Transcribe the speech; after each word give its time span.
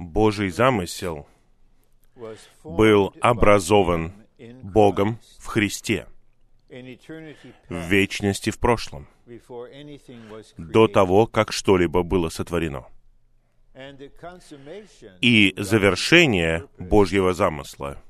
Божий 0.00 0.48
замысел 0.48 1.28
был 2.64 3.12
образован 3.20 4.14
Богом 4.62 5.18
в 5.38 5.46
Христе 5.46 6.06
в 7.68 7.74
вечности 7.74 8.48
в 8.48 8.58
прошлом, 8.58 9.06
до 10.56 10.88
того, 10.88 11.26
как 11.26 11.52
что-либо 11.52 12.02
было 12.02 12.30
сотворено. 12.30 12.86
И 15.20 15.54
завершение 15.58 16.66
Божьего 16.78 17.34
замысла 17.34 18.02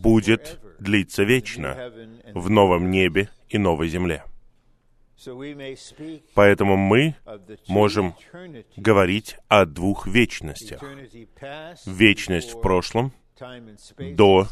будет 0.00 0.60
длиться 0.78 1.24
вечно 1.24 1.92
в 2.32 2.48
новом 2.48 2.90
небе 2.90 3.28
и 3.50 3.58
новой 3.58 3.88
земле. 3.88 4.24
Поэтому 6.34 6.76
мы 6.76 7.16
можем 7.68 8.14
говорить 8.76 9.36
о 9.48 9.64
двух 9.64 10.06
вечностях. 10.06 10.82
Вечность 11.86 12.54
в 12.54 12.60
прошлом, 12.60 13.12
до 13.98 14.46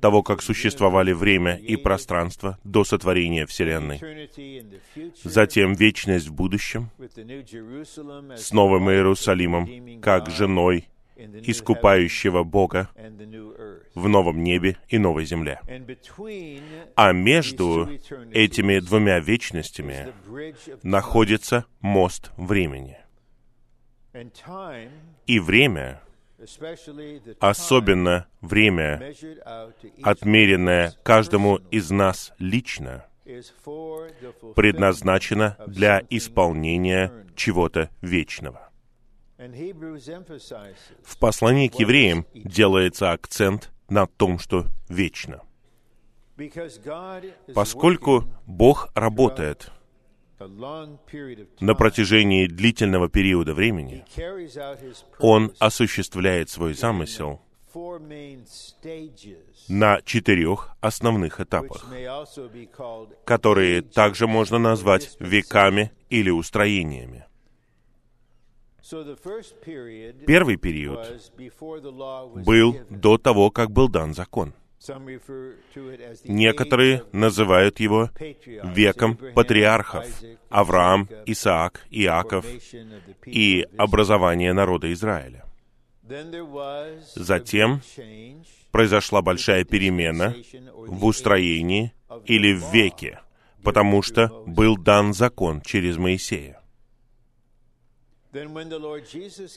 того, 0.00 0.22
как 0.22 0.42
существовали 0.42 1.12
время 1.12 1.56
и 1.56 1.76
пространство, 1.76 2.58
до 2.64 2.84
сотворения 2.84 3.46
Вселенной. 3.46 4.00
Затем 5.22 5.74
вечность 5.74 6.28
в 6.28 6.34
будущем 6.34 6.90
с 8.36 8.52
Новым 8.52 8.90
Иерусалимом, 8.90 10.00
как 10.00 10.30
женой 10.30 10.88
искупающего 11.42 12.44
Бога 12.44 12.88
в 13.94 14.08
новом 14.08 14.42
небе 14.42 14.76
и 14.88 14.98
новой 14.98 15.24
земле. 15.24 15.60
А 16.94 17.12
между 17.12 17.88
этими 18.32 18.78
двумя 18.78 19.18
вечностями 19.20 20.12
находится 20.82 21.66
мост 21.80 22.32
времени. 22.36 22.98
И 25.26 25.38
время, 25.38 26.02
особенно 27.38 28.26
время, 28.40 29.14
отмеренное 30.02 30.94
каждому 31.02 31.56
из 31.70 31.90
нас 31.90 32.32
лично, 32.38 33.06
предназначено 34.56 35.56
для 35.66 36.02
исполнения 36.10 37.12
чего-то 37.36 37.90
вечного. 38.02 38.69
В 41.02 41.18
послании 41.18 41.68
к 41.68 41.76
евреям 41.76 42.26
делается 42.34 43.12
акцент 43.12 43.70
на 43.88 44.06
том, 44.06 44.38
что 44.38 44.66
вечно. 44.90 45.40
Поскольку 47.54 48.24
Бог 48.46 48.90
работает 48.94 49.70
на 51.60 51.74
протяжении 51.74 52.46
длительного 52.46 53.08
периода 53.08 53.54
времени, 53.54 54.04
Он 55.18 55.52
осуществляет 55.58 56.50
свой 56.50 56.74
замысел 56.74 57.40
на 59.68 60.02
четырех 60.02 60.76
основных 60.80 61.40
этапах, 61.40 61.86
которые 63.24 63.80
также 63.80 64.26
можно 64.26 64.58
назвать 64.58 65.16
веками 65.18 65.92
или 66.10 66.28
устроениями. 66.28 67.24
Первый 70.26 70.56
период 70.56 71.00
был 72.44 72.76
до 72.90 73.18
того, 73.18 73.50
как 73.50 73.70
был 73.70 73.88
дан 73.88 74.14
закон. 74.14 74.52
Некоторые 76.24 77.04
называют 77.12 77.80
его 77.80 78.10
веком 78.62 79.16
патриархов 79.34 80.06
Авраам, 80.48 81.08
Исаак, 81.26 81.86
Иаков 81.90 82.46
и 83.26 83.66
образование 83.76 84.52
народа 84.54 84.92
Израиля. 84.92 85.44
Затем 87.14 87.82
произошла 88.70 89.22
большая 89.22 89.64
перемена 89.64 90.34
в 90.74 91.04
устроении 91.04 91.92
или 92.24 92.54
в 92.54 92.72
веке, 92.72 93.20
потому 93.62 94.02
что 94.02 94.44
был 94.46 94.76
дан 94.76 95.12
закон 95.12 95.60
через 95.60 95.98
Моисея. 95.98 96.59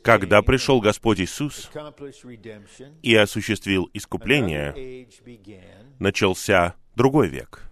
Когда 0.03 0.41
пришел 0.41 0.81
Господь 0.81 1.19
Иисус 1.19 1.69
и 3.01 3.15
осуществил 3.15 3.89
искупление, 3.93 5.07
начался 5.99 6.75
другой 6.95 7.29
век. 7.29 7.71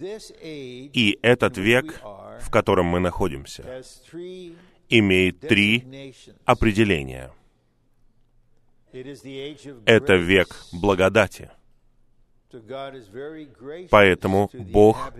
И 0.00 1.18
этот 1.22 1.56
век, 1.56 2.00
в 2.40 2.50
котором 2.50 2.86
мы 2.86 2.98
находимся, 2.98 3.82
имеет 4.88 5.40
три 5.40 6.14
определения. 6.44 7.32
Это 9.84 10.16
век 10.16 10.48
благодати. 10.72 11.50
Поэтому 13.90 14.50
Бог 14.52 15.12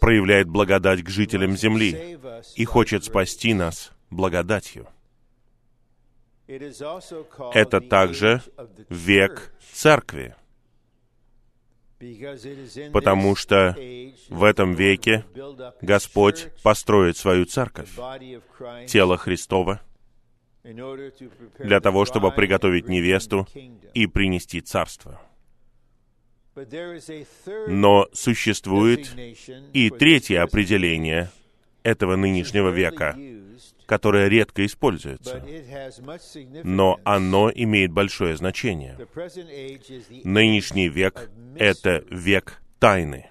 проявляет 0.00 0.48
благодать 0.48 1.02
к 1.02 1.08
жителям 1.08 1.56
земли 1.56 2.18
и 2.56 2.64
хочет 2.64 3.04
спасти 3.04 3.54
нас 3.54 3.92
благодатью. 4.10 4.88
Это 6.48 7.80
также 7.80 8.42
век 8.88 9.52
церкви, 9.72 10.36
потому 12.92 13.34
что 13.34 13.76
в 14.28 14.44
этом 14.44 14.74
веке 14.74 15.24
Господь 15.80 16.48
построит 16.62 17.16
свою 17.16 17.46
церковь, 17.46 17.90
тело 18.86 19.16
Христова, 19.16 19.80
для 20.62 21.80
того, 21.80 22.04
чтобы 22.04 22.32
приготовить 22.32 22.88
невесту 22.88 23.46
и 23.94 24.06
принести 24.06 24.60
царство. 24.60 25.20
Но 27.68 28.08
существует 28.12 29.14
и 29.72 29.90
третье 29.90 30.42
определение 30.42 31.30
этого 31.82 32.16
нынешнего 32.16 32.70
века, 32.70 33.16
которое 33.86 34.28
редко 34.28 34.64
используется, 34.64 35.44
но 36.64 36.98
оно 37.04 37.50
имеет 37.54 37.92
большое 37.92 38.36
значение. 38.36 38.96
Нынешний 40.24 40.88
век— 40.88 41.30
это 41.56 42.04
век 42.10 42.60
тайны. 42.78 43.30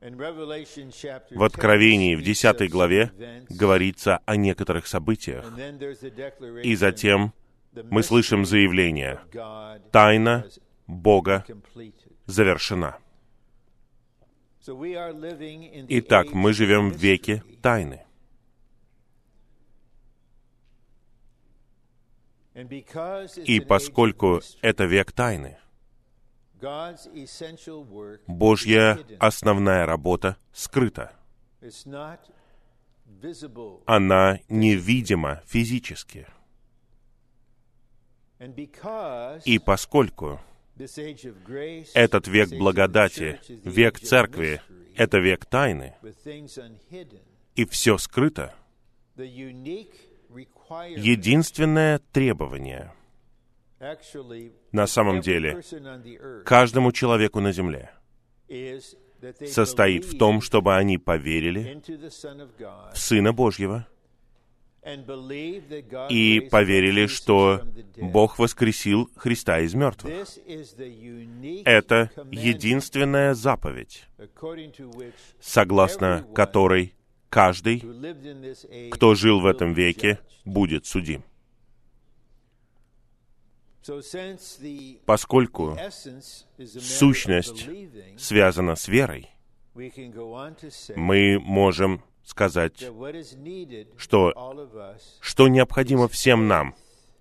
В 0.00 1.42
Откровении 1.42 2.14
в 2.14 2.22
10 2.22 2.70
главе 2.70 3.10
говорится 3.48 4.20
о 4.26 4.36
некоторых 4.36 4.86
событиях, 4.86 5.52
и 6.62 6.76
затем 6.76 7.34
мы 7.90 8.02
слышим 8.02 8.44
заявление. 8.44 9.20
«Тайна 9.90 10.46
Бога 10.88 11.44
завершена. 12.26 12.98
Итак, 15.88 16.32
мы 16.32 16.52
живем 16.52 16.90
в 16.90 16.96
веке 16.96 17.44
тайны. 17.62 18.04
И 23.44 23.60
поскольку 23.60 24.40
это 24.62 24.84
век 24.84 25.12
тайны, 25.12 25.58
Божья 28.26 28.98
основная 29.20 29.86
работа 29.86 30.36
скрыта. 30.52 31.12
Она 33.86 34.40
невидима 34.48 35.42
физически. 35.46 36.26
И 39.44 39.58
поскольку 39.58 40.40
этот 41.94 42.28
век 42.28 42.50
благодати, 42.50 43.40
век 43.64 43.98
церкви, 43.98 44.60
это 44.96 45.18
век 45.18 45.44
тайны, 45.46 45.94
и 47.54 47.64
все 47.64 47.98
скрыто. 47.98 48.54
Единственное 50.96 52.00
требование. 52.12 52.92
На 54.72 54.86
самом 54.86 55.20
деле 55.20 55.62
каждому 56.44 56.92
человеку 56.92 57.40
на 57.40 57.52
земле 57.52 57.90
состоит 59.46 60.04
в 60.04 60.18
том, 60.18 60.40
чтобы 60.40 60.76
они 60.76 60.98
поверили 60.98 61.80
в 62.92 62.98
Сына 62.98 63.32
Божьего, 63.32 63.86
и 66.10 66.40
поверили, 66.50 67.06
что 67.06 67.62
Бог 67.96 68.38
воскресил 68.38 69.10
Христа 69.16 69.60
из 69.60 69.74
мертвых. 69.74 70.28
Это 71.64 72.10
единственная 72.30 73.34
заповедь, 73.34 74.04
согласно 75.40 76.26
которой 76.34 76.94
каждый, 77.28 77.82
кто 78.90 79.14
жил 79.14 79.40
в 79.40 79.46
этом 79.46 79.72
веке, 79.72 80.20
будет 80.44 80.86
судим. 80.86 81.24
Поскольку 85.06 85.78
сущность 86.58 87.68
связана 88.18 88.76
с 88.76 88.88
верой, 88.88 89.30
мы 90.96 91.38
можем 91.38 92.02
сказать, 92.24 92.84
что 93.96 94.32
что 95.20 95.48
необходимо 95.48 96.08
всем 96.08 96.48
нам. 96.48 96.74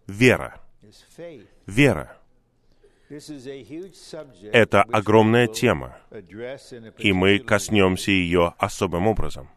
Вера. 0.07 0.61
Вера. 1.65 2.17
Это 3.09 4.83
огромная 4.83 5.47
тема, 5.47 5.97
и 6.97 7.13
мы 7.13 7.39
коснемся 7.39 8.11
ее 8.11 8.53
особым 8.57 9.07
образом. 9.07 9.49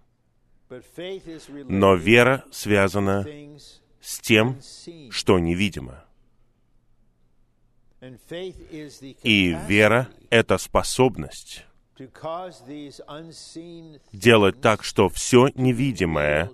Но 1.68 1.96
вера 1.96 2.44
связана 2.52 3.26
с 4.00 4.20
тем, 4.20 4.60
что 5.10 5.38
невидимо. 5.40 6.04
И 9.22 9.56
вера 9.66 10.08
это 10.30 10.56
способность 10.58 11.66
делать 14.12 14.60
так, 14.60 14.84
что 14.84 15.08
все 15.08 15.48
невидимое 15.54 16.50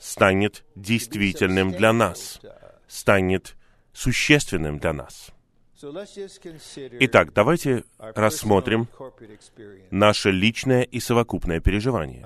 станет 0.00 0.64
действительным 0.74 1.72
для 1.72 1.92
нас, 1.92 2.40
станет 2.86 3.56
существенным 3.92 4.78
для 4.78 4.92
нас. 4.92 5.30
Итак, 7.00 7.32
давайте 7.34 7.84
рассмотрим 7.98 8.88
наше 9.90 10.30
личное 10.30 10.82
и 10.82 11.00
совокупное 11.00 11.60
переживание. 11.60 12.24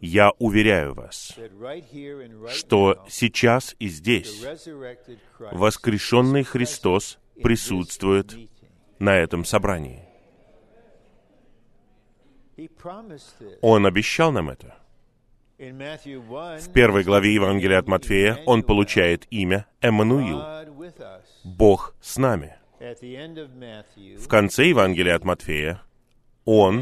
Я 0.00 0.30
уверяю 0.38 0.94
вас, 0.94 1.34
что 2.54 3.04
сейчас 3.08 3.74
и 3.78 3.88
здесь 3.88 4.44
воскрешенный 5.50 6.44
Христос 6.44 7.18
присутствует 7.42 8.36
на 8.98 9.16
этом 9.16 9.44
собрании. 9.44 10.07
Он 13.60 13.86
обещал 13.86 14.32
нам 14.32 14.50
это. 14.50 14.74
In 15.58 15.76
Matthew 15.76 16.22
1, 16.28 16.60
В 16.60 16.72
первой 16.72 17.02
главе 17.02 17.34
Евангелия 17.34 17.78
от 17.78 17.88
Матфея 17.88 18.38
он 18.46 18.62
получает 18.62 19.26
имя 19.30 19.66
Эммануил. 19.80 20.40
Бог 21.44 21.94
с 22.00 22.16
нами. 22.16 22.54
В 22.78 24.28
конце 24.28 24.66
Евангелия 24.66 25.16
от 25.16 25.24
Матфея 25.24 25.82
он, 26.44 26.80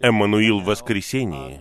Эммануил 0.00 0.60
в 0.60 0.64
воскресении, 0.64 1.60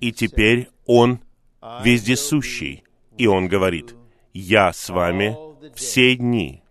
и 0.00 0.12
теперь 0.12 0.68
он 0.84 1.20
"I 1.60 1.84
вездесущий, 1.84 2.84
и 3.16 3.26
он 3.26 3.46
говорит, 3.46 3.94
«Я 4.32 4.72
с 4.72 4.88
вами 4.90 5.36
все 5.74 6.16
дни». 6.16 6.61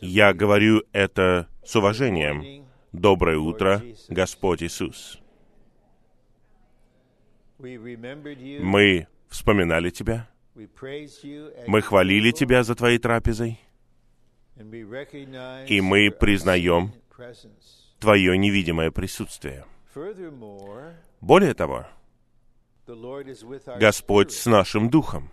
Я 0.00 0.32
говорю 0.32 0.82
это 0.92 1.48
с 1.64 1.76
уважением. 1.76 2.66
Доброе 2.92 3.38
утро, 3.38 3.82
Господь 4.08 4.62
Иисус. 4.62 5.20
Мы 7.58 9.08
вспоминали 9.28 9.90
Тебя, 9.90 10.28
мы 11.66 11.82
хвалили 11.82 12.30
Тебя 12.30 12.62
за 12.62 12.74
Твоей 12.74 12.98
трапезой, 12.98 13.60
и 14.56 15.80
мы 15.80 16.10
признаем. 16.10 16.92
Твое 17.98 18.38
невидимое 18.38 18.90
присутствие. 18.92 19.64
Более 21.20 21.54
того, 21.54 21.86
Господь 23.78 24.32
с 24.32 24.46
нашим 24.46 24.88
духом. 24.88 25.30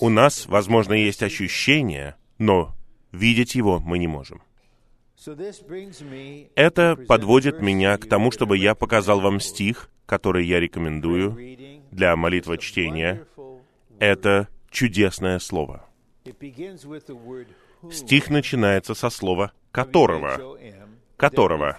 У 0.00 0.08
нас, 0.08 0.46
возможно, 0.46 0.92
есть 0.92 1.22
ощущение, 1.22 2.16
но 2.38 2.74
видеть 3.12 3.54
его 3.54 3.78
мы 3.80 3.98
не 3.98 4.06
можем. 4.06 4.42
Это 6.54 6.96
подводит 7.08 7.60
меня 7.60 7.96
к 7.98 8.08
тому, 8.08 8.30
чтобы 8.30 8.56
я 8.56 8.74
показал 8.74 9.20
вам 9.20 9.40
стих, 9.40 9.90
который 10.06 10.46
я 10.46 10.60
рекомендую 10.60 11.32
для 11.90 12.12
wonderful 12.14 12.56
word. 13.36 13.58
Это 13.98 14.48
чудесное 14.70 15.38
слово. 15.38 15.84
Стих 17.90 18.30
начинается 18.30 18.94
со 18.94 19.10
слова 19.10 19.52
«которого», 19.70 20.58
которого, 21.16 21.76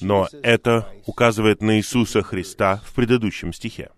но 0.00 0.28
это 0.42 0.92
указывает 1.06 1.62
на 1.62 1.78
Иисуса 1.78 2.22
Христа 2.22 2.82
в 2.84 2.94
предыдущем 2.94 3.52
стихе. 3.52 3.90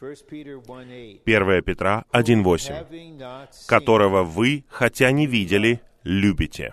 1 0.00 0.14
Peter 0.30 0.60
1:8, 0.60 1.20
1 1.24 1.62
Петра 1.62 2.04
1.8, 2.12 2.70
having 2.70 3.18
not 3.18 3.50
seen, 3.50 3.66
которого 3.66 4.22
вы, 4.22 4.64
хотя 4.68 5.10
не 5.10 5.26
видели, 5.26 5.80
любите, 6.04 6.72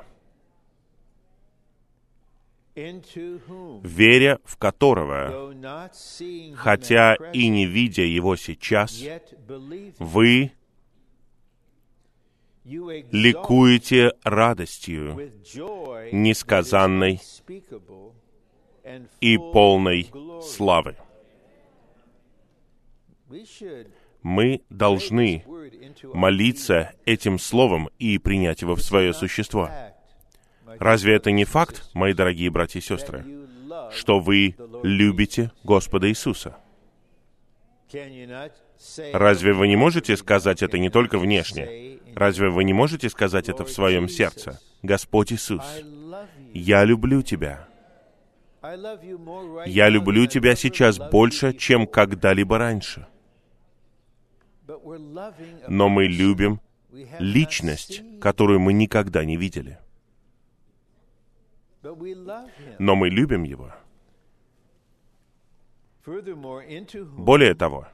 веря 2.75 4.37
в 4.43 4.57
которого, 4.57 5.53
хотя 6.55 7.15
и 7.33 7.47
не 7.47 7.65
видя 7.65 8.03
его 8.03 8.35
сейчас, 8.35 9.03
вы 9.97 10.51
ликуете 12.63 14.13
радостью 14.23 15.31
несказанной 16.11 17.19
и 19.19 19.37
полной 19.37 20.11
славы. 20.43 20.95
Мы 24.21 24.61
должны 24.69 25.45
молиться 26.13 26.93
этим 27.05 27.39
словом 27.39 27.89
и 27.99 28.17
принять 28.17 28.61
его 28.61 28.75
в 28.75 28.81
свое 28.81 29.13
существо. 29.13 29.69
Разве 30.79 31.15
это 31.15 31.31
не 31.31 31.45
факт, 31.45 31.89
мои 31.93 32.13
дорогие 32.13 32.49
братья 32.49 32.79
и 32.79 32.81
сестры, 32.81 33.23
что 33.91 34.19
вы 34.19 34.55
любите 34.83 35.51
Господа 35.63 36.09
Иисуса? 36.09 36.57
Разве 39.13 39.53
вы 39.53 39.67
не 39.67 39.75
можете 39.75 40.17
сказать 40.17 40.61
это 40.63 40.77
не 40.77 40.89
только 40.89 41.17
внешне? 41.17 41.99
Разве 42.15 42.49
вы 42.49 42.63
не 42.63 42.73
можете 42.73 43.09
сказать 43.09 43.49
это 43.49 43.63
в 43.63 43.69
своем 43.69 44.09
сердце? 44.09 44.59
Господь 44.81 45.33
Иисус, 45.33 45.63
я 46.53 46.83
люблю 46.83 47.21
Тебя. 47.21 47.67
Я 49.65 49.89
люблю 49.89 50.25
Тебя 50.25 50.55
сейчас 50.55 50.97
больше, 50.97 51.53
чем 51.53 51.85
когда-либо 51.85 52.57
раньше. 52.57 53.07
Но 55.67 55.89
мы 55.89 56.05
любим 56.05 56.59
личность, 57.19 58.03
которую 58.21 58.59
мы 58.59 58.73
никогда 58.73 59.25
не 59.25 59.37
видели. 59.37 59.79
Но 62.79 62.95
мы 62.95 63.09
любим 63.09 63.43
Его. 63.43 63.73
Более 66.05 67.55
того, 67.55 67.87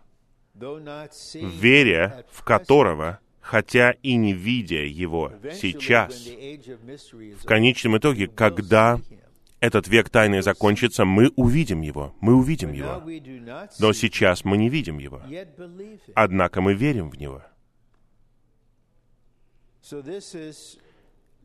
веря 0.53 2.25
в 2.29 2.43
которого, 2.43 3.19
хотя 3.39 3.91
и 4.03 4.15
не 4.15 4.33
видя 4.33 4.83
Его 4.83 5.33
сейчас, 5.53 6.27
в 7.41 7.45
конечном 7.45 7.97
итоге, 7.97 8.27
когда 8.27 8.99
этот 9.61 9.87
век 9.87 10.09
тайны 10.09 10.41
закончится, 10.41 11.05
мы 11.05 11.31
увидим 11.35 11.81
Его, 11.81 12.15
мы 12.19 12.33
увидим 12.35 12.73
Его. 12.73 13.03
Но 13.79 13.93
сейчас 13.93 14.43
мы 14.43 14.57
не 14.57 14.69
видим 14.69 14.97
Его. 14.97 15.21
Однако 16.15 16.61
мы 16.61 16.73
верим 16.73 17.11
в 17.11 17.17
Него. 17.17 17.43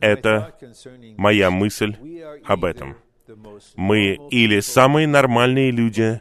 Это 0.00 0.54
моя 1.18 1.50
мысль 1.50 1.94
об 2.44 2.64
этом. 2.64 2.96
Мы 3.76 4.18
или 4.30 4.60
самые 4.60 5.06
нормальные 5.06 5.70
люди 5.70 6.20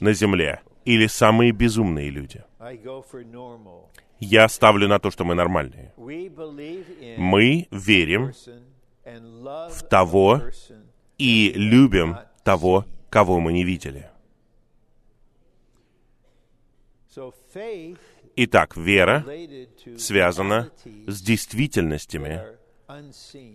на 0.00 0.12
Земле, 0.12 0.62
или 0.84 1.06
самые 1.06 1.52
безумные 1.52 2.10
люди. 2.10 2.42
Я 4.18 4.48
ставлю 4.48 4.88
на 4.88 4.98
то, 4.98 5.10
что 5.12 5.24
мы 5.24 5.34
нормальные. 5.34 5.92
Мы 7.18 7.68
верим 7.70 8.32
в 9.04 9.82
того 9.88 10.42
и 11.18 11.52
любим 11.54 12.16
того, 12.44 12.86
кого 13.10 13.40
мы 13.40 13.52
не 13.52 13.64
видели. 13.64 14.10
Итак, 18.36 18.76
вера 18.76 19.24
связана 19.96 20.70
с 21.06 21.22
действительностями, 21.22 22.42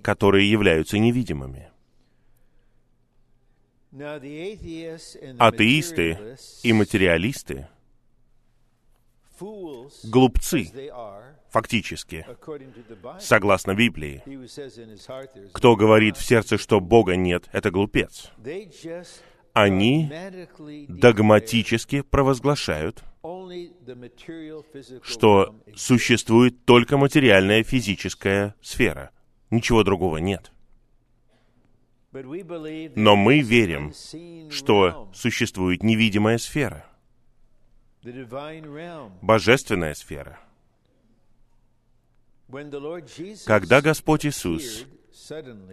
которые 0.01 0.49
являются 0.49 0.97
невидимыми. 0.97 1.69
Атеисты 5.37 6.37
и 6.63 6.73
материалисты, 6.73 7.67
глупцы, 10.03 10.71
фактически, 11.51 12.25
согласно 13.19 13.75
Библии. 13.75 14.23
Кто 15.53 15.75
говорит 15.75 16.17
в 16.17 16.23
сердце, 16.23 16.57
что 16.57 16.79
Бога 16.79 17.15
нет, 17.15 17.49
это 17.51 17.69
глупец. 17.69 18.31
Они 19.53 20.09
догматически 20.87 22.01
провозглашают, 22.01 23.03
что 25.03 25.55
существует 25.75 26.65
только 26.65 26.97
материальная 26.97 27.63
физическая 27.63 28.55
сфера. 28.61 29.11
Ничего 29.49 29.83
другого 29.83 30.17
нет. 30.17 30.51
Но 32.13 33.15
мы 33.15 33.39
верим, 33.39 33.93
что 34.49 35.09
существует 35.13 35.83
невидимая 35.83 36.37
сфера, 36.37 36.85
божественная 39.21 39.93
сфера. 39.93 40.39
Когда 43.45 43.81
Господь 43.81 44.25
Иисус 44.25 44.85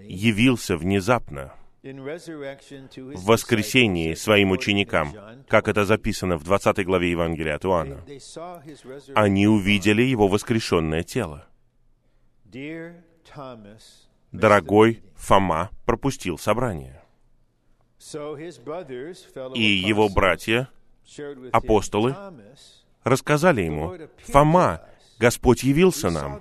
явился 0.04 0.76
внезапно 0.76 1.52
в 1.82 3.24
воскресении 3.24 4.14
своим 4.14 4.50
ученикам, 4.50 5.12
как 5.48 5.68
это 5.68 5.84
записано 5.84 6.36
в 6.36 6.44
20 6.44 6.84
главе 6.84 7.10
Евангелия 7.10 7.56
от 7.56 7.64
Иоанна, 7.64 8.04
они 9.14 9.46
увидели 9.46 10.02
Его 10.02 10.28
воскрешенное 10.28 11.02
тело. 11.02 11.46
Дорогой 14.32 15.02
Фома 15.16 15.70
пропустил 15.86 16.38
собрание. 16.38 17.02
И 19.54 19.62
его 19.62 20.08
братья, 20.08 20.68
апостолы, 21.52 22.14
рассказали 23.02 23.62
ему, 23.62 23.96
«Фома, 24.24 24.82
Господь 25.18 25.62
явился 25.62 26.10
нам. 26.10 26.40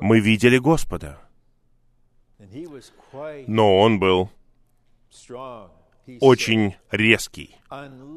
Мы 0.00 0.20
видели 0.20 0.58
Господа». 0.58 1.18
Но 3.46 3.80
он 3.80 3.98
был 3.98 4.30
очень 6.20 6.76
резкий. 6.90 7.56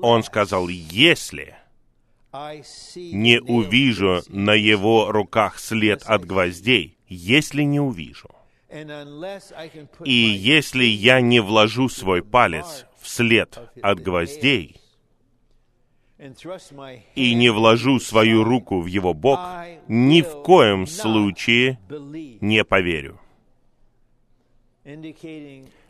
Он 0.02 0.24
сказал, 0.24 0.68
«Если 0.68 1.56
не 2.96 3.42
увижу 3.42 4.22
на 4.30 4.54
его 4.54 5.12
руках 5.12 5.60
след 5.60 6.04
от 6.04 6.26
гвоздей, 6.26 6.98
если 7.08 7.64
не 7.64 7.80
увижу, 7.80 8.30
и 10.06 10.14
если 10.14 10.86
я 10.86 11.20
не 11.20 11.42
вложу 11.42 11.90
свой 11.90 12.24
палец 12.24 12.86
в 13.02 13.10
след 13.10 13.60
от 13.82 14.00
гвоздей 14.00 14.81
и 17.16 17.34
не 17.34 17.50
вложу 17.50 18.00
свою 18.00 18.44
руку 18.44 18.82
в 18.82 18.86
его 18.86 19.14
бок, 19.14 19.40
ни 19.88 20.22
в 20.22 20.44
коем 20.44 20.86
случае 20.86 21.80
не 22.42 22.64
поверю. 22.64 23.20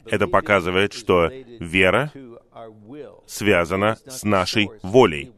Это 0.06 0.28
показывает, 0.28 0.94
что 0.94 1.28
вера 1.60 2.12
связана 3.28 3.98
с 4.08 4.24
нашей 4.24 4.70
волей. 4.82 5.32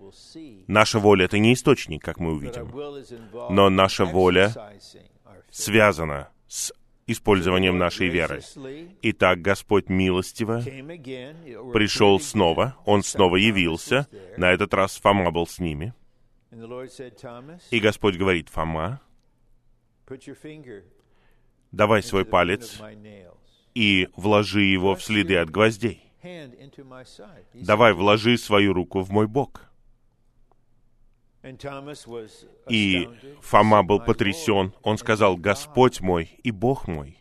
Наша 0.68 1.00
воля— 1.00 1.26
это 1.28 1.40
не 1.40 1.54
источник, 1.54 2.04
как 2.04 2.20
мы 2.20 2.34
увидим, 2.34 2.72
но 3.50 3.70
наша 3.70 4.06
воля 4.06 4.54
связана 5.50 6.30
с 6.48 6.74
использованием 7.08 7.78
нашей 7.78 8.10
веры. 8.10 8.42
Итак, 9.02 9.42
Господь 9.42 9.90
милостиво 9.90 10.62
пришел 11.74 12.20
снова, 12.20 12.78
Он 12.86 13.04
снова 13.04 13.36
явился, 13.36 14.08
на 14.38 14.52
этот 14.52 14.74
раз 14.74 14.98
Фома 14.98 15.32
был 15.32 15.48
с 15.48 15.60
ними. 15.60 15.94
И 17.72 17.80
Господь 17.80 18.16
говорит, 18.16 18.50
Фома, 18.50 19.02
давай 21.72 22.04
свой 22.04 22.26
палец 22.26 22.80
и 23.74 24.08
вложи 24.16 24.62
его 24.62 24.96
в 24.96 25.04
следы 25.04 25.38
от 25.38 25.50
гвоздей. 25.50 26.04
Давай 27.54 27.94
вложи 27.94 28.38
свою 28.38 28.74
руку 28.74 29.02
в 29.02 29.10
мой 29.10 29.28
бок. 29.28 29.73
И 32.70 33.10
Фома 33.42 33.84
был 33.84 34.00
потрясен. 34.00 34.74
Он 34.82 34.98
сказал, 34.98 35.36
«Господь 35.36 36.00
мой 36.00 36.30
и 36.44 36.52
Бог 36.52 36.88
мой». 36.88 37.20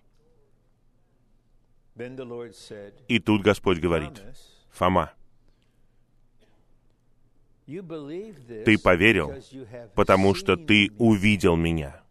И 3.09 3.19
тут 3.19 3.43
Господь 3.43 3.79
говорит, 3.79 4.23
«Фома, 4.71 5.13
ты 7.67 8.79
поверил, 8.83 9.33
потому 9.95 10.35
что 10.35 10.57
ты 10.57 10.91
увидел 10.99 11.57
меня. 11.57 12.03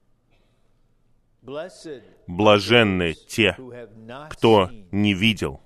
Блаженны 2.27 3.13
те, 3.13 3.57
кто 4.29 4.69
не 4.91 5.13
видел 5.13 5.61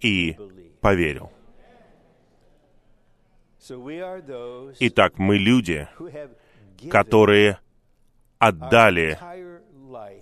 и 0.00 0.36
поверил. 0.80 1.32
Итак, 4.80 5.18
мы 5.18 5.38
люди, 5.38 5.88
которые 6.90 7.58
отдали 8.38 9.18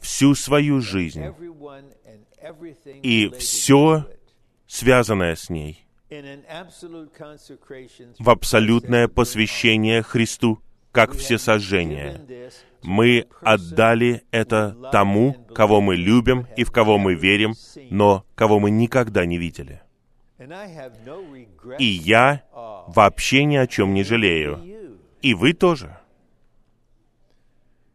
всю 0.01 0.35
свою 0.35 0.81
жизнь 0.81 1.25
и 3.03 3.29
все 3.31 4.07
связанное 4.67 5.35
с 5.35 5.51
ней 5.51 5.85
в 8.19 8.31
абсолютное 8.31 9.09
посвящение 9.09 10.03
Христу, 10.03 10.61
как 10.93 11.13
всесожжение. 11.13 12.51
Мы 12.83 13.27
отдали 13.41 14.23
это 14.31 14.77
тому, 14.93 15.35
кого 15.55 15.81
мы 15.81 15.97
любим 15.97 16.47
и 16.57 16.65
в 16.65 16.71
кого 16.71 16.99
мы 16.99 17.15
верим, 17.15 17.55
но 17.91 18.25
кого 18.35 18.61
мы 18.61 18.71
никогда 18.71 19.27
не 19.27 19.39
видели. 19.39 19.84
И 20.39 21.85
я 21.85 22.43
вообще 22.89 23.45
ни 23.45 23.57
о 23.57 23.67
чем 23.67 23.95
не 23.95 24.03
жалею. 24.03 24.99
И 25.23 25.35
вы 25.35 25.53
тоже. 25.53 25.97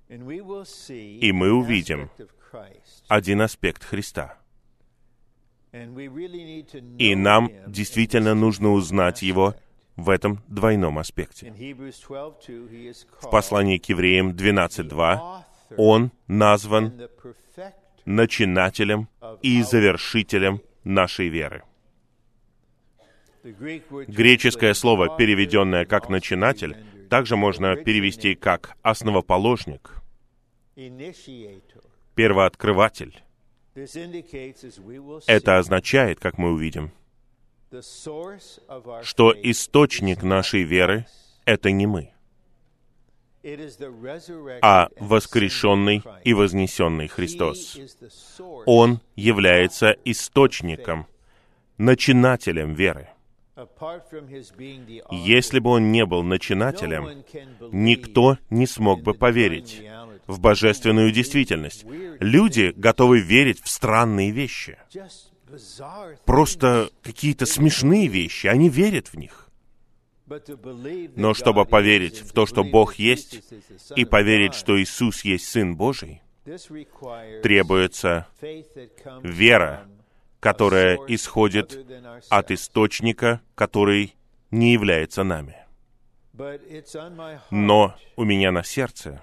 И 0.07 1.31
мы 1.31 1.51
увидим 1.51 2.09
один 3.07 3.41
аспект 3.41 3.83
Христа. 3.83 4.37
И 5.71 7.15
нам 7.15 7.51
действительно 7.67 8.33
нужно 8.33 8.71
узнать 8.71 9.21
Его 9.21 9.53
в 9.95 10.09
этом 10.09 10.41
двойном 10.47 10.97
аспекте. 10.97 11.53
В 13.21 13.29
послании 13.29 13.77
к 13.77 13.85
евреям 13.85 14.31
12.2 14.31 15.43
Он 15.77 16.11
назван 16.27 17.07
начинателем 18.05 19.09
и 19.41 19.61
завершителем 19.61 20.61
нашей 20.83 21.27
веры. 21.27 21.63
Греческое 23.43 24.73
слово, 24.73 25.17
переведенное 25.17 25.85
как 25.85 26.09
«начинатель», 26.09 26.75
также 27.09 27.35
можно 27.35 27.75
перевести 27.75 28.35
как 28.35 28.75
«основоположник», 28.81 29.95
«первооткрыватель». 32.15 33.21
Это 35.27 35.57
означает, 35.57 36.19
как 36.19 36.37
мы 36.37 36.51
увидим, 36.51 36.91
что 39.03 39.33
источник 39.41 40.23
нашей 40.23 40.63
веры— 40.63 41.05
это 41.45 41.71
не 41.71 41.87
мы, 41.87 42.11
а 44.61 44.89
воскрешенный 44.99 46.03
и 46.25 46.33
вознесенный 46.33 47.07
Христос. 47.07 47.77
Он 48.65 48.99
является 49.15 49.95
источником, 50.03 51.07
начинателем 51.77 52.73
веры. 52.73 53.09
Если 55.11 55.59
бы 55.59 55.69
он 55.71 55.91
не 55.91 56.05
был 56.05 56.23
начинателем, 56.23 57.23
никто 57.71 58.37
не 58.49 58.65
смог 58.67 59.01
бы 59.01 59.13
поверить 59.13 59.81
в 60.27 60.39
божественную 60.39 61.11
действительность. 61.11 61.85
Люди 62.19 62.73
готовы 62.75 63.19
верить 63.19 63.61
в 63.61 63.69
странные 63.69 64.31
вещи. 64.31 64.77
Просто 66.25 66.89
какие-то 67.01 67.45
смешные 67.45 68.07
вещи, 68.07 68.47
они 68.47 68.69
верят 68.69 69.07
в 69.07 69.15
них. 69.15 69.49
Но 71.15 71.33
чтобы 71.33 71.65
поверить 71.65 72.19
в 72.19 72.33
то, 72.33 72.45
что 72.45 72.63
Бог 72.63 72.95
есть, 72.95 73.41
и 73.95 74.05
поверить, 74.05 74.53
что 74.53 74.79
Иисус 74.79 75.23
есть 75.25 75.49
Сын 75.49 75.75
Божий, 75.75 76.21
требуется 77.41 78.27
вера, 79.23 79.87
которая 80.39 80.97
исходит 81.07 81.85
от 82.29 82.51
источника, 82.51 83.41
который 83.55 84.15
не 84.51 84.73
является 84.73 85.23
нами. 85.23 85.55
Но 87.51 87.95
у 88.15 88.23
меня 88.23 88.51
на 88.51 88.63
сердце, 88.63 89.21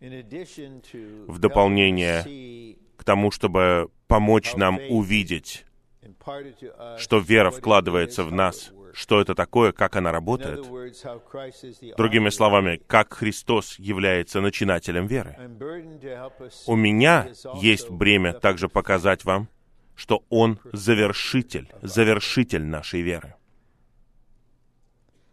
в 0.00 1.38
дополнение 1.38 2.76
к 2.96 3.04
тому, 3.04 3.30
чтобы 3.30 3.90
помочь 4.06 4.54
нам 4.54 4.78
увидеть, 4.88 5.66
что 6.98 7.18
вера 7.18 7.50
вкладывается 7.50 8.24
в 8.24 8.32
нас, 8.32 8.72
что 8.94 9.20
это 9.20 9.34
такое, 9.34 9.72
как 9.72 9.96
она 9.96 10.12
работает. 10.12 10.66
Другими 11.96 12.30
словами, 12.30 12.80
как 12.86 13.12
Христос 13.14 13.78
является 13.78 14.40
начинателем 14.40 15.06
веры. 15.06 15.36
У 16.66 16.76
меня 16.76 17.28
есть 17.56 17.90
бремя 17.90 18.32
также 18.32 18.68
показать 18.68 19.24
вам, 19.24 19.48
что 20.00 20.24
Он 20.30 20.58
завершитель, 20.72 21.70
завершитель 21.82 22.64
нашей 22.64 23.02
веры. 23.02 23.34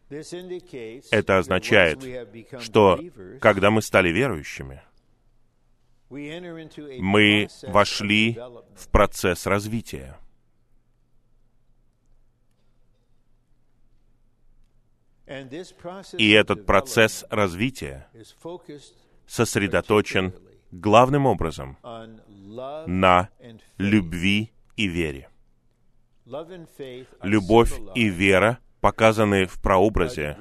Это 0.09 1.37
означает, 1.37 2.03
что 2.61 2.99
когда 3.39 3.71
мы 3.71 3.81
стали 3.81 4.09
верующими, 4.09 4.81
мы 6.09 7.47
вошли 7.63 8.37
в 8.75 8.89
процесс 8.89 9.45
развития. 9.45 10.17
И 16.17 16.31
этот 16.31 16.65
процесс 16.65 17.25
развития 17.29 18.09
сосредоточен 19.27 20.33
главным 20.71 21.25
образом 21.25 21.77
на 22.85 23.29
любви 23.77 24.51
и 24.77 24.87
вере. 24.87 25.29
Любовь 27.23 27.73
и 27.95 28.07
вера 28.07 28.59
показаны 28.79 29.45
в 29.45 29.61
прообразе 29.61 30.37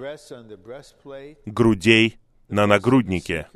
грудей 1.47 2.19
на 2.49 2.67
нагруднике, 2.67 3.49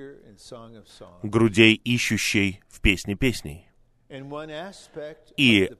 грудей 1.22 1.74
ищущей 1.74 2.60
в 2.68 2.80
песне 2.80 3.14
песней. 3.14 3.68
И 5.36 5.70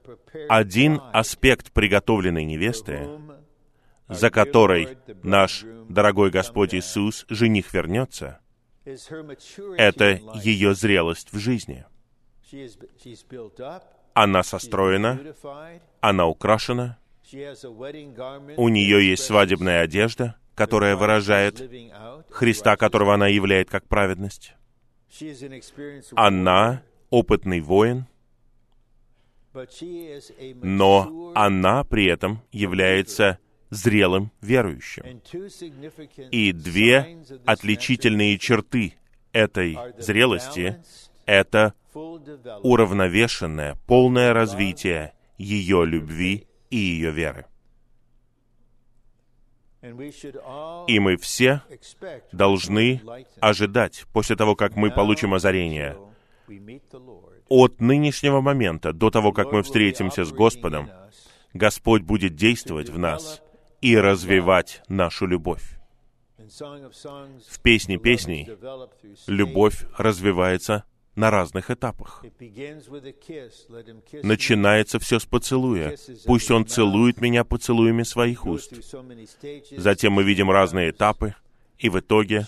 один 0.48 1.00
аспект 1.12 1.72
приготовленной 1.72 2.44
невесты, 2.44 3.08
за 4.08 4.30
которой 4.30 4.98
наш 5.22 5.64
дорогой 5.88 6.30
Господь 6.30 6.74
Иисус, 6.74 7.26
жених, 7.28 7.72
вернется, 7.74 8.40
это 8.84 10.20
ее 10.42 10.74
зрелость 10.74 11.32
в 11.32 11.38
жизни. 11.38 11.84
Она 14.14 14.42
состроена, 14.42 15.20
она 16.00 16.26
украшена, 16.26 16.98
у 18.56 18.68
нее 18.68 19.08
есть 19.08 19.24
свадебная 19.24 19.82
одежда, 19.82 20.36
которая 20.54 20.96
выражает 20.96 21.70
Христа, 22.30 22.76
которого 22.76 23.14
она 23.14 23.28
являет 23.28 23.70
как 23.70 23.86
праведность. 23.86 24.54
Она 26.14 26.82
опытный 27.08 27.60
воин, 27.60 28.06
но 30.62 31.32
она 31.34 31.84
при 31.84 32.06
этом 32.06 32.42
является 32.52 33.38
зрелым 33.70 34.32
верующим. 34.40 35.20
И 36.30 36.52
две 36.52 37.18
отличительные 37.46 38.38
черты 38.38 38.94
этой 39.32 39.78
зрелости 39.98 40.82
это 41.26 41.74
уравновешенное, 42.62 43.76
полное 43.86 44.32
развитие 44.32 45.12
ее 45.38 45.84
любви 45.84 46.46
и 46.70 46.76
ее 46.76 47.10
веры. 47.10 47.46
И 49.82 50.98
мы 50.98 51.16
все 51.16 51.62
должны 52.32 53.00
ожидать, 53.40 54.04
после 54.12 54.36
того, 54.36 54.54
как 54.54 54.76
мы 54.76 54.90
получим 54.90 55.32
озарение, 55.32 55.96
от 57.48 57.80
нынешнего 57.80 58.40
момента 58.40 58.92
до 58.92 59.10
того, 59.10 59.32
как 59.32 59.52
мы 59.52 59.62
встретимся 59.62 60.24
с 60.24 60.32
Господом, 60.32 60.90
Господь 61.54 62.02
будет 62.02 62.36
действовать 62.36 62.90
в 62.90 62.98
нас 62.98 63.42
и 63.80 63.96
развивать 63.96 64.82
нашу 64.88 65.26
любовь. 65.26 65.78
В 66.38 67.60
песне 67.62 67.96
песней 67.96 68.48
любовь 69.26 69.86
развивается 69.96 70.84
на 71.14 71.30
разных 71.30 71.70
этапах. 71.70 72.24
Начинается 74.22 74.98
все 74.98 75.18
с 75.18 75.24
поцелуя. 75.26 75.96
Пусть 76.24 76.50
Он 76.50 76.66
целует 76.66 77.20
меня 77.20 77.44
поцелуями 77.44 78.02
своих 78.02 78.46
уст. 78.46 78.72
Затем 79.76 80.12
мы 80.12 80.22
видим 80.22 80.50
разные 80.50 80.90
этапы, 80.90 81.34
и 81.78 81.88
в 81.88 81.98
итоге 81.98 82.46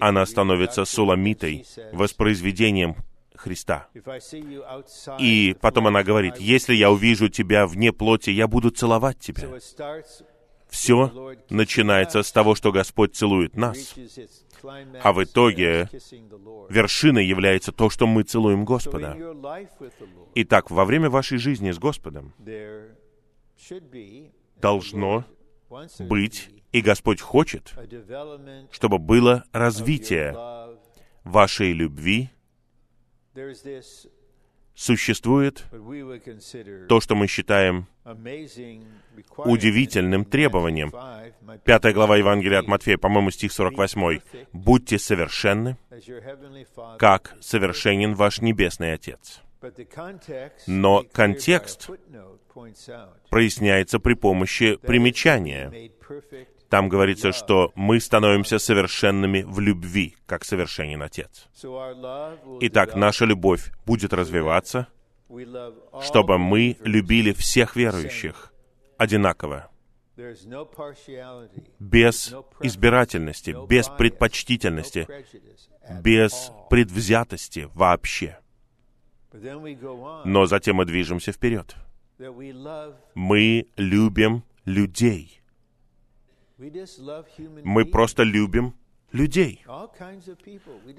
она 0.00 0.26
становится 0.26 0.84
суламитой, 0.84 1.64
воспроизведением 1.92 2.96
Христа. 3.34 3.88
"If 3.94 4.06
I 4.06 4.18
see 4.18 4.40
you 4.40 4.62
outside 4.62 5.18
И 5.18 5.56
потом 5.60 5.88
она 5.88 6.04
говорит, 6.04 6.36
если 6.38 6.74
я 6.74 6.90
увижу 6.90 7.28
тебя 7.28 7.66
вне 7.66 7.92
плоти, 7.92 8.30
я 8.30 8.46
буду 8.46 8.70
целовать 8.70 9.18
тебя. 9.18 9.48
Все 10.68 11.36
начинается 11.50 12.22
с 12.22 12.32
того, 12.32 12.54
что 12.54 12.72
Господь 12.72 13.14
целует 13.14 13.56
нас. 13.56 13.94
А 15.02 15.12
в 15.12 15.22
итоге. 15.24 15.88
Вершиной 16.68 17.26
является 17.26 17.72
то, 17.72 17.90
что 17.90 18.06
мы 18.06 18.22
целуем 18.22 18.64
Господа. 18.64 19.16
Итак, 20.34 20.70
во 20.70 20.84
время 20.84 21.10
вашей 21.10 21.38
жизни 21.38 21.70
с 21.70 21.78
Господом 21.78 22.32
должно 24.60 25.24
быть, 26.00 26.50
и 26.72 26.80
Господь 26.80 27.20
хочет, 27.20 27.72
чтобы 28.70 28.98
было 28.98 29.44
развитие 29.52 30.36
вашей 31.24 31.72
любви, 31.72 32.30
существует 34.74 35.64
то, 36.88 37.00
что 37.00 37.14
мы 37.14 37.26
считаем 37.26 37.86
удивительным 39.36 40.24
требованием. 40.24 40.88
Matthew 40.88 40.92
5, 40.92 41.34
my 41.42 41.60
Пятая 41.64 41.92
глава 41.92 42.16
Евангелия 42.16 42.60
от 42.60 42.66
Матфея, 42.66 42.98
по-моему, 42.98 43.30
стих 43.30 43.52
48. 43.52 44.20
«Будьте 44.52 44.98
совершенны, 44.98 45.76
как 46.98 47.36
совершенен 47.40 48.14
ваш 48.14 48.40
Небесный 48.40 48.94
Отец». 48.94 49.42
Но 50.66 51.04
контекст 51.12 51.90
проясняется 53.30 53.98
при 54.00 54.14
помощи 54.14 54.76
примечания. 54.76 55.72
Там 56.72 56.88
говорится, 56.88 57.32
что 57.32 57.70
мы 57.74 58.00
становимся 58.00 58.58
совершенными 58.58 59.42
в 59.42 59.60
любви, 59.60 60.16
как 60.24 60.42
совершенен 60.42 61.02
Отец. 61.02 61.46
Итак, 62.62 62.96
наша 62.96 63.26
любовь 63.26 63.70
будет 63.84 64.14
развиваться, 64.14 64.88
чтобы 66.00 66.38
мы 66.38 66.78
любили 66.80 67.34
всех 67.34 67.76
верующих 67.76 68.54
одинаково, 68.96 69.70
без 70.16 70.46
избирательности, 72.62 73.54
без 73.68 73.88
предпочтительности, 73.88 75.06
без 76.00 76.52
предвзятости 76.70 77.68
вообще. 77.74 78.38
Но 80.24 80.46
затем 80.46 80.76
мы 80.76 80.86
движемся 80.86 81.32
вперед. 81.32 81.76
Мы 83.14 83.66
любим 83.76 84.42
людей. 84.64 85.41
Мы 87.64 87.84
просто 87.84 88.22
любим 88.22 88.74
людей. 89.12 89.64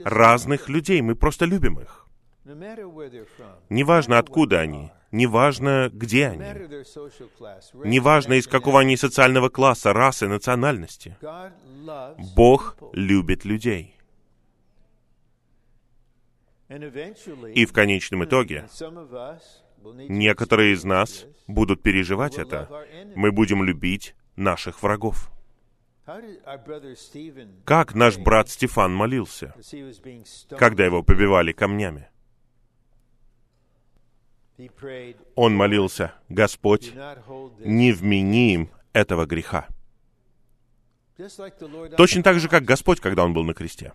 Разных 0.04 0.70
людей. 0.70 1.02
Мы 1.02 1.16
просто 1.16 1.46
любим 1.46 1.80
их. 1.80 2.08
Неважно, 3.70 4.20
откуда 4.20 4.60
они. 4.60 4.92
Неважно, 5.12 5.90
где 5.94 6.28
они. 6.28 6.44
Неважно, 7.86 8.34
из 8.34 8.48
какого 8.48 8.82
они 8.82 8.98
социального 8.98 9.50
класса, 9.50 9.94
расы, 9.94 10.28
национальности. 10.28 11.16
Бог 12.36 12.78
любит 12.94 13.46
людей. 13.46 13.96
И 16.70 17.66
в 17.66 17.74
конечном 17.74 18.26
итоге 18.26 18.68
need 18.74 18.80
to 18.80 20.08
некоторые 20.10 20.74
из 20.74 20.84
нас 20.84 21.26
будут 21.48 21.84
переживать 21.84 22.38
это. 22.38 22.70
Мы 23.16 23.32
будем 23.32 23.64
любить 23.64 24.16
наших 24.36 24.82
врагов. 24.82 25.30
Как 27.66 27.96
наш 27.96 28.18
брат 28.18 28.50
Стефан 28.50 28.94
молился, 28.94 29.56
когда 30.50 30.86
его 30.86 31.02
побивали 31.02 31.54
камнями? 31.54 32.10
Он 35.36 35.56
молился, 35.56 36.14
«Господь, 36.30 36.94
не 37.60 37.92
вмени 37.92 38.54
им 38.54 38.70
этого 38.92 39.26
греха». 39.26 39.68
Точно 41.98 42.24
так 42.24 42.40
же, 42.40 42.50
как. 42.50 42.64
Господь, 42.64 43.00
когда 43.00 43.24
Он 43.24 43.34
был 43.34 43.44
на 43.44 43.54
кресте. 43.54 43.94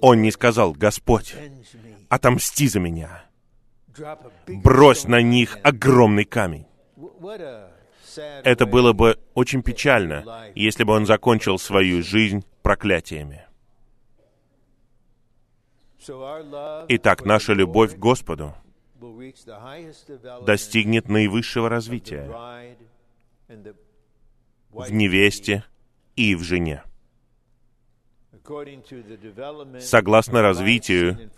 Он 0.00 0.22
не 0.22 0.30
сказал, 0.30 0.72
«Господь, 0.72 1.34
отомсти 2.08 2.68
за 2.68 2.80
меня, 2.80 3.24
брось 4.48 5.04
на 5.04 5.22
них 5.22 5.58
огромный 5.62 6.24
камень». 6.24 6.66
Это 8.16 8.66
было 8.66 8.92
бы 8.92 9.18
очень 9.34 9.62
печально, 9.62 10.50
если 10.54 10.84
бы 10.84 10.92
он 10.92 11.06
закончил 11.06 11.58
свою 11.58 12.02
жизнь 12.02 12.44
проклятиями. 12.62 13.46
Итак, 16.88 17.24
наша 17.24 17.52
любовь 17.52 17.96
к 17.96 17.98
Господу 17.98 18.54
достигнет 20.42 21.08
наивысшего 21.08 21.68
развития 21.68 22.30
в 24.70 24.92
невесте 24.92 25.64
и 26.14 26.34
в 26.34 26.42
жене. 26.42 26.82
Согласно 29.80 30.40
развитию 30.40 31.30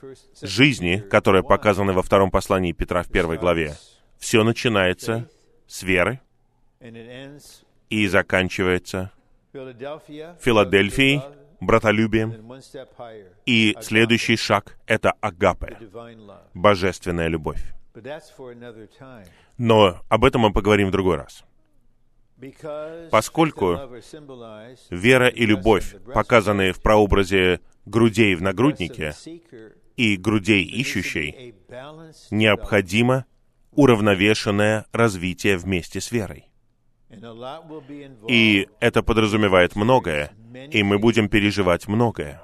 жизни, 0.43 0.99
которая 0.99 1.41
1, 1.41 1.49
показана 1.49 1.93
во 1.95 2.03
втором 2.03 2.31
послании 2.31 2.73
Петра 2.73 3.03
в 3.03 3.09
первой 3.09 3.39
главе, 3.39 3.77
все 4.19 4.45
начинается 4.45 5.31
с 5.67 5.83
веры 5.83 6.21
и 7.91 8.07
заканчивается 8.07 9.11
Филадельфией, 9.53 11.23
братолюбием, 11.61 12.61
и 13.47 13.77
следующий 13.81 14.37
шаг— 14.37 14.79
это 14.87 15.13
агапе, 15.21 15.77
божественная 16.55 17.29
любовь. 17.29 17.63
Но 19.57 20.01
об 20.09 20.25
этом 20.25 20.43
мы 20.43 20.53
поговорим 20.53 20.89
в 20.89 20.93
другой 20.93 21.17
раз. 21.17 21.45
Поскольку 23.11 23.77
Вера 24.91 25.29
и 25.29 25.45
любовь, 25.45 25.97
показанные 26.15 26.73
в 26.73 26.81
прообразе 26.81 27.61
грудей 27.85 28.37
в 28.37 28.43
нагруднике 28.43 29.13
и 29.97 30.17
грудей 30.17 30.63
ищущей, 30.63 31.57
необходимо 32.31 33.27
уравновешенное 33.73 34.87
развитие 34.93 35.57
вместе 35.57 36.01
с 36.01 36.13
верой. 36.13 36.49
И 38.29 38.69
это 38.81 39.03
подразумевает 39.03 39.77
многое, 39.77 40.33
и 40.71 40.83
мы 40.83 40.99
будем 40.99 41.29
переживать 41.29 41.89
многое. 41.89 42.43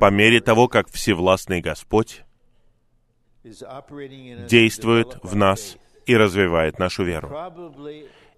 По 0.00 0.10
мере 0.10 0.40
того, 0.40 0.68
как 0.68 0.88
Всевластный 0.88 1.60
Господь 1.60 2.22
действует 3.42 5.18
в 5.22 5.36
нас 5.36 5.76
и 6.06 6.16
развивает 6.16 6.78
нашу 6.78 7.04
веру. 7.04 7.30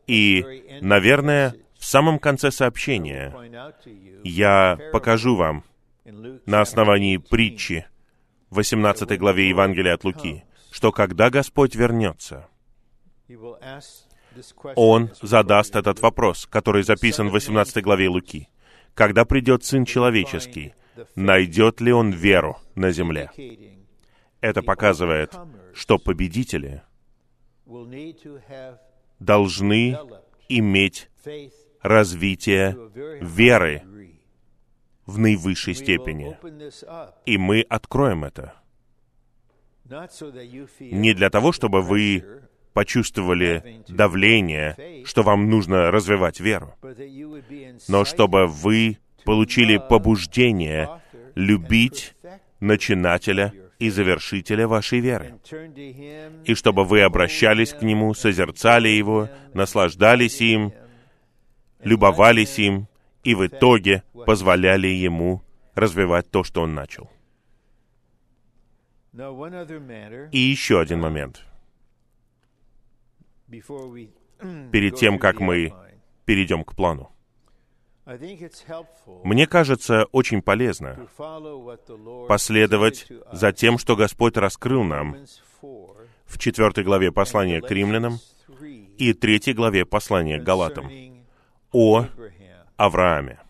И, 0.07 0.79
наверное, 0.83 1.55
в 1.79 1.85
самом 1.85 2.19
конце 2.19 2.51
сообщения 2.51 3.35
я 4.25 4.79
покажу 4.93 5.37
вам 5.37 5.65
на 6.05 6.61
основании 6.61 7.17
chapter 7.17 7.23
18, 7.23 7.31
притчи 7.31 7.87
в 8.51 8.57
18 8.57 9.19
главе 9.19 9.49
Евангелия 9.49 9.95
от 9.95 10.05
Луки, 10.05 10.45
что 10.71 10.93
когда 10.93 11.31
Господь 11.31 11.75
вернется, 11.75 12.49
Он 14.77 15.11
задаст 15.21 15.77
этот 15.77 16.01
вопрос, 16.01 16.47
который 16.47 16.83
записан 16.83 17.29
в 17.29 17.33
18 17.33 17.83
главе 17.83 18.09
Луки. 18.09 18.49
Когда 18.95 19.25
придет 19.25 19.65
Сын 19.65 19.85
Человеческий, 19.85 20.75
найдет 21.15 21.81
ли 21.81 21.93
Он 21.93 22.11
веру 22.11 22.59
на 22.75 22.91
земле? 22.91 23.31
Это 24.41 24.63
показывает, 24.63 25.35
что 25.75 25.99
победители 25.99 26.83
должны 29.19 29.99
иметь 30.49 31.09
развитие 31.83 32.77
веры 33.21 33.83
в 35.07 35.19
наивысшей 35.19 35.75
степени. 35.75 36.37
И 37.27 37.39
мы 37.39 37.63
откроем 37.63 38.25
это. 38.25 38.55
Не 39.85 41.15
для 41.15 41.31
того, 41.31 41.53
чтобы 41.53 41.83
вы 41.83 42.25
почувствовали 42.73 43.83
давление, 43.89 45.05
что 45.05 45.23
вам 45.23 45.49
нужно 45.49 45.91
развивать 45.91 46.41
веру, 46.41 46.75
но 47.89 48.05
чтобы 48.05 48.47
вы 48.47 48.99
получили 49.25 49.79
побуждение 49.79 50.89
любить 51.35 52.15
начинателя 52.61 53.53
и 53.79 53.89
завершителя 53.89 54.69
вашей 54.69 55.01
веры. 55.01 55.39
И 56.45 56.55
чтобы 56.55 56.85
вы 56.85 57.01
обращались 57.01 57.73
к 57.73 57.83
Нему, 57.83 58.15
созерцали 58.15 58.89
Его, 58.89 59.29
наслаждались 59.55 60.41
им, 60.41 60.73
любовались 61.83 62.59
им, 62.59 62.89
и 63.25 63.35
в 63.35 63.47
итоге 63.47 64.03
позволяли 64.27 64.89
Ему 64.89 65.43
развивать 65.75 66.31
то, 66.31 66.45
что 66.45 66.63
Он 66.63 66.75
начал. 66.75 67.11
И 69.13 70.39
еще 70.39 70.81
один 70.81 71.01
момент. 71.01 71.45
Перед 73.51 74.97
тем, 74.97 75.19
как 75.19 75.41
мы 75.41 75.73
перейдем 76.25 76.65
к 76.65 76.75
плану. 76.75 77.11
Мне 79.25 79.47
кажется 79.47 80.07
очень 80.13 80.43
полезно 80.43 81.07
последовать 82.29 83.07
за 83.33 83.53
тем, 83.53 83.79
что 83.79 83.97
Господь 83.97 84.37
раскрыл 84.37 84.83
нам 84.83 85.15
4 85.15 85.27
в 86.27 86.39
четвертой 86.39 86.85
главе 86.85 87.13
послания 87.13 87.61
к 87.61 87.71
римлянам 87.71 88.19
3 88.59 88.95
и 88.99 89.13
третьей 89.13 89.53
главе 89.53 89.85
послания 89.85 90.39
к 90.39 90.45
галатам 90.45 90.91
о. 91.73 92.07
Аврааме. 92.77 93.41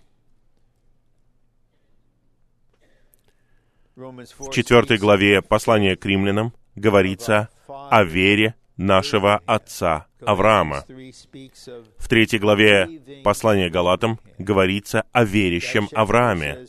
4 3.95 4.27
В 4.39 4.51
четвертой 4.51 4.97
speaks 4.97 5.01
главе 5.01 5.43
послания 5.43 5.97
к 5.97 6.05
римлянам 6.05 6.53
говорится 6.75 7.49
о 7.69 8.03
вере 8.03 8.55
нашего 8.81 9.43
отца 9.47 10.07
Авраама. 10.23 10.85
Galatians 10.89 10.89
3 10.89 11.11
speaks 11.11 11.69
of 11.69 11.85
В 11.99 12.09
третьей 12.09 12.39
главе 12.39 13.03
послания 13.23 13.69
Галатам 13.69 14.19
говорится 14.39 15.05
о 15.13 15.25
верящем 15.25 15.89
Аврааме. 15.93 16.67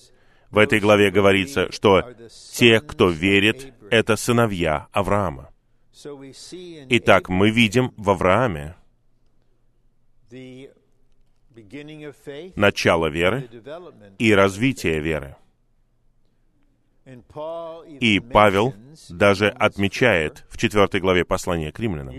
В 0.50 0.58
этой 0.58 0.80
главе 0.82 1.10
говорится, 1.10 1.72
что 1.72 2.04
те, 2.54 2.82
кто 2.82 3.10
верит, 3.10 3.74
это 3.90 4.18
сыновья 4.18 4.88
Авраама. 4.92 5.50
Итак, 6.90 7.30
мы 7.30 7.50
видим 7.50 7.94
в 7.96 8.10
Аврааме 8.10 8.76
начало 12.56 13.08
веры 13.08 13.50
и 14.20 14.34
развитие 14.34 15.00
веры. 15.00 15.38
И 18.00 18.20
Павел 18.20 18.74
даже 19.10 19.50
отмечает 19.50 20.46
в 20.50 20.58
четвертой 20.58 21.00
главе 21.00 21.26
послания 21.26 21.72
к 21.72 21.78
4, 21.78 21.88
римлянам, 21.88 22.16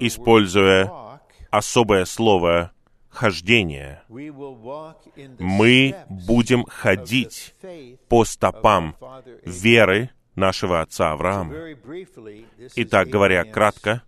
используя 0.00 1.20
особое 1.50 2.04
слово 2.04 2.72
«хождение», 3.08 4.02
мы 5.38 5.94
будем 6.08 6.64
ходить 6.64 7.54
по 8.08 8.24
стопам 8.24 8.96
веры 9.44 10.10
нашего 10.34 10.80
отца 10.80 11.12
Авраама. 11.12 11.54
Итак, 12.76 13.08
говоря 13.08 13.44
кратко, 13.44 14.02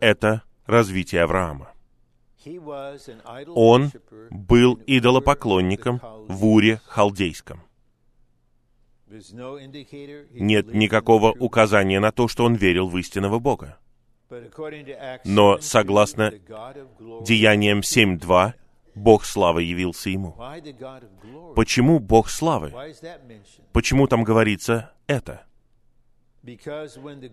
это 0.00 0.42
развитие 0.66 1.22
Авраама. 1.22 1.72
Он 3.54 3.90
был 4.30 4.80
идолопоклонником 4.86 6.00
в 6.28 6.46
Уре 6.46 6.80
Халдейском. 6.86 7.62
Нет 10.32 10.72
никакого 10.72 11.32
указания 11.32 12.00
на 12.00 12.12
то, 12.12 12.28
что 12.28 12.44
он 12.44 12.54
верил 12.54 12.88
в 12.88 12.96
истинного 12.96 13.38
Бога. 13.38 13.78
Но 15.24 15.56
7:2, 15.56 15.60
согласно 15.60 16.32
Деяниям 17.26 17.80
7.2 17.80 18.54
Бог 18.94 19.24
славы 19.24 19.62
явился 19.64 20.10
ему. 20.10 20.36
Почему 21.56 21.98
Бог 21.98 22.28
славы? 22.28 22.72
Почему 23.72 24.06
там 24.06 24.22
говорится 24.22 24.92
это? 25.06 25.44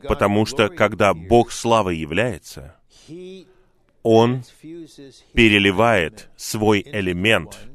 Потому 0.08 0.46
что, 0.46 0.70
когда 0.70 1.14
Бог 1.14 1.52
славы 1.52 1.94
является, 1.94 2.76
Он 4.04 4.44
переливает 5.34 6.30
свой 6.38 6.82
элемент 6.82 7.68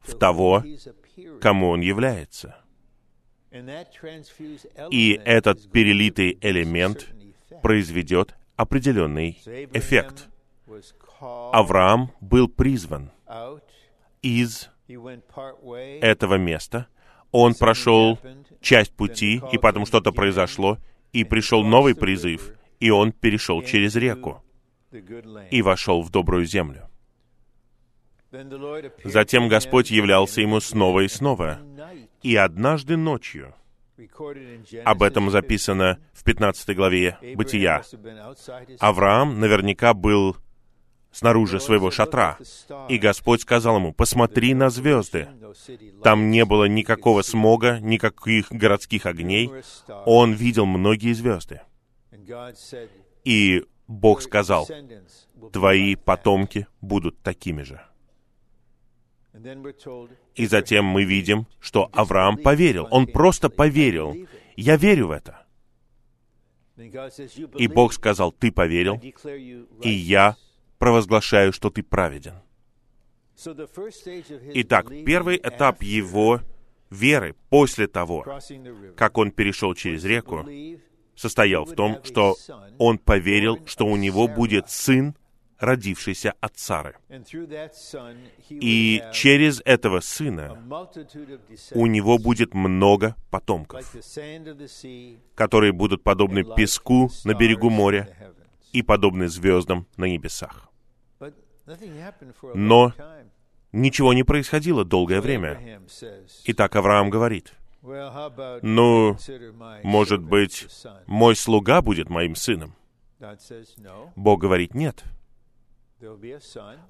в 0.00 0.16
того, 0.18 0.64
кому 1.40 1.68
он 1.68 1.80
является. 1.80 2.63
И 4.90 5.20
этот 5.24 5.70
перелитый 5.70 6.38
элемент 6.40 7.08
произведет 7.62 8.34
определенный 8.56 9.38
эффект. 9.72 10.28
Авраам 11.20 12.10
был 12.20 12.48
призван 12.48 13.10
из 14.22 14.70
этого 16.00 16.34
места. 16.34 16.88
Он 17.30 17.54
прошел 17.54 18.18
часть 18.60 18.92
пути, 18.92 19.40
и 19.52 19.58
потом 19.58 19.86
что-то 19.86 20.12
произошло, 20.12 20.78
и 21.12 21.24
пришел 21.24 21.62
новый 21.64 21.94
призыв, 21.94 22.52
и 22.80 22.90
он 22.90 23.12
перешел 23.12 23.62
через 23.62 23.94
реку 23.94 24.42
и 25.50 25.62
вошел 25.62 26.02
в 26.02 26.10
добрую 26.10 26.44
землю. 26.44 26.88
Затем 29.04 29.48
Господь 29.48 29.90
являлся 29.90 30.40
ему 30.40 30.60
снова 30.60 31.00
и 31.00 31.08
снова. 31.08 31.60
И 32.24 32.36
однажды 32.36 32.96
ночью, 32.96 33.54
об 34.82 35.02
этом 35.02 35.26
15. 35.26 35.30
записано 35.30 35.98
в 36.14 36.24
15 36.24 36.74
главе 36.74 37.18
Бытия, 37.36 37.82
Авраам 38.80 39.40
наверняка 39.40 39.92
был 39.92 40.34
снаружи 41.12 41.60
своего 41.60 41.88
said, 41.88 41.90
"Look 41.90 41.94
шатра, 41.94 42.38
и 42.88 42.96
Господь 42.96 43.42
сказал 43.42 43.76
ему, 43.76 43.92
«Посмотри 43.92 44.54
на 44.54 44.70
звезды». 44.70 45.28
Там 46.02 46.30
не 46.30 46.46
было 46.46 46.64
никакого 46.64 47.20
смога, 47.20 47.78
никаких 47.78 48.50
городских 48.50 49.04
огней. 49.04 49.52
Он 50.06 50.32
видел 50.32 50.64
многие 50.64 51.12
звезды. 51.12 51.60
И 53.24 53.64
Бог 53.86 54.20
"Your 54.20 54.22
сказал, 54.22 54.66
«Твои 55.52 55.92
like 55.92 55.98
that." 55.98 56.04
потомки 56.04 56.66
будут 56.80 57.18
такими 57.22 57.62
же». 57.64 57.82
И 60.34 60.46
затем 60.46 60.84
мы 60.84 61.04
видим, 61.04 61.46
что 61.60 61.88
Авраам 61.92 62.36
поверил. 62.36 62.86
Он 62.90 63.06
просто 63.06 63.48
поверил. 63.50 64.14
Я 64.56 64.76
верю 64.76 65.08
в 65.08 65.10
это. 65.10 65.44
then 66.76 66.90
God 66.90 67.12
says, 67.12 67.36
"You 67.36 67.56
И. 67.56 67.68
Бог 67.68 67.92
сказал, 67.92 68.32
ты 68.32 68.50
поверил, 68.50 69.00
и 69.82 69.90
я 69.90 70.30
righteous." 70.30 70.36
провозглашаю, 70.78 71.52
что 71.52 71.70
ты 71.70 71.82
праведен. 71.82 72.34
Итак, 74.54 74.88
первый 75.04 75.36
этап 75.36 75.82
его 75.82 76.40
веры 76.90 77.34
после 77.48 77.86
того, 77.86 78.24
как 78.96 79.18
он 79.18 79.30
перешел 79.32 79.74
через 79.74 80.04
реку, 80.04 80.46
состоял 81.16 81.64
в 81.64 81.74
том, 81.74 81.98
что 82.04 82.36
он 82.78 82.98
поверил, 82.98 83.58
что 83.66 83.86
у 83.86 83.96
него 83.96 84.28
будет 84.28 84.70
сын, 84.70 85.14
родившийся 85.64 86.34
от 86.40 86.58
Сары. 86.58 86.96
И 88.50 89.02
через 89.12 89.60
этого 89.64 90.00
сына 90.00 90.58
у 91.72 91.86
него 91.86 92.18
будет 92.18 92.54
много 92.54 93.16
потомков, 93.30 93.84
которые 95.34 95.72
будут 95.72 96.02
подобны 96.02 96.44
песку 96.44 97.10
на 97.24 97.34
берегу 97.34 97.70
моря 97.70 98.08
и 98.72 98.82
подобны 98.82 99.28
звездам 99.28 99.86
на 99.96 100.06
небесах. 100.06 100.68
Но 102.54 102.92
ничего 103.72 104.12
не 104.12 104.22
происходило 104.22 104.84
долгое 104.84 105.20
время. 105.20 105.80
Итак, 106.44 106.76
Авраам 106.76 107.10
говорит, 107.10 107.52
ну, 107.82 109.16
может 109.82 110.22
быть, 110.22 110.66
мой 111.06 111.36
слуга 111.36 111.82
будет 111.82 112.08
моим 112.08 112.34
сыном? 112.34 112.74
Бог 114.16 114.40
говорит, 114.40 114.74
нет. 114.74 115.04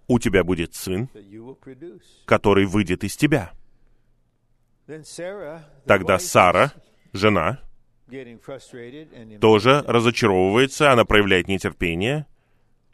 У 0.09 0.19
тебя 0.19 0.45
будет 0.45 0.75
сын, 0.75 1.09
который 2.27 2.67
выйдет 2.67 3.05
из 3.05 3.17
тебя. 3.17 3.53
Тогда 5.87 6.19
Сара, 6.19 6.73
жена, 7.13 7.61
тоже 9.41 9.83
разочаровывается, 9.87 10.93
она 10.93 11.05
проявляет 11.05 11.49
нетерпение. 11.49 12.27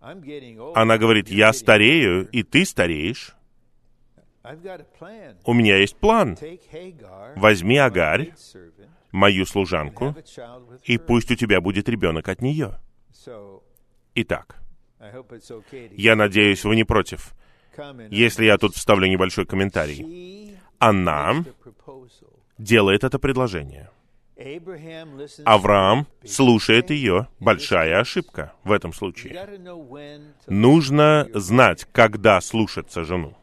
Она 0.01 0.99
говорит, 0.99 1.29
я 1.29 1.53
старею, 1.53 2.29
и 2.31 2.43
ты 2.43 2.65
стареешь. 2.65 3.35
У 5.45 5.53
меня 5.53 5.77
есть 5.77 5.97
план. 5.97 6.39
Возьми 7.37 7.77
Агарь, 7.77 8.33
мою 9.13 9.45
служанку, 9.45 10.15
и 10.85 10.97
пусть 10.97 11.31
у 11.31 11.35
тебя 11.35 11.61
будет 11.61 11.89
ребенок 11.89 12.29
от 12.29 12.41
нее. 12.41 12.81
Итак, 14.15 14.61
я 15.93 16.17
надеюсь, 16.17 16.65
вы 16.65 16.77
не 16.77 16.85
против, 16.85 17.33
если 18.11 18.45
я 18.45 18.59
тут 18.59 18.75
вставлю 18.75 19.09
небольшой 19.09 19.47
комментарий. 19.47 20.57
Она 20.79 21.45
делает 22.59 23.05
это 23.05 23.19
предложение. 23.19 23.91
Авраам 25.45 26.07
слушает 26.25 26.91
ее. 26.91 27.29
Большая 27.41 28.01
ошибка 28.01 28.55
в 28.65 28.73
этом 28.73 28.95
случае. 28.95 29.39
Нужно 30.47 31.29
знать, 31.35 31.87
когда 31.93 32.41
слушаться 32.41 33.05
жену. 33.05 33.37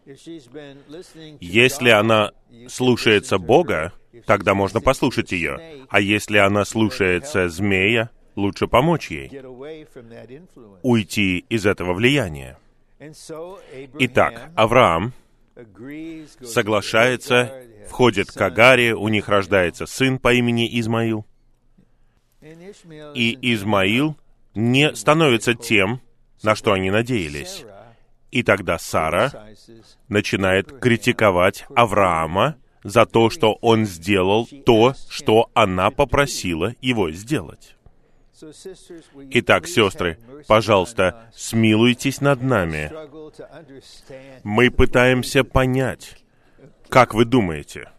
Если 1.39 1.89
она 1.89 2.31
слушается 2.67 3.37
Бога, 3.37 3.93
тогда 4.25 4.55
можно 4.55 4.81
послушать 4.81 5.31
ее. 5.31 5.85
А 5.89 6.01
если 6.01 6.37
она 6.37 6.65
слушается 6.65 7.47
змея, 7.47 8.09
лучше 8.37 8.67
помочь 8.67 9.11
ей 9.11 9.29
уйти 10.83 11.39
из 11.49 11.65
этого 11.65 11.93
влияния. 11.93 12.57
Итак, 13.99 14.51
Авраам 14.55 15.13
соглашается, 16.41 17.51
входит 17.89 18.31
к 18.31 18.39
Агаре, 18.39 18.95
у 18.95 19.07
них 19.09 19.27
рождается 19.27 19.85
сын 19.85 20.19
по 20.19 20.33
имени 20.33 20.79
Измаил. 20.79 21.25
И 22.41 23.37
Измаил 23.41 24.15
не 24.55 24.95
становится 24.95 25.53
тем, 25.53 26.01
на 26.43 26.55
что 26.55 26.73
они 26.73 26.91
надеялись. 26.91 27.65
И 28.31 28.43
тогда 28.43 28.77
Сара 28.77 29.31
начинает 30.07 30.79
критиковать 30.79 31.65
Авраама 31.75 32.57
за 32.83 33.05
то, 33.05 33.29
что 33.29 33.53
он 33.61 33.85
сделал 33.85 34.47
то, 34.65 34.93
что 35.09 35.49
она 35.53 35.91
попросила 35.91 36.73
его 36.81 37.11
сделать. 37.11 37.76
Итак, 39.31 39.67
сестры, 39.67 40.19
пожалуйста, 40.47 41.31
смилуйтесь 41.33 42.21
над 42.21 42.41
нами. 42.41 42.91
Мы 44.43 44.69
пытаемся 44.69 45.43
понять, 45.43 46.23
как 46.89 47.13
вы 47.13 47.25
думаете. 47.25 47.89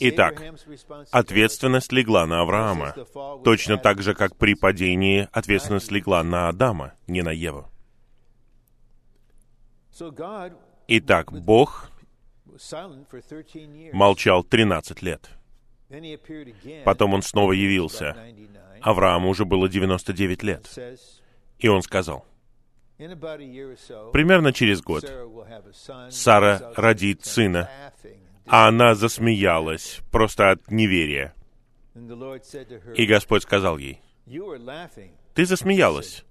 Итак, 0.00 0.42
ответственность 1.10 1.92
легла 1.92 2.26
на 2.26 2.40
Авраама, 2.40 2.94
точно 3.44 3.76
так 3.76 4.02
же, 4.02 4.14
как 4.14 4.36
при 4.36 4.54
падении 4.54 5.28
ответственность 5.32 5.92
легла 5.92 6.24
на 6.24 6.48
Адама, 6.48 6.94
не 7.06 7.22
на 7.22 7.30
Еву. 7.30 7.68
Итак, 10.88 11.32
Бог 11.32 11.90
молчал 13.92 14.44
13 14.44 15.02
лет. 15.02 15.35
Потом 16.84 17.14
он 17.14 17.22
снова 17.22 17.52
явился. 17.52 18.16
Аврааму 18.80 19.28
уже 19.28 19.44
было 19.44 19.68
99 19.68 20.42
лет. 20.42 20.68
И 21.58 21.68
он 21.68 21.82
сказал, 21.82 22.26
примерно 22.98 24.52
через 24.52 24.82
год 24.82 25.04
Сара 26.10 26.72
родит 26.76 27.24
сына, 27.24 27.70
а 28.46 28.68
она 28.68 28.94
засмеялась 28.94 30.00
просто 30.10 30.50
от 30.50 30.70
неверия. 30.70 31.34
И 32.94 33.06
Господь 33.06 33.42
сказал 33.42 33.78
ей, 33.78 34.00
ты 35.34 35.46
засмеялась. 35.46 36.24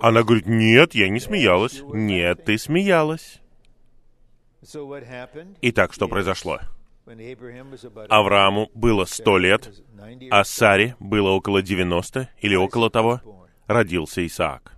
Она 0.00 0.22
говорит, 0.22 0.46
нет, 0.46 0.94
я 0.94 1.08
не 1.08 1.20
смеялась. 1.20 1.80
Нет, 1.92 2.44
ты 2.44 2.58
смеялась. 2.58 3.40
Итак, 5.60 5.92
что 5.92 6.08
произошло? 6.08 6.60
Аврааму 8.08 8.70
было 8.74 9.04
сто 9.04 9.38
лет, 9.38 9.70
а 10.30 10.44
Саре 10.44 10.96
было 11.00 11.30
около 11.30 11.62
девяносто 11.62 12.28
или 12.40 12.54
около 12.54 12.90
того, 12.90 13.20
родился 13.66 14.24
Исаак. 14.26 14.76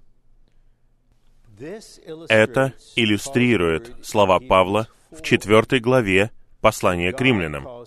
Это 2.28 2.72
иллюстрирует 2.96 3.94
слова 4.04 4.40
Павла 4.40 4.88
в 5.10 5.22
четвертой 5.22 5.80
главе 5.80 6.30
послания 6.60 7.12
к 7.12 7.20
римлянам, 7.20 7.86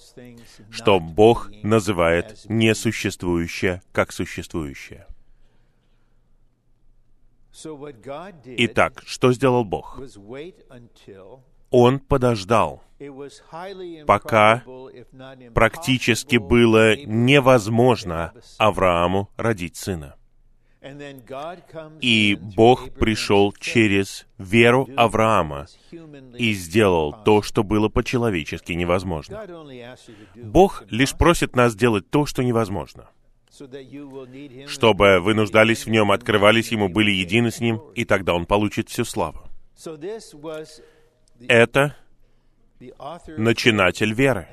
что 0.70 1.00
Бог 1.00 1.50
называет 1.64 2.46
несуществующее 2.48 3.82
как 3.92 4.12
существующее. 4.12 5.08
Итак, 8.46 9.02
что 9.06 9.34
сделал 9.34 9.66
Бог? 9.66 10.00
Он 11.70 12.00
подождал, 12.00 12.84
пока 14.06 14.64
практически 15.54 16.38
было 16.38 16.96
невозможно 16.96 18.34
Аврааму 18.58 19.30
родить 19.38 19.76
сына. 19.76 20.16
И 22.02 22.38
Бог 22.40 22.94
пришел 22.94 23.52
через 23.52 24.26
веру 24.38 24.88
Авраама 24.96 25.68
и 26.38 26.54
сделал 26.54 27.14
то, 27.26 27.42
что 27.42 27.64
было 27.64 27.90
по-человечески 27.90 28.72
невозможно. 28.72 29.44
Бог 30.36 30.84
лишь 30.90 31.14
просит 31.14 31.56
нас 31.56 31.76
делать 31.76 32.10
то, 32.10 32.26
что 32.26 32.44
невозможно 32.44 33.10
чтобы 34.68 35.20
вы 35.20 35.34
нуждались 35.34 35.86
в 35.86 35.90
нем, 35.90 36.12
открывались 36.12 36.72
ему, 36.72 36.90
были 36.90 37.12
едины 37.12 37.52
с 37.52 37.60
ним, 37.60 37.82
и 37.96 38.06
тогда 38.06 38.34
он 38.34 38.46
получит 38.46 38.90
всю 38.90 39.06
славу. 39.06 39.42
Это 41.48 41.96
начинатель 43.38 44.14
веры. 44.14 44.48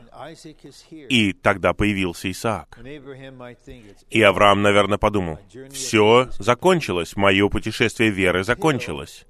И 1.08 1.32
тогда 1.32 1.74
появился 1.74 2.30
Исаак. 2.30 2.78
И 4.10 4.22
Авраам, 4.22 4.62
наверное, 4.62 4.98
подумал, 4.98 5.38
все 5.70 6.28
закончилось, 6.38 7.16
мое 7.16 7.48
путешествие 7.48 8.10
веры 8.10 8.44
закончилось, 8.44 9.26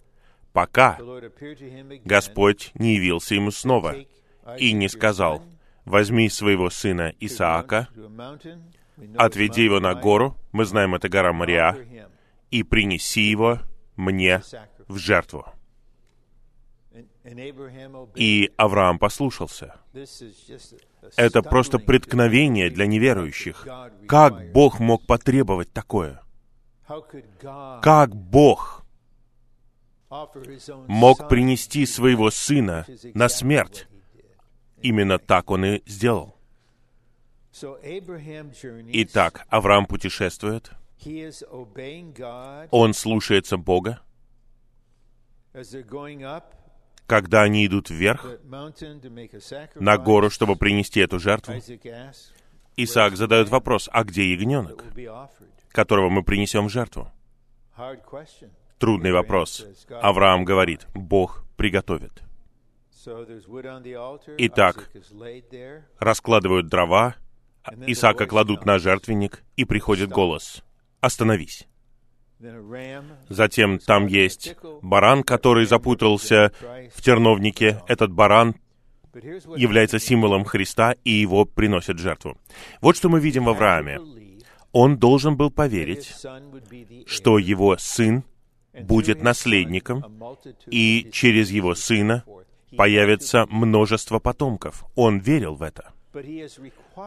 пока 0.52 0.98
Господь 2.04 2.70
не 2.74 2.94
явился 2.94 3.34
ему 3.34 3.50
снова 3.50 3.96
и 4.58 4.72
не 4.72 4.88
сказал, 4.88 5.42
возьми 5.84 6.28
своего 6.28 6.70
сына 6.70 7.14
Исаака, 7.18 7.88
отведи 9.16 9.64
его 9.64 9.80
на 9.80 9.94
гору, 9.94 10.36
мы 10.52 10.64
знаем, 10.64 10.94
это 10.94 11.08
гора 11.08 11.32
Мария, 11.32 11.76
и 12.50 12.62
принеси 12.62 13.22
его 13.22 13.60
мне 13.96 14.42
в 14.86 14.98
жертву. 14.98 15.53
И 18.14 18.52
Авраам 18.56 18.98
послушался. 18.98 19.76
Это 21.16 21.42
просто 21.42 21.78
преткновение 21.78 22.70
для 22.70 22.86
неверующих. 22.86 23.66
Как 24.06 24.52
Бог 24.52 24.78
мог 24.78 25.06
потребовать 25.06 25.72
такое? 25.72 26.20
Как 27.82 28.14
Бог 28.14 28.84
мог 30.86 31.28
принести 31.28 31.86
своего 31.86 32.30
сына 32.30 32.86
на 33.14 33.28
смерть? 33.28 33.88
Именно 34.82 35.18
так 35.18 35.50
он 35.50 35.64
и 35.64 35.82
сделал. 35.86 36.36
Итак, 38.92 39.46
Авраам 39.48 39.86
путешествует. 39.86 40.72
Он 42.70 42.92
слушается 42.94 43.56
Бога 43.56 44.00
когда 47.06 47.42
они 47.42 47.66
идут 47.66 47.90
вверх 47.90 48.26
на 49.74 49.98
гору, 49.98 50.30
чтобы 50.30 50.56
принести 50.56 51.00
эту 51.00 51.18
жертву, 51.18 51.54
Исаак 52.76 53.16
задает 53.16 53.48
вопрос, 53.50 53.88
а 53.92 54.04
где 54.04 54.32
ягненок, 54.32 54.84
которого 55.70 56.10
мы 56.10 56.22
принесем 56.22 56.66
в 56.66 56.70
жертву? 56.70 57.10
Трудный 58.78 59.12
вопрос. 59.12 59.66
Авраам 59.90 60.44
говорит, 60.44 60.86
Бог 60.94 61.44
приготовит. 61.56 62.22
Итак, 64.38 64.90
раскладывают 65.98 66.68
дрова, 66.68 67.16
Исаака 67.86 68.26
кладут 68.26 68.64
на 68.64 68.78
жертвенник, 68.78 69.42
и 69.56 69.64
приходит 69.64 70.10
голос. 70.10 70.62
«Остановись». 71.00 71.66
Затем 73.28 73.78
там 73.78 74.06
есть 74.06 74.56
баран, 74.82 75.22
который 75.22 75.66
запутался 75.66 76.52
в 76.94 77.02
терновнике. 77.02 77.82
Этот 77.88 78.12
баран 78.12 78.56
является 79.56 79.98
символом 79.98 80.44
Христа, 80.44 80.94
и 81.04 81.10
его 81.10 81.44
приносят 81.44 81.98
жертву. 81.98 82.36
Вот 82.80 82.96
что 82.96 83.08
мы 83.08 83.20
видим 83.20 83.44
в 83.44 83.50
Аврааме. 83.50 84.00
Он 84.72 84.98
должен 84.98 85.36
был 85.36 85.50
поверить, 85.50 86.12
что 87.06 87.38
его 87.38 87.76
сын 87.78 88.24
будет 88.82 89.22
наследником, 89.22 90.04
и 90.66 91.08
через 91.12 91.50
его 91.50 91.76
сына 91.76 92.24
появится 92.76 93.46
множество 93.46 94.18
потомков. 94.18 94.84
Он 94.96 95.18
верил 95.20 95.54
в 95.54 95.62
это. 95.62 95.93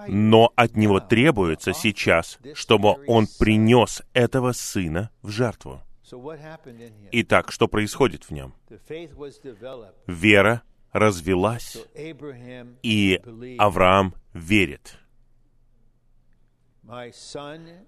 Но 0.08 0.52
от 0.56 0.76
него 0.76 1.00
требуется 1.00 1.74
сейчас, 1.74 2.40
чтобы 2.54 2.96
он 3.08 3.28
принес 3.40 4.04
этого 4.14 4.52
сына 4.52 5.12
в 5.22 5.30
жертву. 5.30 5.82
Итак, 7.12 7.52
что 7.52 7.68
происходит 7.68 8.26
в 8.26 8.32
нем? 8.32 8.54
Вера 10.08 10.64
развелась, 10.92 11.78
и 12.84 13.22
Авраам 13.58 14.14
верит. 14.34 15.00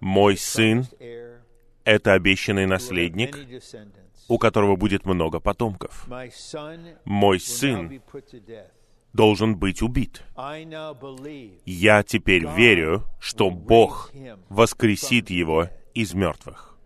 Мой 0.02 0.38
сын— 0.38 0.86
это 1.86 2.14
обещанный 2.14 2.66
наследник, 2.66 3.38
у 4.28 4.38
которого 4.38 4.76
будет 4.76 5.06
много 5.06 5.40
потомков. 5.40 6.08
Мой 7.06 7.40
сын 7.40 8.02
должен 9.14 9.56
быть 9.58 9.82
убит. 9.82 10.24
Я 11.66 12.04
теперь 12.04 12.46
верю, 12.48 13.06
что 13.20 13.50
Бог 13.50 14.12
воскресит 14.50 15.30
его 15.30 15.70
из 15.94 16.14
мертвых. 16.14 16.78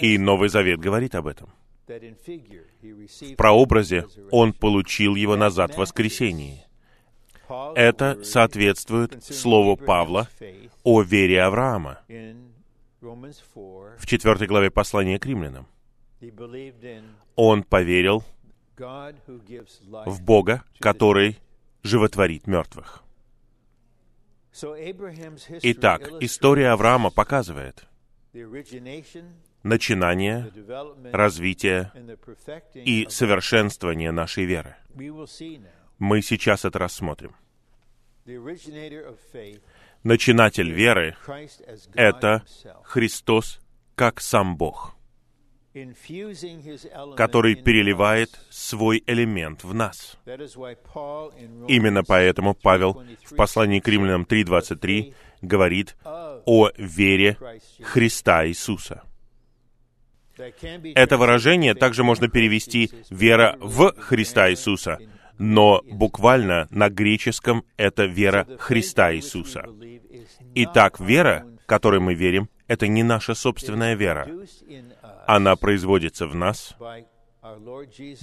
И 0.00 0.18
Новый 0.18 0.48
Завет 0.48 0.80
говорит 0.80 1.14
об 1.14 1.26
этом. 1.26 1.50
В 1.86 3.34
прообразе 3.36 4.06
он 4.30 4.52
получил 4.52 5.14
его 5.14 5.36
назад 5.36 5.74
в 5.74 5.78
воскресении. 5.78 6.64
Это 7.74 8.22
соответствует 8.24 9.22
слову 9.24 9.76
Павла 9.76 10.28
о 10.84 11.02
вере 11.02 11.42
Авраама 11.42 12.00
в 13.00 14.06
четвертой 14.06 14.46
главе 14.46 14.70
послания 14.70 15.18
к 15.18 15.26
римлянам. 15.26 15.66
Он 17.34 17.62
поверил 17.64 18.22
в 18.76 20.22
Бога, 20.22 20.64
который 20.78 21.38
животворит 21.82 22.46
мертвых. 22.46 23.02
Итак, 25.62 26.10
история 26.20 26.70
Авраама 26.70 27.10
показывает 27.10 27.86
начинание, 29.62 30.50
развитие 31.12 31.92
и 32.74 33.06
совершенствование 33.08 34.10
нашей 34.10 34.44
веры. 34.44 34.76
Мы 35.98 36.22
сейчас 36.22 36.64
это 36.64 36.78
рассмотрим. 36.78 37.34
Начинатель 40.02 40.70
веры— 40.70 41.16
это 41.94 42.44
Христос 42.84 43.60
как 43.94 44.20
сам 44.20 44.56
Бог— 44.56 44.96
который 47.16 47.54
переливает 47.54 48.30
свой 48.50 49.02
элемент 49.06 49.64
в 49.64 49.72
нас. 49.74 50.18
Именно 51.68 52.04
поэтому 52.04 52.54
Павел 52.54 53.02
в 53.24 53.34
послании 53.34 53.80
к 53.80 53.88
римлянам 53.88 54.22
3.23 54.22 55.14
говорит 55.40 55.96
о 56.04 56.70
вере 56.76 57.36
Христа 57.82 58.46
Иисуса. 58.46 59.02
Это 60.94 61.16
выражение 61.18 61.74
также 61.74 62.04
можно 62.04 62.28
перевести 62.28 62.90
«вера 63.10 63.56
в 63.60 63.94
Христа 63.98 64.50
Иисуса», 64.50 64.98
но 65.38 65.82
буквально 65.84 66.68
на 66.70 66.88
греческом 66.88 67.64
это 67.76 68.04
вера 68.04 68.46
Христа 68.58 69.14
Иисуса. 69.14 69.64
Итак, 70.54 71.00
вера, 71.00 71.46
которой 71.66 72.00
мы 72.00 72.14
верим, 72.14 72.48
это 72.72 72.88
не 72.88 73.02
наша 73.02 73.34
собственная 73.34 73.94
вера 73.94 74.26
она 75.26 75.56
производится 75.56 76.26
в 76.26 76.34
нас 76.34 76.74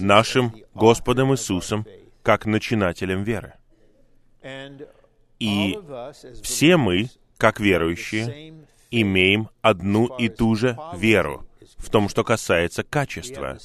нашим 0.00 0.52
Господом 0.74 1.32
Иисусом 1.32 1.86
как 2.24 2.46
начинателем 2.46 3.22
веры. 3.22 3.54
И 5.38 5.78
все 6.42 6.76
мы, 6.76 7.10
как 7.38 7.60
верующие, 7.60 8.54
имеем 8.90 9.48
одну 9.62 10.06
и 10.18 10.28
ту 10.28 10.56
же 10.56 10.76
веру 10.96 11.46
в 11.76 11.88
том, 11.88 12.08
что 12.08 12.24
касается 12.24 12.82
качества. 12.82 13.56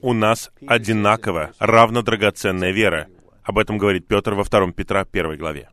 У 0.00 0.14
нас 0.14 0.50
одинаково, 0.66 1.52
равно 1.58 2.00
драгоценная 2.00 2.70
вера. 2.70 3.08
Об 3.42 3.58
этом 3.58 3.76
говорит 3.76 4.06
Петр 4.06 4.32
во 4.32 4.44
2 4.44 4.72
Петра 4.72 5.02
1 5.02 5.36
главе. 5.36 5.68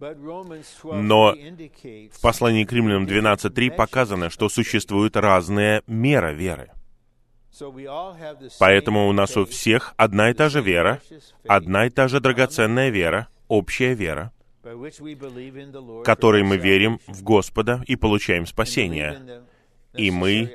Но 0.00 1.34
в 1.34 2.20
послании 2.20 2.64
к 2.64 2.72
римлянам 2.72 3.06
12.3 3.06 3.70
показано, 3.74 4.30
что 4.30 4.48
существуют 4.48 5.16
разные 5.16 5.82
меры 5.86 6.34
веры. 6.34 6.70
Поэтому 8.58 9.08
у 9.08 9.12
нас 9.12 9.36
у 9.36 9.44
всех 9.44 9.94
одна 9.96 10.30
и 10.30 10.34
та 10.34 10.48
же 10.48 10.60
вера, 10.60 11.00
одна 11.46 11.86
и 11.86 11.90
та 11.90 12.06
же 12.06 12.20
драгоценная 12.20 12.90
вера, 12.90 13.28
общая 13.48 13.94
вера, 13.94 14.32
которой 16.04 16.44
мы 16.44 16.56
верим 16.56 17.00
в 17.06 17.22
Господа 17.22 17.82
и 17.86 17.96
получаем 17.96 18.46
спасение. 18.46 19.42
И 19.94 20.10
мы 20.10 20.54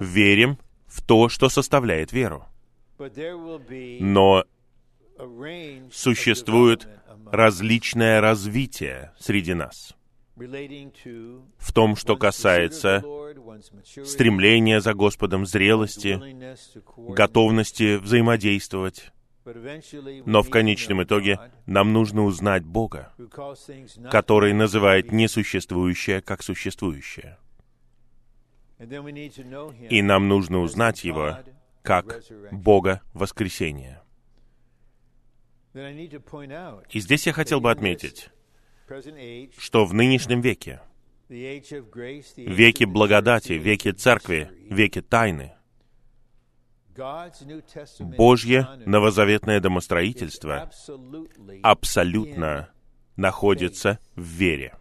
верим 0.00 0.58
в 0.86 1.02
то, 1.02 1.28
что 1.28 1.48
составляет 1.48 2.12
веру. 2.12 2.44
Но 4.00 4.44
существует 5.90 6.88
различное 7.32 8.20
развитие 8.20 9.12
среди 9.18 9.54
нас 9.54 9.96
в 10.36 11.72
том, 11.72 11.96
что 11.96 12.16
касается 12.16 13.02
стремления 14.04 14.80
за 14.80 14.94
Господом, 14.94 15.46
зрелости, 15.46 16.20
готовности 16.96 17.96
взаимодействовать. 17.96 19.12
Но 20.24 20.42
в 20.42 20.50
конечном 20.50 21.02
итоге 21.02 21.38
нам 21.66 21.92
нужно 21.92 22.24
узнать 22.24 22.64
Бога, 22.64 23.12
который 24.10 24.52
называет 24.52 25.10
несуществующее 25.10 26.20
как 26.20 26.42
существующее. 26.42 27.38
И 29.90 30.02
нам 30.02 30.28
нужно 30.28 30.60
узнать 30.60 31.04
Его 31.04 31.38
как 31.82 32.22
Бога 32.52 33.00
воскресения. 33.14 34.01
И 35.74 37.00
здесь 37.00 37.26
я 37.26 37.32
хотел 37.32 37.60
бы 37.60 37.70
отметить, 37.70 38.28
что 39.58 39.84
в 39.86 39.94
нынешнем 39.94 40.40
веке, 40.40 40.80
веке 41.28 42.86
благодати, 42.86 43.52
веке 43.52 43.92
церкви, 43.92 44.50
веке 44.68 45.00
тайны, 45.00 45.52
Божье 48.00 48.68
новозаветное 48.84 49.60
домостроительство 49.60 50.70
абсолютно 51.62 52.68
находится 53.16 53.98
в 54.14 54.22
вере. 54.22 54.74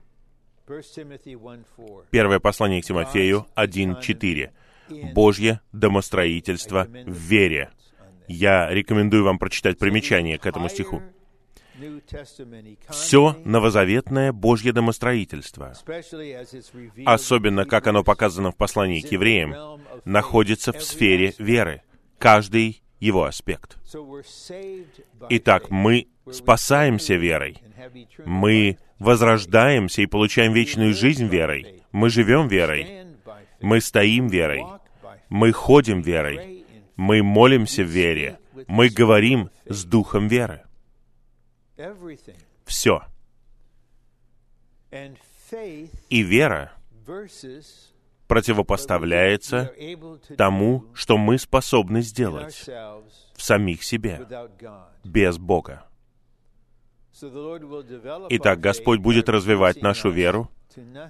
Первое 2.12 2.40
послание 2.40 2.82
к 2.82 2.86
Тимофею 2.86 3.46
1.4. 3.56 4.52
Божье 5.14 5.62
домостроительство 5.72 6.86
в 6.86 7.14
вере. 7.14 7.72
Я 8.32 8.70
рекомендую 8.70 9.26
вам 9.26 9.38
прочитать 9.38 9.78
примечание 9.78 10.38
к 10.38 10.46
этому 10.46 10.70
стиху. 10.70 11.02
Все 12.90 13.36
новозаветное 13.44 14.32
Божье 14.32 14.72
домостроительство, 14.72 15.74
особенно 17.06 17.66
как 17.66 17.88
оно 17.88 18.04
показано 18.04 18.52
в 18.52 18.56
послании 18.56 19.02
к 19.02 19.12
евреям, 19.12 19.82
находится 20.06 20.72
в 20.72 20.82
сфере 20.82 21.34
веры, 21.40 21.82
каждый 22.20 22.82
его 23.00 23.26
аспект. 23.26 23.78
Итак, 25.30 25.70
мы 25.70 26.08
спасаемся 26.32 27.16
верой, 27.16 27.58
мы 28.26 28.78
возрождаемся 29.00 30.04
и 30.04 30.06
получаем 30.06 30.54
вечную 30.54 30.94
жизнь 30.94 31.26
верой, 31.26 31.84
мы 31.92 32.10
живем 32.10 32.48
верой, 32.48 33.08
мы 33.60 33.82
стоим 33.82 34.28
верой, 34.28 34.64
мы 35.30 35.52
ходим 35.52 36.02
верой, 36.02 36.61
Мы 36.96 37.24
молимся 37.24 37.84
в 37.84 37.88
вере. 37.88 38.40
Мы 38.68 38.90
говорим 38.90 39.50
с 39.66 39.84
духом 39.86 40.28
веры. 40.28 40.64
Все. 42.66 43.02
И 46.10 46.22
вера 46.22 46.72
противопоставляется 48.28 49.74
тому, 50.38 50.86
что 50.94 51.18
мы 51.18 51.38
способны 51.38 52.02
сделать 52.02 52.66
в 53.36 53.42
самих 53.42 53.84
себе, 53.84 54.26
без 55.04 55.38
Бога. 55.38 55.86
Итак, 58.30 58.60
Господь 58.60 59.00
будет 59.00 59.28
развивать 59.28 59.82
нашу 59.82 60.10
веру. 60.10 60.50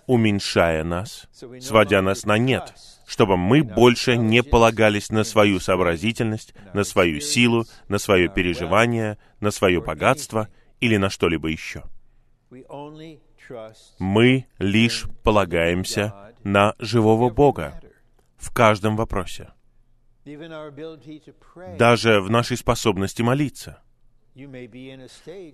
Уменьшая 0.07 0.83
нас, 0.83 1.27
сводя 1.59 2.01
нас 2.01 2.25
на 2.25 2.37
нет, 2.37 2.73
чтобы 3.05 3.37
мы 3.37 3.63
больше 3.63 4.17
не 4.17 4.43
полагались 4.43 5.09
на 5.09 5.23
свою 5.23 5.59
сообразительность, 5.59 6.53
на 6.73 6.83
свою 6.83 7.19
силу, 7.19 7.65
на 7.87 7.97
свое 7.97 8.29
переживание, 8.29 9.17
на 9.39 9.51
свое 9.51 9.81
богатство 9.81 10.47
или 10.79 10.97
на 10.97 11.09
что-либо 11.09 11.49
еще. 11.49 11.83
Мы 13.99 14.45
лишь 14.59 15.05
полагаемся 15.23 16.33
на 16.43 16.75
живого 16.79 17.29
Бога 17.29 17.81
в 18.37 18.53
каждом 18.53 18.95
вопросе, 18.95 19.49
даже 21.77 22.21
в 22.21 22.29
нашей 22.29 22.57
способности 22.57 23.21
молиться. 23.21 23.81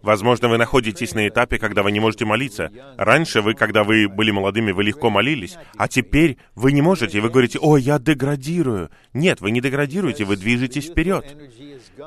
Возможно, 0.03 0.49
вы 0.49 0.57
находитесь 0.57 1.15
на 1.15 1.27
этапе, 1.27 1.57
когда 1.57 1.81
вы 1.81 1.91
не 1.91 1.99
можете 1.99 2.25
молиться. 2.25 2.71
Раньше 2.97 3.41
вы, 3.41 3.55
когда 3.55 3.83
вы 3.83 4.07
были 4.07 4.29
молодыми, 4.29 4.71
вы 4.71 4.83
легко 4.83 5.09
молились, 5.09 5.57
а 5.77 5.87
теперь 5.87 6.37
вы 6.53 6.71
не 6.71 6.81
можете, 6.81 7.17
и 7.17 7.21
вы 7.21 7.29
говорите, 7.29 7.57
«О, 7.59 7.77
я 7.77 7.97
деградирую». 7.97 8.91
Нет, 9.13 9.41
вы 9.41 9.51
не 9.51 9.61
деградируете, 9.61 10.25
вы 10.25 10.37
движетесь 10.37 10.89
вперед, 10.89 11.25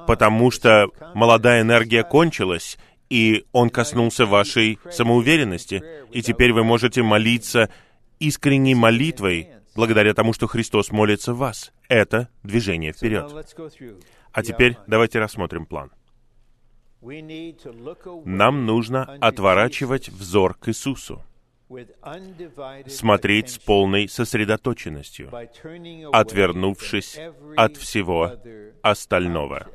потому 0.07 0.51
что 0.53 0.89
молодая 1.15 1.63
энергия 1.63 2.05
кончилась, 2.05 2.79
и 3.09 3.45
он 3.51 3.71
коснулся 3.71 4.25
вашей 4.25 4.79
самоуверенности, 4.91 5.83
и 6.13 6.23
теперь 6.23 6.53
вы 6.53 6.63
можете 6.63 7.03
молиться 7.03 7.69
искренней 8.21 8.77
молитвой, 8.77 9.49
благодаря 9.75 10.15
тому, 10.15 10.33
что 10.33 10.47
Христос 10.47 10.93
молится 10.93 11.35
в 11.35 11.39
вас. 11.39 11.73
Это 11.89 12.29
движение 12.45 12.93
вперед. 12.93 13.33
А 14.33 14.43
теперь 14.45 14.77
давайте 14.87 15.19
рассмотрим 15.19 15.67
план. 15.67 15.91
Нам 17.03 18.67
нужно 18.67 19.05
отворачивать 19.21 20.09
взор 20.09 20.55
к 20.55 20.69
Иисусу, 20.69 21.23
смотреть 22.87 23.51
с 23.51 23.59
полной 23.59 24.09
сосредоточенностью, 24.09 25.31
отвернувшись 26.13 27.19
от 27.57 27.77
всего 27.77 28.33
остального. 28.83 29.69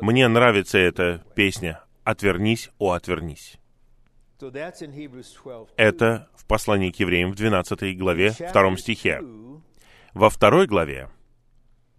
Мне 0.00 0.28
нравится 0.28 0.78
эта 0.78 1.24
песня 1.34 1.82
«Отвернись, 2.04 2.70
о, 2.78 2.92
отвернись». 2.92 3.58
So 4.40 4.52
that's 4.52 4.82
in 4.82 4.94
Hebrews 4.94 5.34
12. 5.42 5.74
Это 5.76 6.28
в 6.36 6.46
послании 6.46 6.90
к 6.90 6.96
евреям 7.00 7.32
в 7.32 7.34
12 7.34 7.98
главе, 7.98 8.28
Chapter 8.28 8.68
2 8.68 8.76
стихе. 8.76 9.20
2, 9.20 9.60
Во 10.14 10.30
второй 10.30 10.68
главе, 10.68 11.10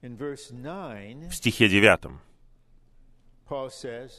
in 0.01 0.17
verse 0.17 0.49
9, 0.51 1.29
в 1.29 1.35
стихе 1.35 1.67
9, 1.67 1.99
Paul 2.01 2.11
says, 2.11 2.28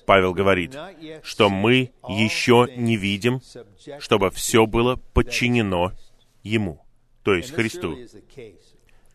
Павел 0.06 0.34
говорит, 0.34 0.74
"Not 0.74 1.00
yet 1.00 1.20
что 1.22 1.48
мы 1.48 1.92
еще 2.08 2.66
не 2.76 2.96
видим, 2.96 3.40
чтобы 3.98 4.30
все 4.30 4.66
было 4.66 4.96
подчинено 4.96 5.90
Christ." 5.90 6.10
Ему, 6.42 6.80
то 7.22 7.34
есть 7.34 7.52
Христу. 7.52 7.96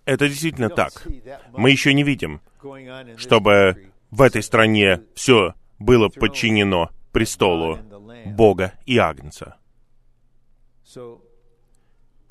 Это 0.06 0.28
действительно 0.28 0.70
так. 0.70 1.08
Мы 1.52 1.72
еще 1.72 1.94
не 1.94 2.04
видим, 2.04 2.42
чтобы 3.18 3.92
в 4.12 4.22
этой 4.22 4.44
стране 4.44 5.02
все 5.16 5.56
было 5.80 6.10
подчинено 6.10 6.92
престолу. 7.12 7.80
Бога 8.26 8.74
и 8.86 8.98
Агнца. 8.98 9.58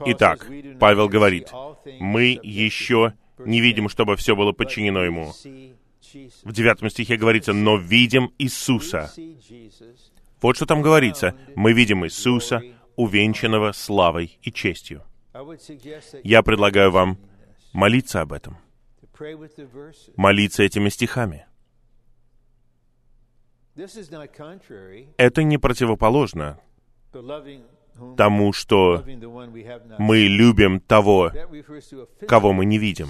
Итак, 0.06 0.44
says, 0.44 0.50
"We 0.50 0.62
do 0.62 0.72
not 0.72 0.78
Павел 0.78 1.08
говорит, 1.08 1.52
мы 2.00 2.38
еще 2.42 3.14
не 3.38 3.60
видим, 3.60 3.88
чтобы 3.88 4.16
все 4.16 4.34
было 4.34 4.52
10, 4.52 4.56
подчинено 4.56 5.02
Ему. 5.02 5.32
В 6.44 6.52
девятом 6.52 6.90
стихе 6.90 7.16
говорится, 7.16 7.52
но 7.52 7.76
видим 7.76 8.32
Иисуса. 8.38 9.10
Вот 10.40 10.56
что 10.56 10.66
там 10.66 10.82
говорится. 10.82 11.34
Мы 11.56 11.72
видим 11.72 12.04
Иисуса, 12.04 12.62
увенчанного 12.96 13.72
славой 13.72 14.38
и 14.42 14.52
честью. 14.52 15.02
Я 16.22 16.42
предлагаю 16.42 16.90
вам 16.90 17.18
молиться 17.72 18.20
об 18.20 18.32
этом, 18.32 18.56
молиться 20.16 20.62
этими 20.62 20.88
стихами. 20.88 21.46
Это 25.16 25.42
не 25.42 25.58
противоположно 25.58 26.60
тому, 28.16 28.52
что 28.52 29.04
мы 29.98 30.18
любим 30.18 30.80
того, 30.80 31.32
кого 32.28 32.52
мы 32.52 32.64
не 32.64 32.78
видим. 32.78 33.08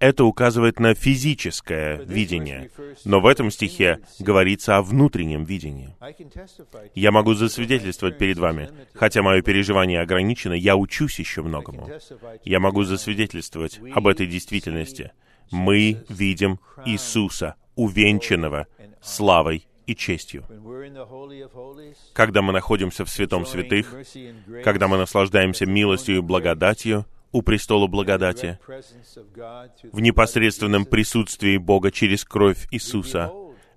Это 0.00 0.24
указывает 0.24 0.78
на 0.78 0.94
физическое 0.94 1.96
видение. 2.04 2.70
Но 3.04 3.20
в 3.20 3.26
этом 3.26 3.50
стихе 3.50 4.00
говорится 4.18 4.76
о 4.76 4.82
внутреннем 4.82 5.44
видении. 5.44 5.94
Я 6.94 7.10
могу 7.10 7.34
засвидетельствовать 7.34 8.18
перед 8.18 8.38
вами, 8.38 8.70
хотя 8.94 9.22
мое 9.22 9.42
переживание 9.42 10.00
ограничено, 10.00 10.52
я 10.52 10.76
учусь 10.76 11.18
еще 11.18 11.42
многому. 11.42 11.88
Я 12.44 12.60
могу 12.60 12.84
засвидетельствовать 12.84 13.80
об 13.92 14.06
этой 14.06 14.26
действительности. 14.26 15.12
Мы 15.50 16.04
видим 16.08 16.60
Иисуса, 16.84 17.56
увенчанного 17.74 18.66
славой 19.02 19.66
и 19.86 19.96
честью. 19.96 20.44
Когда 22.12 22.42
мы 22.42 22.52
находимся 22.52 23.04
в 23.04 23.08
святом 23.08 23.46
святых, 23.46 23.94
когда 24.62 24.86
мы 24.86 24.98
наслаждаемся 24.98 25.64
милостью 25.66 26.16
и 26.16 26.20
благодатью 26.20 27.06
у 27.32 27.42
престола 27.42 27.86
благодати, 27.86 28.58
в 29.92 30.00
непосредственном 30.00 30.84
присутствии 30.84 31.56
Бога 31.56 31.90
через 31.90 32.24
кровь 32.24 32.66
Иисуса, 32.70 33.30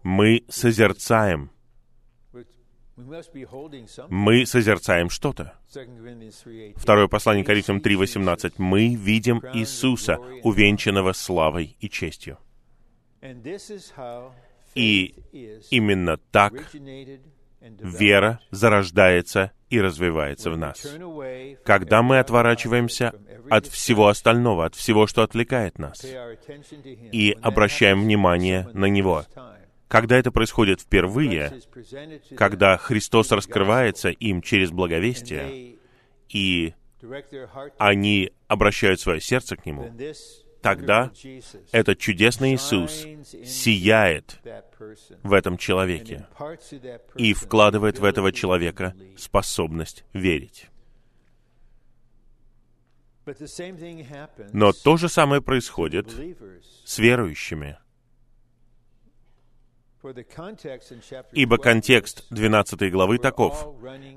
мы 0.04 0.44
созерцаем, 0.50 1.52
мы 4.10 4.46
созерцаем 4.46 5.10
что-то. 5.10 5.54
2 5.74 5.84
Corinthians 5.84 6.44
3:18. 6.44 6.74
Второе 6.78 7.08
послание 7.08 7.44
Коринфянам 7.44 7.82
3.18. 7.82 8.54
Мы 8.58 8.96
видим 8.96 9.42
Иисуса, 9.54 10.18
увенчанного 10.44 11.14
славой 11.14 11.78
и 11.80 11.90
честью. 11.90 12.38
И 14.76 15.16
именно 15.72 16.18
так 16.18 16.54
вера 17.62 18.40
зарождается 18.52 19.52
и 19.72 19.80
развивается 19.80 20.52
в 20.52 20.58
нас. 20.58 20.86
Когда 21.64 22.04
мы 22.04 22.20
отворачиваемся 22.20 23.14
от 23.50 23.66
всего 23.66 24.10
остального, 24.10 24.66
от 24.66 24.76
всего, 24.76 25.08
что 25.08 25.24
отвлекает 25.24 25.80
нас, 25.80 26.06
и 27.12 27.36
обращаем 27.42 28.02
внимание 28.02 28.68
на 28.74 28.86
Него. 28.86 29.26
когда 29.88 30.18
это 30.18 30.32
происходит 30.32 30.80
впервые, 30.82 31.54
когда 32.38 32.78
Христос 32.78 33.32
раскрывается 33.32 34.10
им 34.10 34.42
через 34.42 34.72
благовестие, 34.72 35.78
и 36.30 36.74
они 37.78 38.32
обращают 38.48 39.00
свое 39.00 39.20
сердце 39.20 39.58
к 39.58 39.66
Нему, 39.66 39.92
тогда 40.62 41.12
этот 41.72 42.00
чудесный 42.00 42.56
Иисус 42.56 43.06
сияет 43.46 44.40
в 45.24 45.34
этом 45.34 45.58
человеке 45.58 46.28
и 47.16 47.34
вкладывает 47.34 48.00
в 48.00 48.04
этого 48.04 48.32
человека 48.32 48.96
способность 49.18 50.04
верить. 50.14 50.68
Но 54.52 54.72
то 54.72 54.98
же 54.98 55.08
самое 55.08 55.42
происходит 55.42 56.10
с 56.86 56.98
верующими, 56.98 57.78
ибо 61.32 61.58
12 61.58 61.64
контекст 61.64 62.20
is, 62.32 62.36
12 62.36 62.92
главы 62.92 63.20
таков. 63.20 63.68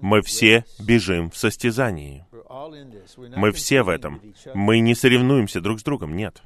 Мы 0.00 0.22
все 0.22 0.64
бежим 0.80 1.30
в 1.30 1.36
состязании. 1.36 2.24
Мы 3.36 3.52
все 3.52 3.82
в 3.82 3.88
этом. 3.88 4.20
Мы 4.54 4.80
не 4.80 4.94
соревнуемся 4.94 5.60
друг 5.60 5.80
с 5.80 5.82
другом, 5.82 6.16
нет. 6.16 6.42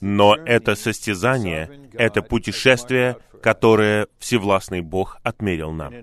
Но 0.00 0.36
это 0.36 0.74
состязание, 0.74 1.88
это 1.92 2.22
путешествие, 2.22 3.18
которое 3.42 4.08
Всевластный 4.18 4.80
Бог 4.80 5.18
отмерил 5.22 5.72
нам. 5.72 5.94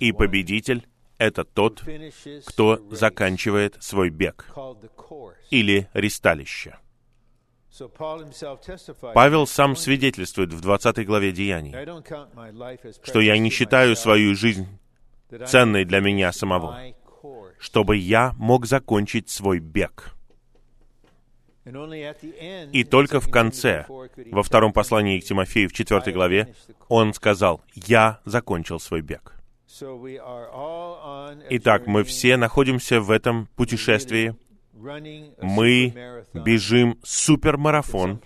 И 0.00 0.12
победитель— 0.12 0.86
это 1.18 1.44
тот, 1.44 1.82
кто 2.46 2.80
заканчивает 2.90 3.76
свой 3.80 4.10
бег 4.10 4.46
или 5.50 5.88
ристалище. 5.92 6.76
Павел 9.14 9.46
сам 9.46 9.70
20, 9.72 9.82
свидетельствует 9.82 10.52
в 10.52 10.60
20 10.60 11.06
главе 11.06 11.32
Деяний, 11.32 11.74
что 13.02 13.20
я 13.20 13.38
не 13.38 13.48
считаю 13.50 13.96
свою 13.96 14.34
жизнь 14.34 14.66
ценной 15.46 15.86
для 15.86 16.00
меня 16.00 16.32
самого, 16.32 16.78
чтобы 17.62 17.96
я 17.96 18.34
мог 18.38 18.66
закончить 18.66 19.30
свой 19.30 19.60
бег. 19.60 20.16
И 22.72 22.84
только 22.84 23.20
в 23.20 23.30
конце, 23.30 23.86
во 24.32 24.42
втором 24.42 24.72
послании 24.72 25.20
к 25.20 25.24
Тимофею 25.24 25.68
в 25.68 25.72
четвертой 25.72 26.12
главе, 26.12 26.56
он 26.88 27.14
сказал, 27.14 27.62
«Я 27.74 28.20
закончил 28.24 28.80
свой 28.80 29.00
бег». 29.00 29.36
Итак, 31.50 31.86
мы 31.86 32.02
все 32.02 32.36
находимся 32.36 33.00
в 33.00 33.12
этом 33.12 33.46
путешествии. 33.54 34.34
Мы 35.40 36.24
бежим 36.34 36.98
супермарафон, 37.04 38.20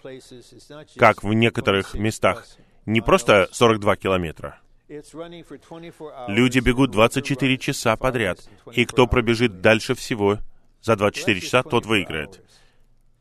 как 0.97 1.22
в 1.22 1.34
некоторых 1.34 1.93
местах. 1.93 2.47
Не 2.87 3.03
просто 3.03 3.49
42 3.53 3.97
километра. 3.97 4.61
Люди 4.89 6.61
бегут 6.61 6.93
24 6.93 7.59
часа 7.59 7.97
подряд, 7.97 8.49
и 8.72 8.84
кто 8.84 9.07
пробежит 9.07 9.61
дальше 9.61 9.95
всего 9.95 10.39
за 10.80 10.97
24 10.97 11.41
часа, 11.41 11.62
тот 11.64 11.87
выиграет. 11.87 12.45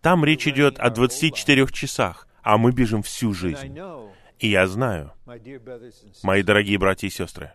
Там 0.02 0.24
речь 0.24 0.48
идет 0.48 0.78
о 0.78 0.92
24 0.92 1.68
часах, 1.68 2.28
а 2.44 2.58
мы 2.60 2.72
бежим 2.72 3.02
всю 3.02 3.34
жизнь. 3.34 3.76
И 4.38 4.50
я 4.50 4.68
знаю, 4.68 5.14
мои 6.22 6.44
дорогие 6.44 6.78
братья 6.78 7.08
и 7.08 7.10
сестры, 7.10 7.54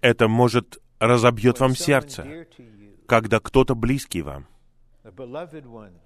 это 0.00 0.28
может 0.28 0.78
разобьет 0.98 1.60
вам 1.60 1.76
сердце, 1.76 2.46
когда 3.06 3.40
кто-то 3.40 3.74
близкий 3.74 4.22
вам, 4.22 4.46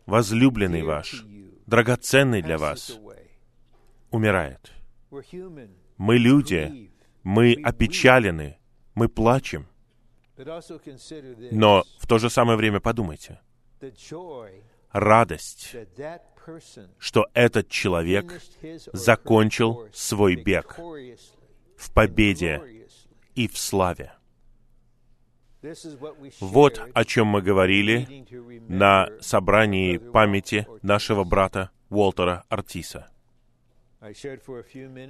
возлюбленный 0.07 0.83
ваш, 0.83 1.25
драгоценный 1.67 2.43
для 2.43 2.59
вас, 2.59 2.99
умирает. 4.11 4.73
Мы 5.97 6.19
люди, 6.19 6.91
мы 7.23 7.55
опечалены, 7.63 8.59
мы 8.95 9.09
плачем. 9.09 9.67
Но 10.37 11.85
в 11.99 12.07
то 12.07 12.19
же 12.19 12.29
самое 12.29 12.59
время 12.59 12.81
подумайте, 12.81 13.41
радость, 14.91 15.77
что 16.99 17.27
этот 17.35 17.69
человек 17.69 18.41
закончил 18.93 19.89
свой 19.93 20.37
бег 20.37 20.79
в 21.77 21.93
победе 21.93 22.87
и 23.35 23.49
в 23.49 23.57
славе. 23.57 24.13
Вот 26.41 26.81
о 26.93 27.05
чем 27.05 27.29
мы 27.29 27.41
говорили 27.43 28.27
на 28.69 29.09
собрании 29.21 29.97
памяти 29.97 30.67
нашего 30.83 31.25
брата 31.25 31.71
Уолтера 31.89 32.45
Артиса. 32.49 33.11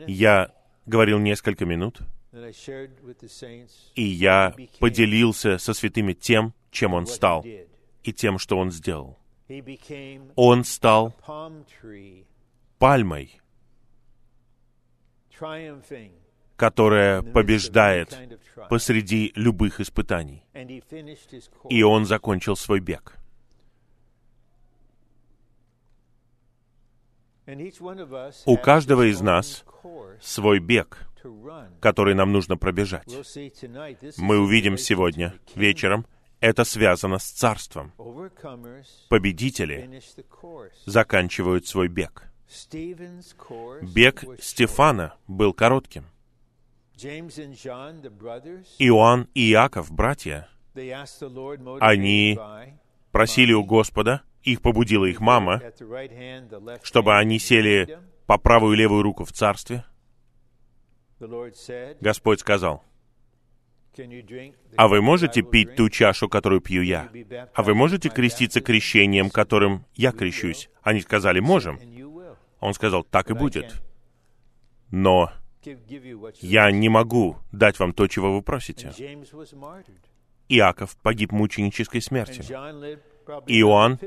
Я 0.07 0.53
говорил 0.87 1.19
несколько 1.19 1.65
минут, 1.65 2.01
и 3.95 4.03
я 4.03 4.55
поделился 4.81 5.59
со 5.59 5.73
святыми 5.73 6.13
тем, 6.15 6.55
чем 6.71 6.95
он 6.95 7.07
стал, 7.07 7.45
и 8.03 8.13
тем, 8.13 8.39
что 8.39 8.59
он 8.59 8.71
сделал. 8.71 9.19
Он 10.37 10.65
стал 10.65 11.15
пальмой, 12.79 13.41
которая 16.57 17.23
побеждает 17.23 18.19
посреди 18.69 19.33
любых 19.35 19.81
испытаний. 19.81 20.45
И 21.69 21.83
он 21.83 22.07
закончил 22.07 22.57
свой 22.57 22.81
бег. 22.81 23.19
У 28.47 28.57
каждого 28.57 29.11
из 29.11 29.21
нас 29.21 29.65
свой 30.21 30.61
бег, 30.61 31.07
который 31.81 32.15
нам 32.15 32.33
нужно 32.33 32.57
пробежать. 32.57 33.07
Мы 34.19 34.39
увидим 34.39 34.79
сегодня 34.79 35.35
вечером, 35.55 36.07
это 36.41 36.65
связано 36.65 37.19
с 37.19 37.31
царством. 37.31 37.93
Победители 39.09 40.01
заканчивают 40.87 41.67
свой 41.67 41.89
бег. 41.89 42.25
Бег 43.83 44.25
Стефана 44.41 45.15
был 45.27 45.53
коротким. 45.53 46.05
Иоанн 48.79 49.29
и 49.35 49.51
Иаков, 49.51 49.91
братья, 49.91 50.49
они 51.81 52.39
просили 53.11 53.53
у 53.53 53.65
Господа, 53.65 54.23
их 54.45 54.61
побудила 54.63 55.07
их 55.07 55.21
мама, 55.21 55.63
чтобы 56.83 57.17
они 57.17 57.39
сели 57.39 57.99
по 58.27 58.39
правую 58.39 58.75
и 58.75 58.77
левую 58.77 59.03
руку 59.03 59.25
в 59.25 59.33
царстве. 59.33 59.85
Господь 62.01 62.41
сказал, 62.41 62.85
«А 64.77 64.89
вы 64.89 65.01
можете 65.01 65.43
пить 65.43 65.77
ту 65.77 65.89
чашу, 65.89 66.29
которую 66.29 66.61
пью 66.61 66.83
я? 66.83 67.09
А 67.55 67.63
вы 67.63 67.75
можете 67.75 68.09
креститься 68.09 68.61
крещением, 68.61 69.31
которым 69.31 69.87
я 69.95 70.13
крещусь?» 70.13 70.69
Они 70.83 71.01
сказали, 71.01 71.41
«Можем». 71.41 71.79
Он 72.61 72.75
сказал, 72.75 73.05
«Так 73.05 73.31
и 73.31 73.35
будет». 73.35 73.83
Но 74.91 75.33
я 76.41 76.71
не 76.71 76.89
могу 76.89 77.39
дать 77.53 77.79
вам 77.79 77.93
то, 77.93 78.07
чего 78.07 78.35
вы 78.35 78.43
просите. 78.43 78.93
Иаков 80.49 80.97
погиб 80.99 81.33
мученической 81.33 82.03
смертью. 82.03 82.45
Иоанн 83.47 83.99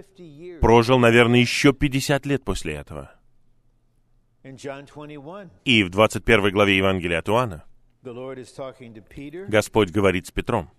прожил, 0.61 0.99
наверное, 0.99 1.39
еще 1.39 1.74
50 1.74 2.26
лет 2.26 2.43
после 2.43 2.76
этого. 2.76 3.11
И 5.65 5.84
в 5.84 5.89
21 5.89 6.51
главе 6.51 6.78
Евангелия 6.78 7.20
от 7.20 7.30
Иоанна 7.30 7.63
Господь 9.47 9.91
говорит 9.91 10.28
с 10.28 10.32
Петром 10.32 10.70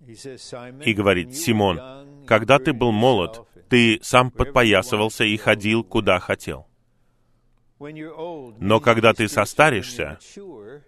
и 0.00 0.92
говорит, 0.92 1.34
«Симон, 1.34 2.24
когда 2.26 2.58
ты 2.58 2.72
был 2.72 2.92
молод, 2.92 3.46
ты 3.68 3.98
сам 4.02 4.30
подпоясывался 4.30 5.24
и 5.24 5.36
ходил, 5.36 5.84
куда 5.84 6.18
хотел. 6.18 6.66
Но 7.78 8.80
когда 8.80 9.14
ты 9.14 9.28
состаришься, 9.28 10.18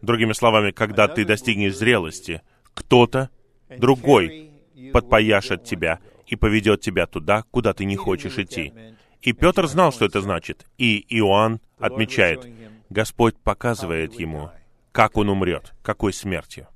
другими 0.03 0.33
словами, 0.33 0.73
когда 0.73 1.09
ты 1.09 1.25
достигнешь 1.25 1.77
зрелости, 1.77 2.43
кто-то 2.75 3.31
другой 3.79 4.51
подпояшет 4.93 5.65
тебя 5.65 6.01
и 6.33 6.37
поведет 6.37 6.81
тебя 6.81 7.07
туда, 7.07 7.45
куда 7.51 7.75
ты 7.75 7.85
не 7.85 7.95
хочешь 7.95 8.39
идти. 8.39 8.73
И 9.21 9.35
Петр 9.35 9.67
знал, 9.67 9.93
что 9.93 10.07
это 10.07 10.23
значит. 10.23 10.65
И 10.79 11.05
Иоанн 11.11 11.61
отмечает, 11.79 12.47
Господь 12.89 13.37
показывает 13.37 14.19
ему, 14.19 14.51
как 14.93 15.19
он 15.19 15.29
умрет, 15.29 15.75
какой 15.83 16.15
смертью. 16.15 16.69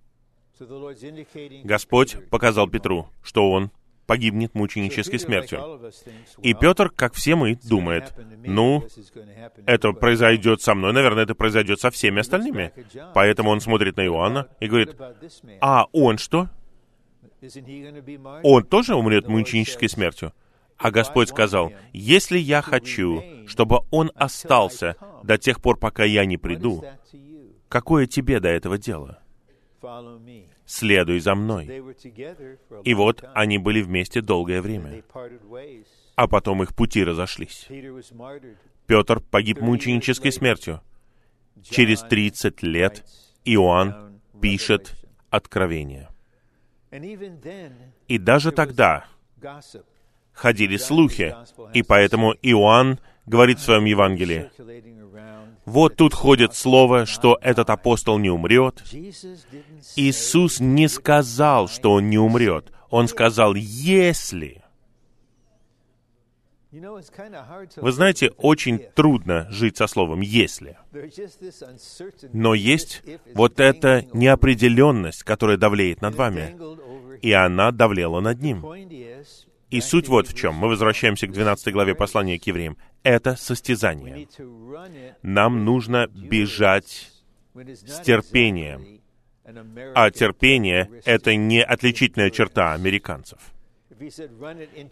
Господь 1.65 2.19
показал 2.29 2.69
Петру, 2.69 3.09
что 3.23 3.51
он 3.51 3.71
погибнет 4.07 4.55
мученической 4.55 5.19
смертью. 5.19 5.81
И 6.43 6.53
Петр, 6.53 6.91
как 6.91 7.15
все 7.15 7.35
мы, 7.35 7.59
думает, 7.65 8.13
ну, 8.45 8.87
это 9.65 9.93
произойдет 9.93 10.61
со 10.61 10.75
мной, 10.75 10.93
наверное, 10.93 11.23
это 11.25 11.35
произойдет 11.35 11.81
со 11.81 11.91
всеми 11.91 12.21
остальными. 12.21 12.75
Поэтому 13.15 13.49
он 13.49 13.63
смотрит 13.63 13.97
на 13.97 14.05
Иоанна 14.05 14.49
и 14.61 14.69
говорит, 14.69 14.95
а 15.63 15.87
он 15.93 16.19
что? 16.19 16.51
Он 18.43 18.65
тоже 18.65 18.95
умрет 18.95 19.29
мученической 19.29 19.89
смертью? 19.89 20.33
А 20.79 20.91
Господь 20.91 21.31
сказал, 21.31 21.73
если 21.93 22.39
я 22.39 22.61
хочу, 22.61 23.23
чтобы 23.47 23.81
он 23.91 24.13
остался 24.15 24.97
до 25.23 25.39
тех 25.39 25.61
пор, 25.61 25.79
пока 25.79 26.05
я 26.05 26.25
не 26.27 26.37
приду, 26.37 26.85
какое 27.69 28.07
тебе 28.07 28.41
до 28.41 28.49
этого 28.49 28.77
дело? 28.77 29.21
Следуй 30.67 31.21
за 31.21 31.35
мной. 31.35 31.83
И 32.85 32.95
вот 32.95 33.25
они 33.35 33.59
были 33.59 33.83
вместе 33.83 34.21
долгое 34.21 34.61
время. 34.61 35.03
А 36.17 36.29
потом 36.29 36.63
их 36.63 36.75
пути 36.75 37.05
разошлись. 37.05 37.69
Петр 38.87 39.21
погиб 39.21 39.61
мученической 39.61 40.33
смертью. 40.33 40.81
Через 41.63 42.03
30 42.03 42.63
лет 42.63 43.05
Иоанн 43.45 44.21
пишет 44.41 44.95
Откровение. 45.31 46.09
И 48.09 48.19
даже 48.19 48.53
тогда 48.53 49.05
ходили 50.33 50.77
слухи, 50.77 51.35
и 51.75 51.83
поэтому 51.83 52.35
Иоанн 52.43 52.99
говорит 53.27 53.59
в 53.59 53.63
своем 53.63 53.85
Евангелии, 53.85 54.51
вот 55.65 55.97
тут 55.97 56.15
ходит 56.15 56.55
слово, 56.55 57.07
что 57.07 57.39
этот 57.43 57.71
апостол 57.71 58.19
не 58.19 58.31
умрет. 58.31 58.85
Иисус 59.97 60.61
не 60.61 60.89
сказал, 60.89 61.69
что 61.69 61.93
он 61.93 62.09
не 62.09 62.19
умрет. 62.19 62.73
Он 62.89 63.09
сказал, 63.09 63.55
если. 63.55 64.63
Вы 66.73 67.93
знаете, 67.93 68.31
очень 68.37 68.79
трудно 68.95 69.47
жить 69.51 69.77
со 69.77 69.87
словом 69.87 70.21
«если». 70.21 70.77
Но 72.33 72.55
есть 72.55 73.03
вот 73.35 73.61
эта 73.61 74.05
неопределенность, 74.13 75.23
которая 75.23 75.57
давлеет 75.57 76.03
над 76.03 76.15
вами. 76.15 76.57
И 77.23 77.33
она 77.33 77.71
давлела 77.71 78.21
над 78.21 78.43
ним. 78.43 78.65
И 79.71 79.81
суть 79.81 80.09
вот 80.09 80.29
в 80.29 80.35
чем. 80.35 80.55
Мы 80.55 80.69
возвращаемся 80.69 81.27
к 81.27 81.33
12 81.33 81.73
главе 81.73 81.95
послания 81.95 82.39
к 82.39 82.47
евреям. 82.47 82.77
Это 83.03 83.37
состязание. 83.37 84.29
Нам 85.23 85.65
нужно 85.65 86.09
бежать 86.09 87.11
с 87.55 88.01
терпением. 88.01 89.01
А 89.95 90.11
терпение— 90.11 90.91
это 91.05 91.37
не 91.37 91.63
отличительная 91.63 92.31
черта 92.31 92.75
американцев. 92.75 93.39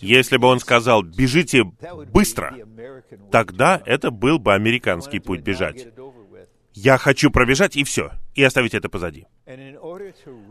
Если 0.00 0.36
бы 0.36 0.48
он 0.48 0.60
сказал 0.60 1.02
«бежите 1.02 1.64
быстро», 1.64 2.54
тогда 3.30 3.82
это 3.84 4.10
был 4.10 4.38
бы 4.38 4.54
американский 4.54 5.20
путь 5.20 5.40
бежать. 5.40 5.88
Я 6.72 6.98
хочу 6.98 7.30
пробежать 7.30 7.76
и 7.76 7.84
все, 7.84 8.10
и 8.34 8.42
оставить 8.42 8.74
это 8.74 8.88
позади. 8.88 9.26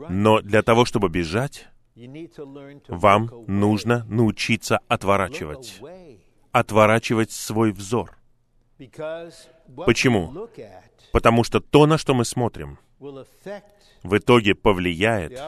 Но 0.10 0.42
для 0.42 0.62
того, 0.62 0.86
чтобы 0.86 1.10
бежать, 1.10 1.68
вам 2.88 3.30
нужно 3.48 4.06
научиться 4.06 4.80
отворачивать. 4.88 5.82
Отворачивать 6.52 7.32
свой 7.32 7.72
взор. 7.72 8.18
Почему? 9.86 10.48
Потому 11.12 11.44
что 11.44 11.60
то, 11.60 11.86
на 11.86 11.98
что 11.98 12.14
мы 12.14 12.26
смотрим, 12.26 12.80
в 14.04 14.18
итоге 14.18 14.56
повлияет 14.56 15.40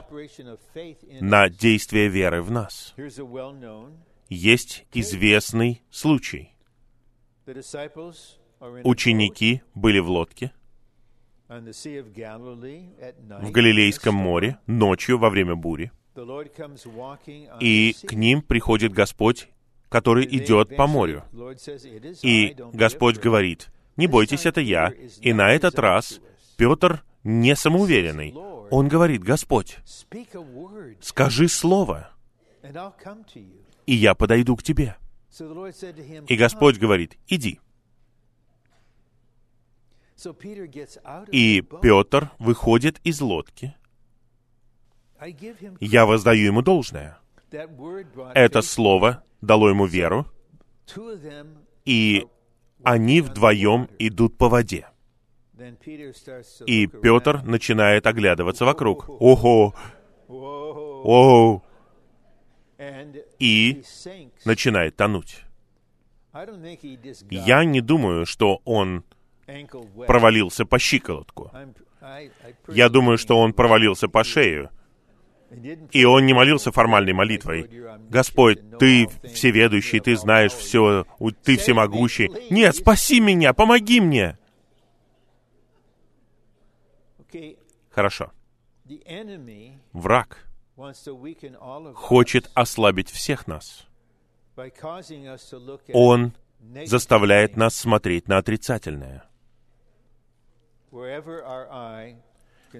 на 1.21 1.49
действие 1.49 2.09
веры 2.09 2.41
в 2.41 2.51
нас. 2.51 2.93
Есть 4.29 4.85
известный 4.93 5.81
случай. 5.89 6.51
Ученики 8.83 9.61
были 9.73 9.99
в 9.99 10.09
лодке 10.09 10.51
в 11.47 12.11
Галилейском 13.51 14.15
море 14.15 14.57
ночью 14.65 15.19
во 15.19 15.29
время 15.29 15.55
бури, 15.55 15.91
и 17.59 17.95
к 18.07 18.13
ним 18.13 18.41
приходит 18.41 18.93
Господь, 18.93 19.49
который 19.89 20.25
идет 20.25 20.75
по 20.75 20.87
морю. 20.87 21.23
И 22.23 22.55
Господь 22.73 23.19
говорит, 23.19 23.69
«Не 23.95 24.07
бойтесь, 24.07 24.45
это 24.45 24.61
я». 24.61 24.93
И 25.21 25.33
на 25.33 25.51
этот 25.51 25.77
раз 25.77 26.19
Петр 26.57 27.03
не 27.25 27.55
самоуверенный. 27.55 28.33
Он 28.71 28.87
говорит, 28.87 29.23
«Господь, 29.23 29.77
скажи 31.01 31.49
слово, 31.49 32.11
и 33.85 33.93
я 33.93 34.15
подойду 34.15 34.55
к 34.55 34.63
тебе». 34.63 34.95
И 36.27 36.35
Господь 36.37 36.77
говорит, 36.77 37.17
«Иди». 37.27 37.59
И 41.31 41.61
Петр 41.81 42.31
выходит 42.39 43.01
из 43.03 43.19
лодки. 43.19 43.75
Я 45.81 46.05
воздаю 46.05 46.45
ему 46.45 46.61
должное. 46.61 47.17
Это 48.33 48.61
слово 48.61 49.23
дало 49.41 49.69
ему 49.69 49.85
веру, 49.85 50.25
и 51.85 52.27
они 52.83 53.21
вдвоем 53.21 53.89
идут 53.99 54.37
по 54.37 54.47
воде. 54.47 54.87
И 56.65 56.87
Петр 56.87 57.41
начинает 57.43 58.05
оглядываться 58.07 58.65
вокруг. 58.65 59.09
Ого! 59.09 59.73
Ого! 60.27 61.63
И 63.39 63.83
начинает 64.43 64.95
тонуть. 64.95 65.43
Я 67.29 67.63
не 67.63 67.79
думаю, 67.81 68.25
что 68.25 68.61
он 68.65 69.05
провалился 70.07 70.65
по 70.65 70.77
щиколотку. 70.79 71.51
Я 72.67 72.89
думаю, 72.89 73.17
что 73.17 73.39
он 73.39 73.53
провалился 73.53 74.07
по 74.09 74.23
шею. 74.23 74.69
И 75.91 76.03
он 76.03 76.25
не 76.25 76.33
молился 76.33 76.71
формальной 76.71 77.13
молитвой. 77.13 77.69
«Господь, 78.09 78.59
Ты 78.77 79.07
всеведущий, 79.23 79.99
Ты 79.99 80.17
знаешь 80.17 80.51
все, 80.51 81.05
Ты 81.43 81.57
всемогущий. 81.57 82.29
Нет, 82.49 82.75
спаси 82.75 83.21
меня, 83.21 83.53
помоги 83.53 84.01
мне!» 84.01 84.37
Хорошо. 87.95 88.33
Враг 89.93 90.45
хочет 91.93 92.51
ослабить 92.53 93.09
всех 93.09 93.47
нас. 93.47 93.87
Он 95.93 96.33
заставляет 96.85 97.55
нас 97.55 97.73
смотреть 97.73 98.27
на 98.27 98.37
отрицательное. 98.37 99.23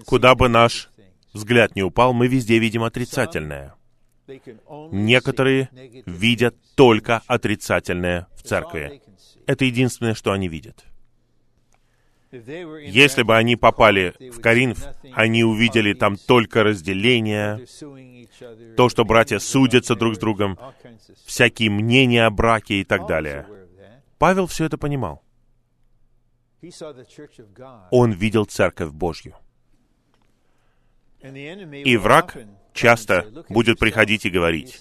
Куда 0.04 0.34
бы 0.34 0.48
наш 0.50 0.90
взгляд 1.32 1.74
не 1.74 1.82
упал, 1.82 2.12
мы 2.12 2.28
везде 2.28 2.58
видим 2.58 2.82
отрицательное. 2.82 3.74
Некоторые 4.92 5.70
видят 6.04 6.56
только 6.74 7.22
отрицательное 7.26 8.28
в 8.34 8.42
церкви. 8.42 9.00
Это 9.46 9.64
единственное, 9.64 10.14
что 10.14 10.32
они 10.32 10.48
видят. 10.48 10.84
Если 12.86 13.22
бы 13.22 13.36
они 13.36 13.56
попали 13.56 14.14
в 14.18 14.40
Коринф, 14.40 14.84
они 15.12 15.44
увидели 15.44 15.92
там 15.94 16.16
только 16.16 16.62
разделение, 16.62 17.66
то, 18.76 18.88
что 18.88 19.04
братья 19.04 19.38
судятся 19.38 19.94
друг 19.94 20.16
с 20.16 20.18
другом, 20.18 20.58
всякие 21.24 21.70
мнения 21.70 22.26
о 22.26 22.30
браке 22.30 22.80
и 22.80 22.84
так 22.84 23.06
далее. 23.06 23.46
Павел 24.18 24.46
все 24.46 24.64
это 24.64 24.78
понимал. 24.78 25.22
Он 27.90 28.12
видел 28.12 28.44
Церковь 28.44 28.90
Божью. 28.90 29.34
И 31.22 31.96
враг 31.96 32.36
часто 32.72 33.26
будет 33.48 33.78
приходить 33.78 34.26
и 34.26 34.30
говорить, 34.30 34.80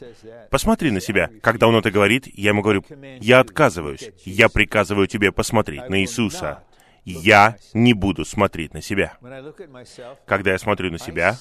«Посмотри 0.51 0.91
на 0.91 1.01
себя». 1.01 1.29
Когда 1.41 1.67
он 1.67 1.75
это 1.75 1.91
говорит, 1.91 2.27
я 2.27 2.49
ему 2.49 2.61
говорю, 2.61 2.83
«Я 3.19 3.39
отказываюсь. 3.39 4.11
Я 4.25 4.49
приказываю 4.49 5.07
тебе 5.07 5.31
посмотреть 5.31 5.89
на 5.89 6.01
Иисуса. 6.01 6.63
Я 7.05 7.57
не 7.73 7.93
буду 7.93 8.25
смотреть 8.25 8.73
на 8.73 8.81
себя». 8.81 9.17
Когда 10.25 10.51
я 10.51 10.57
смотрю 10.57 10.91
на 10.91 10.99
себя, 10.99 11.37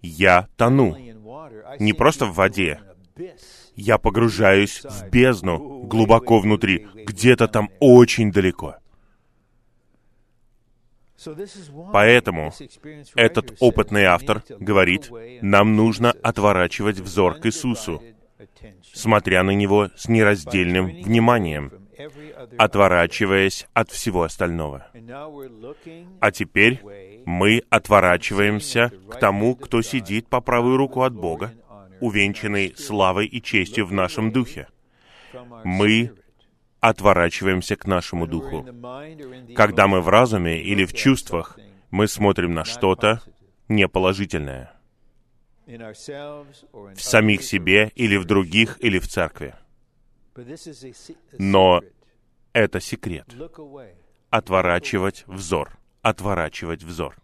я 0.00 0.48
тону. 0.56 0.96
Не 1.78 1.92
просто 1.92 2.26
в 2.26 2.34
воде. 2.34 2.80
Я 3.76 3.98
погружаюсь 3.98 4.82
в 4.84 5.08
бездну 5.10 5.82
глубоко 5.82 6.38
внутри, 6.38 6.86
где-то 6.94 7.48
там 7.48 7.70
очень 7.80 8.30
далеко. 8.30 8.76
Поэтому 11.92 12.52
этот 13.14 13.56
опытный 13.60 14.04
автор 14.04 14.42
говорит, 14.48 15.10
нам 15.40 15.76
нужно 15.76 16.12
отворачивать 16.22 16.98
взор 16.98 17.40
к 17.40 17.46
Иисусу, 17.46 18.02
смотря 18.92 19.42
на 19.42 19.52
Него 19.52 19.90
с 19.96 20.08
нераздельным 20.08 20.86
вниманием, 20.86 21.83
отворачиваясь 22.58 23.66
от 23.72 23.90
всего 23.90 24.22
остального. 24.22 24.86
А 26.20 26.30
теперь 26.30 26.80
мы 27.26 27.62
отворачиваемся 27.70 28.92
к 29.10 29.18
тому, 29.18 29.54
кто 29.56 29.82
сидит 29.82 30.28
по 30.28 30.40
правую 30.40 30.76
руку 30.76 31.02
от 31.02 31.14
Бога, 31.14 31.52
увенчанный 32.00 32.74
славой 32.76 33.26
и 33.26 33.40
честью 33.40 33.86
в 33.86 33.92
нашем 33.92 34.32
духе. 34.32 34.68
Мы 35.64 36.12
отворачиваемся 36.80 37.76
к 37.76 37.86
нашему 37.86 38.26
духу. 38.26 38.66
Когда 39.56 39.86
мы 39.86 40.00
в 40.00 40.08
разуме 40.08 40.60
или 40.60 40.84
в 40.84 40.92
чувствах, 40.92 41.58
мы 41.90 42.08
смотрим 42.08 42.52
на 42.52 42.64
что-то 42.64 43.22
неположительное. 43.68 44.72
В 45.66 47.00
самих 47.00 47.42
себе 47.42 47.90
или 47.94 48.16
в 48.16 48.26
других 48.26 48.76
или 48.80 48.98
в 48.98 49.08
церкви. 49.08 49.54
Но 51.38 51.80
это 52.52 52.80
секрет. 52.80 53.26
Отворачивать 54.30 55.24
взор. 55.26 55.78
Отворачивать 56.02 56.82
взор. 56.82 57.16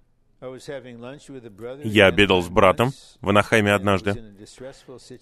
Я 1.85 2.07
обедал 2.07 2.41
с 2.43 2.49
братом 2.49 2.93
в 3.21 3.29
Анахайме 3.29 3.75
однажды, 3.75 4.35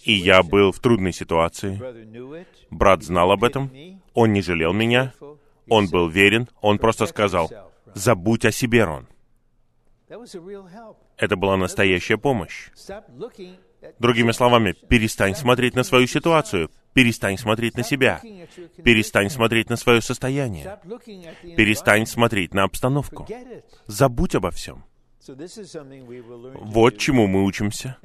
и 0.04 0.12
я 0.12 0.44
был 0.44 0.70
в 0.70 0.78
трудной 0.78 1.12
ситуации. 1.12 1.80
Брат 2.70 3.02
знал 3.02 3.32
об 3.32 3.42
этом, 3.42 3.70
он 4.14 4.32
не 4.32 4.42
жалел 4.42 4.72
меня, 4.72 5.12
он 5.68 5.88
был 5.88 6.08
верен, 6.08 6.48
он 6.60 6.78
просто 6.78 7.06
сказал, 7.06 7.50
«Забудь 7.94 8.44
о 8.44 8.52
себе, 8.52 8.84
Рон». 8.84 9.08
Это 11.16 11.36
была 11.36 11.56
настоящая 11.56 12.16
помощь. 12.16 12.70
Другими 13.98 14.32
словами, 14.32 14.72
перестань 14.88 15.34
смотреть 15.34 15.74
на 15.74 15.82
свою 15.82 16.06
ситуацию, 16.06 16.70
перестань 16.92 17.38
смотреть 17.38 17.76
на 17.76 17.82
себя, 17.82 18.20
перестань 18.82 19.30
смотреть 19.30 19.70
на 19.70 19.76
свое 19.76 20.00
состояние, 20.00 20.78
перестань 21.56 22.06
смотреть 22.06 22.54
на 22.54 22.64
обстановку. 22.64 23.26
Забудь 23.86 24.34
обо 24.34 24.50
всем. 24.50 24.84
Вот 25.26 26.96
чему 26.98 27.26
мы 27.26 27.44
учимся. 27.44 27.96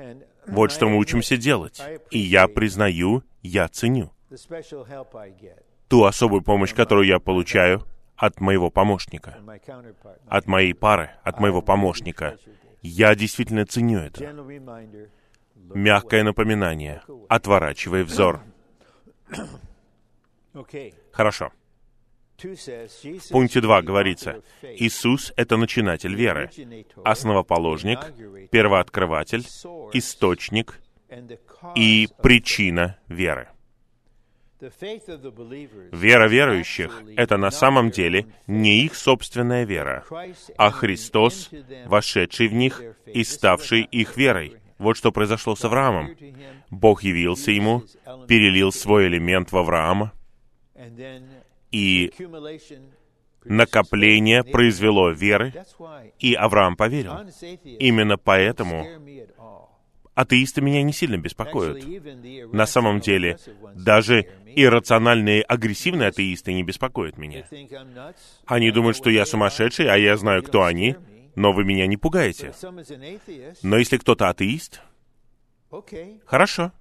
Вот 0.47 0.71
что 0.71 0.89
мы 0.89 0.97
учимся 0.97 1.37
делать. 1.37 1.81
И 2.11 2.19
я 2.19 2.47
признаю, 2.47 3.23
я 3.41 3.67
ценю 3.69 4.11
ту 5.93 6.05
особую 6.05 6.41
помощь, 6.41 6.73
которую 6.73 7.07
я 7.07 7.19
получаю 7.19 7.83
от 8.15 8.41
моего 8.41 8.71
помощника, 8.71 9.37
от 10.27 10.47
моей 10.47 10.73
пары, 10.73 11.11
от 11.23 11.39
моего 11.39 11.61
помощника. 11.61 12.37
Я 12.81 13.15
действительно 13.15 13.65
ценю 13.65 13.99
это. 13.99 14.33
Мягкое 15.55 16.23
напоминание. 16.23 17.01
Отворачивай 17.29 18.03
взор. 18.03 18.41
Хорошо. 21.11 21.51
В 22.37 23.29
пункте 23.31 23.61
2 23.61 23.81
говорится, 23.83 24.41
Иисус— 24.61 25.31
это 25.37 25.55
начинатель 25.57 26.15
веры, 26.15 26.49
основоположник, 27.03 27.99
первооткрыватель, 28.51 29.45
источник 29.93 30.79
и 31.75 32.09
причина 32.21 32.97
веры. 33.07 33.49
Вера 35.91 36.27
верующих— 36.27 37.01
это 37.17 37.37
на 37.37 37.51
самом 37.51 37.91
деле 37.91 38.27
не 38.47 38.85
их 38.85 38.95
собственная 38.95 39.65
вера, 39.65 40.05
а 40.57 40.71
Христос, 40.71 41.49
вошедший 41.85 42.47
в 42.47 42.53
них 42.53 42.81
и 43.05 43.23
ставший 43.23 43.81
их 43.83 44.15
верой. 44.15 44.62
Вот 44.83 44.97
что 44.97 45.13
произошло 45.13 45.55
с 45.55 45.63
Авраамом. 45.63 46.11
Бог 46.69 47.03
явился 47.03 47.51
ему, 47.51 47.83
перелил 48.27 48.73
свой 48.73 49.07
элемент 49.07 49.53
в 49.53 49.57
Авраама, 49.57 50.11
и 51.71 52.11
накопление 53.45 54.43
произвело 54.43 55.11
веры, 55.11 55.53
и 56.19 56.33
Авраам 56.33 56.75
поверил. 56.75 57.13
Именно 57.63 58.17
поэтому 58.17 58.85
атеисты 60.15 60.59
меня 60.61 60.83
не 60.83 60.91
сильно 60.91 61.17
беспокоят. 61.17 61.81
На 62.51 62.65
самом 62.65 62.99
деле, 62.99 63.37
даже 63.73 64.27
иррациональные 64.55 65.43
агрессивные 65.43 66.09
атеисты 66.09 66.51
не 66.51 66.63
беспокоят 66.63 67.17
меня. 67.17 67.45
Они 68.45 68.69
думают, 68.71 68.97
что 68.97 69.09
я 69.09 69.25
сумасшедший, 69.25 69.89
а 69.89 69.95
я 69.97 70.17
знаю, 70.17 70.43
кто 70.43 70.63
они, 70.63 70.97
но 71.35 71.51
вы 71.51 71.63
меня 71.63 71.87
не 71.87 71.97
пугаете. 71.97 72.53
Но 73.61 73.77
если 73.77 73.97
кто-то 73.97 74.29
атеист, 74.29 74.81
хорошо. 76.25 76.71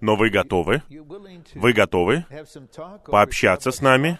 Но 0.00 0.16
вы 0.16 0.30
готовы, 0.30 0.82
вы 1.54 1.72
готовы 1.72 2.24
пообщаться 3.06 3.70
с 3.70 3.80
нами 3.80 4.18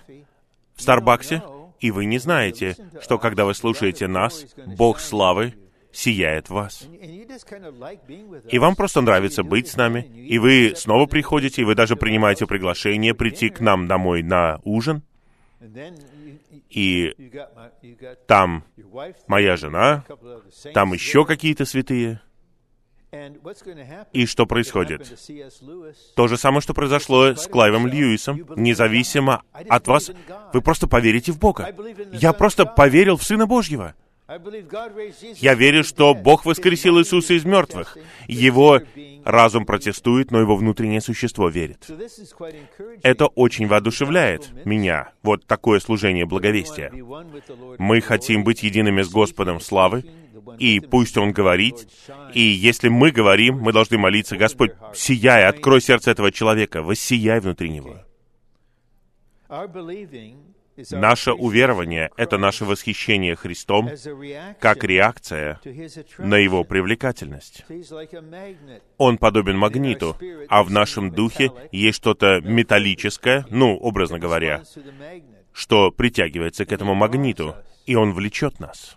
в 0.75 0.83
Старбаксе, 0.83 1.43
и 1.81 1.91
вы 1.91 2.05
не 2.05 2.19
знаете, 2.19 2.77
что 3.01 3.19
когда 3.19 3.45
вы 3.45 3.55
слушаете 3.55 4.07
нас, 4.07 4.47
Бог 4.67 5.01
славы 5.01 5.55
сияет 5.93 6.49
в 6.49 6.55
вас. 6.55 6.87
И 8.51 8.59
вам 8.59 8.77
просто 8.77 9.01
нравится 9.01 9.43
быть 9.43 9.69
с 9.69 9.77
нами, 9.77 10.01
и 10.01 10.39
вы 10.39 10.75
снова 10.77 11.07
приходите, 11.07 11.63
и 11.63 11.65
вы 11.65 11.75
даже 11.75 11.97
принимаете 11.97 12.47
приглашение 12.47 13.15
прийти 13.15 13.51
к 13.51 13.61
нам 13.61 13.89
домой 13.89 14.23
на 14.23 14.61
ужин, 14.65 15.03
и 16.73 17.15
там 18.27 18.65
моя 19.27 19.57
жена, 19.57 20.05
там 20.73 20.93
еще 20.93 21.25
какие-то 21.25 21.65
святые. 21.65 22.21
И 24.13 24.25
что 24.25 24.47
происходит? 24.47 25.19
То 26.17 26.29
же 26.29 26.39
самое, 26.39 26.63
что 26.63 26.73
произошло 26.73 27.35
с 27.35 27.47
Клайвом 27.47 27.87
Льюисом. 27.87 28.47
Независимо 28.57 29.43
от 29.53 29.87
вас, 29.87 30.11
вы 30.55 30.63
просто 30.63 30.89
поверите 30.89 31.31
в 31.33 31.39
Бога. 31.39 31.75
Я 32.13 32.33
просто 32.33 32.65
поверил 32.65 33.19
в 33.19 33.23
Сына 33.23 33.47
Божьего. 33.47 33.95
Я 34.29 35.55
верю, 35.55 35.85
что 35.85 36.15
Бог 36.15 36.45
воскресил 36.47 36.99
Иисуса 37.01 37.35
из 37.35 37.45
мертвых. 37.45 37.99
Его 38.29 38.81
разум 39.25 39.67
протестует, 39.67 40.31
но 40.31 40.41
его 40.41 40.57
внутреннее 40.57 41.01
существо 41.01 41.49
верит. 41.49 41.91
Это 43.03 43.27
очень 43.27 43.67
воодушевляет 43.67 44.65
меня, 44.65 45.13
вот 45.23 45.47
такое 45.47 45.81
служение 45.81 46.25
благовестия. 46.25 46.93
Мы 47.79 48.01
хотим 48.01 48.45
быть 48.45 48.63
едиными 48.63 49.03
с 49.03 49.11
Господом 49.11 49.61
славы, 49.61 50.05
и 50.59 50.81
пусть 50.81 51.19
Он 51.19 51.33
говорит, 51.33 51.89
и 52.33 52.41
если 52.41 52.89
мы 52.89 53.11
говорим, 53.11 53.59
мы 53.59 53.73
должны 53.73 53.99
молиться, 53.99 54.37
Господь, 54.37 54.73
сияй, 54.95 55.47
открой 55.47 55.81
сердце 55.81 56.13
этого 56.13 56.33
человека, 56.33 56.83
воссияй 56.83 57.41
внутри 57.41 57.71
него. 57.71 57.99
Наше 60.91 61.33
уверование— 61.33 62.11
это 62.17 62.39
наше 62.39 62.65
восхищение 62.65 63.37
Христом 63.37 63.91
как 64.59 64.85
реакция 64.85 65.61
на 66.19 66.37
Его 66.37 66.65
привлекательность. 66.65 67.65
Он 68.97 69.19
подобен 69.19 69.59
магниту, 69.59 70.17
а 70.49 70.63
в 70.63 70.71
нашем 70.71 71.11
духе 71.11 71.51
есть 71.73 71.99
что-то 71.99 72.41
металлическое, 72.41 73.47
ну, 73.51 73.77
образно 73.77 74.19
говоря, 74.19 74.63
что 75.53 75.91
притягивается 75.91 76.65
к 76.65 76.73
этому 76.73 76.95
магниту, 76.95 77.55
и 77.87 77.95
он 77.95 78.15
влечет 78.15 78.59
нас. 78.59 78.97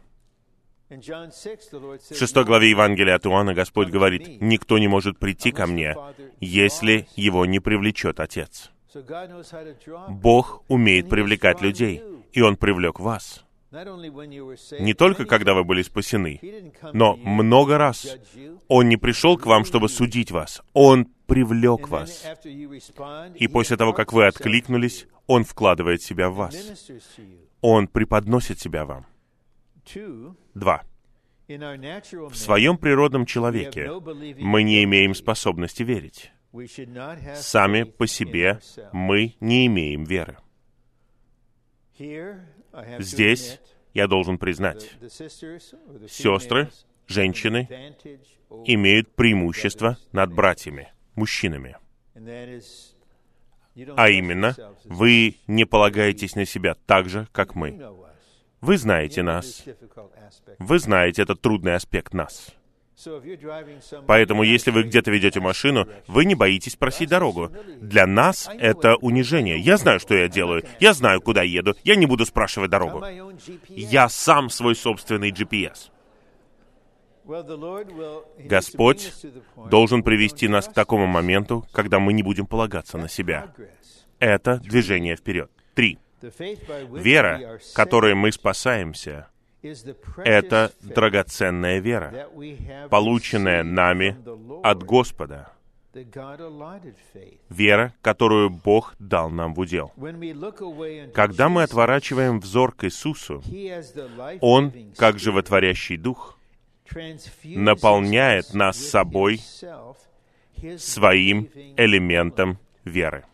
В 0.88 2.16
шестой 2.16 2.46
главе 2.46 2.70
Евангелия 2.70 3.16
от 3.16 3.26
Иоанна 3.26 3.54
Господь 3.54 3.90
говорит, 3.90 4.40
«Никто 4.40 4.78
не 4.78 4.88
может 4.88 5.18
прийти 5.18 5.52
ко 5.52 5.66
мне, 5.66 5.96
если 6.40 7.08
его 7.16 7.46
не 7.46 7.60
привлечет 7.60 8.20
Отец». 8.20 8.72
Бог 10.10 10.64
умеет 10.68 11.10
привлекать 11.10 11.62
людей, 11.62 12.02
и 12.32 12.42
Он 12.42 12.56
привлек 12.56 13.00
вас. 13.00 13.46
Не 13.72 14.94
только 14.94 15.26
когда 15.26 15.54
вы 15.54 15.64
были 15.64 15.82
спасены, 15.82 16.40
но 16.94 17.16
много 17.18 17.78
раз 17.78 18.18
Он 18.68 18.88
не 18.88 18.98
пришел 18.98 19.38
к 19.38 19.46
вам, 19.46 19.66
чтобы 19.66 19.90
судить 19.90 20.32
вас. 20.32 20.62
Он 20.74 21.06
привлек 21.28 21.90
вас. 21.90 22.26
И 23.36 23.48
после 23.48 23.76
того, 23.76 23.94
как 23.94 24.14
вы 24.14 24.28
откликнулись, 24.28 25.08
Он 25.28 25.44
вкладывает 25.44 26.02
себя 26.02 26.30
в 26.30 26.36
вас. 26.36 26.56
Он 27.62 27.88
преподносит 27.88 28.60
себя 28.60 28.86
вам. 28.86 29.06
Два. 30.54 30.84
В 31.48 32.36
своем 32.36 32.78
природном 32.78 33.26
человеке 33.26 33.92
мы 34.40 34.64
не 34.64 34.84
имеем 34.84 35.14
способности 35.14 35.84
верить. 35.84 36.32
Сами 37.36 37.84
по 37.84 38.08
себе 38.08 38.60
мы 38.92 39.36
не 39.40 39.66
имеем 39.68 40.04
веры. 40.04 40.38
Здесь 43.00 43.60
я 43.94 44.08
должен 44.08 44.38
признать, 44.38 44.92
сестры, 46.10 46.70
женщины 47.08 47.96
имеют 48.66 49.16
преимущество 49.16 49.98
над 50.12 50.34
братьями, 50.34 50.92
мужчинами. 51.16 51.78
А 53.98 54.10
именно, 54.10 54.56
вы 54.86 55.36
не 55.48 55.66
полагаетесь 55.66 56.36
на 56.36 56.46
себя 56.46 56.76
так 56.86 57.10
же, 57.10 57.28
как 57.32 57.56
мы. 57.56 57.82
Вы 58.62 58.78
знаете 58.78 59.22
нас. 59.22 59.66
Вы 60.60 60.80
знаете 60.80 61.22
этот 61.22 61.42
трудный 61.42 61.76
аспект 61.76 62.14
нас. 62.14 62.56
Поэтому, 64.08 64.44
если 64.44 64.72
вы 64.72 64.84
где-то 64.84 65.12
ведете 65.12 65.40
машину, 65.40 65.88
вы 66.08 66.26
не 66.26 66.36
боитесь 66.36 66.76
просить 66.76 67.10
дорогу. 67.10 67.52
Для 67.82 68.08
нас 68.08 68.50
это 68.58 68.96
унижение. 68.96 69.60
Я 69.60 69.78
знаю, 69.78 70.00
что 70.00 70.16
я 70.16 70.28
делаю. 70.28 70.64
Я 70.80 70.94
знаю, 70.94 71.22
куда 71.22 71.44
еду. 71.44 71.76
Я 71.84 71.96
не 71.96 72.06
буду 72.06 72.26
спрашивать 72.26 72.72
дорогу. 72.72 73.04
Я 73.68 74.10
сам 74.10 74.50
свой 74.50 74.76
собственный 74.76 75.32
GPS. 75.32 75.92
Господь 78.38 79.12
должен 79.70 80.04
привести 80.04 80.48
нас 80.48 80.68
к 80.68 80.74
такому 80.74 81.08
моменту, 81.08 81.66
когда 81.72 82.00
мы 82.00 82.14
не 82.14 82.24
будем 82.24 82.46
полагаться 82.46 82.98
на 82.98 83.10
себя. 83.10 83.54
Это 84.20 84.60
движение 84.60 85.16
вперед. 85.16 85.50
Три. 85.74 85.98
Вера, 86.22 87.60
которой 87.74 88.16
мы 88.16 88.32
спасаемся, 88.32 89.28
это 90.24 90.72
драгоценная 90.82 91.80
вера, 91.80 92.30
полученная 92.90 93.64
нами 93.64 94.18
от 94.64 94.84
Господа. 94.84 95.52
Вера, 97.50 97.94
которую 98.02 98.50
Бог 98.50 98.96
дал 99.00 99.30
нам 99.30 99.54
в 99.54 99.60
удел. 99.60 99.94
Когда 101.14 101.48
мы 101.48 101.64
отворачиваем 101.64 102.40
взор 102.42 102.74
к 102.74 102.84
Иисусу, 102.84 103.42
Он, 104.42 104.74
как 104.98 105.20
животворящий 105.20 105.96
Дух, 105.96 106.38
наполняет 107.44 108.54
нас 108.54 108.78
собой 108.78 109.40
своим 110.78 111.50
элементом 111.78 112.60
веры. 112.84 113.26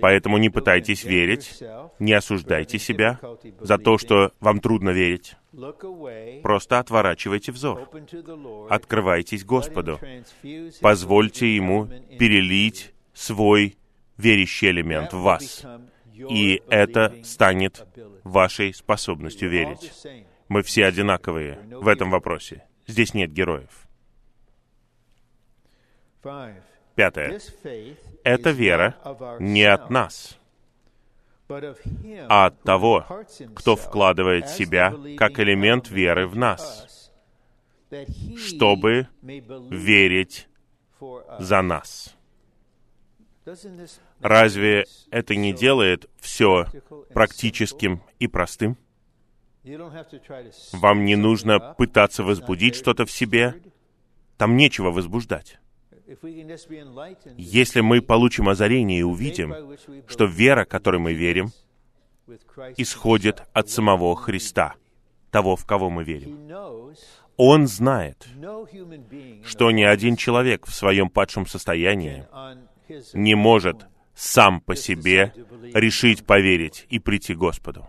Поэтому 0.00 0.38
не 0.38 0.50
пытайтесь 0.50 1.04
верить, 1.04 1.62
не 1.98 2.12
осуждайте 2.12 2.78
себя 2.78 3.18
за 3.60 3.78
то, 3.78 3.98
что 3.98 4.32
вам 4.40 4.60
трудно 4.60 4.90
верить. 4.90 5.36
Просто 6.42 6.78
отворачивайте 6.78 7.52
взор. 7.52 7.88
Открывайтесь 8.70 9.44
Господу. 9.44 10.00
Позвольте 10.80 11.54
Ему 11.54 11.86
перелить 12.18 12.94
свой 13.12 13.76
верящий 14.16 14.70
элемент 14.70 15.12
в 15.12 15.20
вас. 15.20 15.64
И 16.14 16.62
это 16.68 17.14
станет 17.24 17.86
вашей 18.24 18.74
способностью 18.74 19.48
верить. 19.48 19.92
Мы 20.48 20.62
все 20.62 20.86
одинаковые 20.86 21.58
в 21.70 21.88
этом 21.88 22.10
вопросе. 22.10 22.64
Здесь 22.86 23.14
нет 23.14 23.32
героев. 23.32 23.86
Пятое. 26.94 27.40
Эта 28.24 28.50
вера 28.50 28.96
не 29.40 29.64
от 29.64 29.90
нас, 29.90 30.38
а 32.28 32.46
от 32.46 32.62
того, 32.62 33.06
кто 33.54 33.76
вкладывает 33.76 34.48
себя 34.48 34.94
как 35.16 35.38
элемент 35.38 35.90
веры 35.90 36.26
в 36.26 36.36
нас, 36.36 37.12
чтобы 38.36 39.08
верить 39.70 40.48
за 41.38 41.62
нас. 41.62 42.14
Разве 44.20 44.86
это 45.10 45.34
не 45.34 45.52
делает 45.52 46.08
все 46.20 46.66
практическим 47.12 48.02
и 48.18 48.28
простым? 48.28 48.78
Вам 50.72 51.04
не 51.04 51.16
нужно 51.16 51.74
пытаться 51.76 52.22
возбудить 52.22 52.76
что-то 52.76 53.04
в 53.04 53.10
себе, 53.10 53.62
Там 54.38 54.56
нечего 54.56 54.90
возбуждать. 54.90 55.60
Если 57.36 57.80
мы 57.80 58.02
получим 58.02 58.48
озарение 58.48 59.00
и 59.00 59.02
увидим, 59.02 59.54
что 60.08 60.24
вера, 60.24 60.64
которой 60.64 61.00
мы 61.00 61.12
верим, 61.12 61.52
исходит 62.76 63.42
от 63.52 63.68
самого 63.70 64.14
Христа, 64.16 64.74
того, 65.30 65.56
в 65.56 65.64
кого 65.64 65.90
мы 65.90 66.04
верим. 66.04 66.50
Он 67.36 67.66
знает, 67.66 68.28
что 69.44 69.70
ни 69.70 69.82
один 69.82 70.16
человек 70.16 70.66
в 70.66 70.74
своем 70.74 71.08
падшем 71.08 71.46
состоянии 71.46 72.26
не 73.14 73.34
может 73.34 73.86
сам 74.14 74.60
по 74.60 74.76
себе 74.76 75.32
решить 75.72 76.26
поверить 76.26 76.86
и 76.90 76.98
прийти 76.98 77.34
к 77.34 77.38
Господу. 77.38 77.86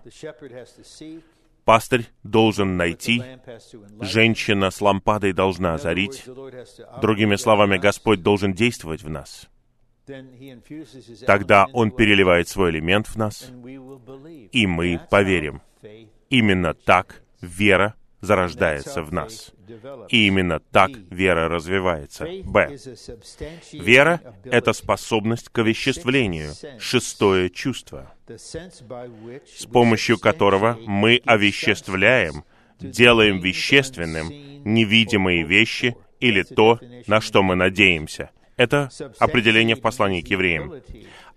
Пастырь 1.66 2.08
должен 2.24 2.76
найти, 2.76 3.24
женщина 4.02 4.70
с 4.70 4.82
лампадой 4.82 5.34
должна 5.34 5.76
озарить. 5.76 6.26
Другими 7.02 7.36
словами, 7.36 7.78
Господь 7.78 8.22
должен 8.22 8.54
действовать 8.54 9.04
в 9.04 9.10
нас. 9.10 9.50
Тогда 11.26 11.68
Он 11.72 11.92
переливает 11.92 12.50
свой 12.50 12.72
элемент 12.72 13.08
в 13.08 13.16
нас, 13.16 13.50
и 14.52 14.68
мы 14.68 15.00
поверим. 15.10 15.62
Именно 16.30 16.74
так 16.74 17.24
вера 17.42 17.96
зарождается 18.20 19.02
в 19.02 19.14
нас. 19.14 19.54
И 20.10 20.28
именно 20.28 20.60
так 20.60 20.92
вера 21.10 21.48
развивается. 21.48 22.28
Б. 22.44 22.78
Вера— 23.74 24.22
это 24.44 24.74
способность 24.74 25.50
к 25.50 25.60
овеществлению, 25.60 26.54
шестое 26.80 27.50
чувство, 27.50 28.14
с 28.28 29.66
помощью 29.72 30.20
которого 30.20 30.78
мы 30.86 31.22
овеществляем, 31.26 32.44
делаем 32.80 33.40
вещественным 33.40 34.30
невидимые 34.66 35.44
вещи 35.44 35.96
или 36.20 36.44
то, 36.44 36.80
на 37.08 37.22
что 37.22 37.44
мы 37.44 37.56
надеемся. 37.56 38.30
Это 38.56 38.90
определение 39.20 39.76
в 39.76 39.82
послании 39.82 40.22
к 40.22 40.28
евреям. 40.28 40.74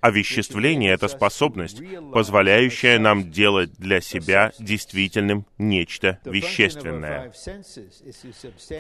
Овеществление— 0.01 0.93
это 0.95 1.09
способность, 1.09 1.83
позволяющая 2.13 2.99
нам 2.99 3.31
делать 3.31 3.73
для 3.79 4.01
себя 4.01 4.53
действительным 4.59 5.47
нечто 5.59 6.21
вещественное. 6.25 7.33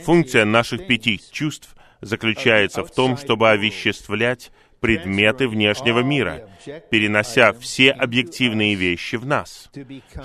Функция 0.04 0.44
наших 0.44 0.86
пяти 0.86 1.20
чувств 1.32 1.74
заключается 2.00 2.84
в 2.84 2.90
том, 2.90 3.16
чтобы 3.16 3.50
овеществлять 3.50 4.52
предметы 4.80 5.48
внешнего 5.48 6.00
мира, 6.00 6.48
перенося 6.90 7.52
все 7.54 7.90
объективные 7.90 8.74
вещи 8.74 9.16
в 9.16 9.26
нас, 9.26 9.70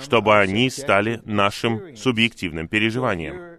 чтобы 0.00 0.38
они 0.38 0.70
стали 0.70 1.20
нашим 1.24 1.96
субъективным 1.96 2.68
переживанием. 2.68 3.52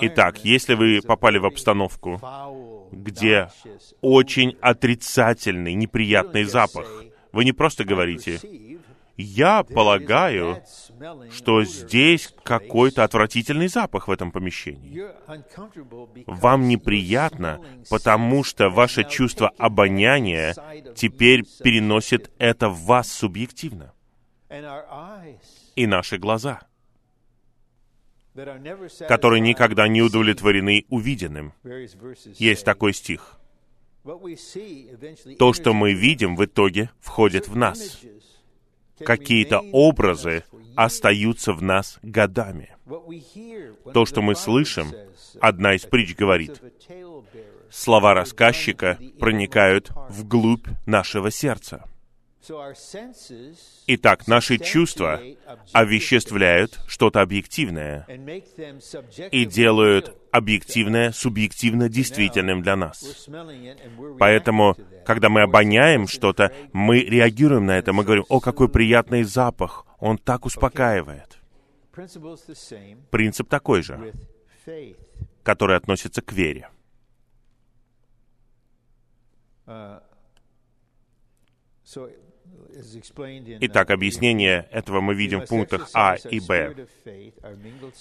Итак, 0.00 0.44
если 0.44 0.74
вы 0.74 1.00
попали 1.00 1.38
в 1.38 1.46
обстановку, 1.46 2.20
где 2.92 3.50
очень 4.00 4.56
отрицательный, 4.60 5.74
неприятный 5.74 6.44
запах, 6.44 7.04
вы 7.32 7.44
не 7.44 7.52
просто 7.52 7.84
говорите, 7.84 8.40
я 9.16 9.64
полагаю, 9.64 10.62
что 11.32 11.64
здесь 11.64 12.32
какой-то 12.44 13.02
отвратительный 13.02 13.68
запах 13.68 14.06
в 14.06 14.12
этом 14.12 14.30
помещении. 14.30 15.04
Вам 16.26 16.68
неприятно, 16.68 17.60
потому 17.90 18.44
что 18.44 18.70
ваше 18.70 19.04
чувство 19.04 19.50
обоняния 19.58 20.54
теперь 20.94 21.44
переносит 21.64 22.30
это 22.38 22.68
в 22.68 22.84
вас 22.84 23.10
субъективно. 23.10 23.92
И 25.74 25.86
наши 25.86 26.16
глаза— 26.18 26.60
которые 29.08 29.40
никогда 29.40 29.88
не 29.88 30.02
удовлетворены 30.02 30.84
увиденным. 30.88 31.52
Есть 32.38 32.64
такой 32.64 32.94
стих. 32.94 33.38
То, 35.38 35.52
что 35.52 35.74
мы 35.74 35.92
видим, 35.92 36.36
в 36.36 36.44
итоге 36.44 36.90
входит 37.00 37.48
в 37.48 37.56
нас. 37.56 38.00
Какие-то 39.04 39.60
образы 39.72 40.44
остаются 40.74 41.52
в 41.52 41.62
нас 41.62 41.98
годами. 42.02 42.74
То, 43.92 44.06
что 44.06 44.22
мы 44.22 44.34
слышим, 44.34 44.92
одна 45.40 45.74
из 45.74 45.82
притч 45.82 46.16
говорит, 46.16 46.62
слова 47.70 48.14
рассказчика 48.14 48.98
проникают 49.18 49.90
вглубь 50.08 50.66
нашего 50.86 51.30
сердца. 51.30 51.84
Итак, 53.86 54.26
наши 54.26 54.58
чувства 54.58 55.20
овеществляют 55.72 56.78
что-то 56.86 57.20
объективное 57.20 58.06
и 59.30 59.44
делают 59.44 60.16
объективное 60.30 61.12
субъективно 61.12 61.88
действительным 61.88 62.62
для 62.62 62.76
нас. 62.76 63.28
Поэтому, 64.18 64.76
когда 65.04 65.28
мы 65.28 65.42
обоняем 65.42 66.06
что-то, 66.06 66.52
мы 66.72 67.00
реагируем 67.00 67.66
на 67.66 67.78
это, 67.78 67.92
мы 67.92 68.04
говорим, 68.04 68.24
о, 68.28 68.40
какой 68.40 68.68
приятный 68.68 69.24
запах, 69.24 69.86
он 69.98 70.18
так 70.18 70.46
успокаивает. 70.46 71.38
Принцип 73.10 73.48
такой 73.48 73.82
же, 73.82 74.12
который 75.42 75.76
относится 75.76 76.22
к 76.22 76.32
вере. 76.32 76.68
Итак, 83.60 83.90
объяснение 83.90 84.68
этого 84.70 85.00
мы 85.00 85.14
видим 85.14 85.40
в 85.40 85.46
пунктах 85.46 85.90
А 85.94 86.16
и 86.16 86.40
Б. 86.40 86.86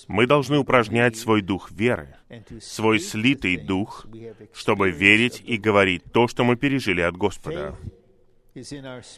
Мы 0.08 0.28
должны 0.28 0.58
упражнять 0.60 1.18
свой 1.18 1.42
дух 1.42 1.72
веры, 1.72 2.16
свой 2.62 3.00
слитый 3.00 3.58
дух, 3.58 4.06
чтобы 4.54 4.92
верить 4.92 5.42
и 5.46 5.58
говорить 5.58 6.04
то, 6.12 6.28
что 6.28 6.44
мы 6.44 6.56
пережили 6.56 7.02
от 7.02 7.18
Господа. 7.18 7.76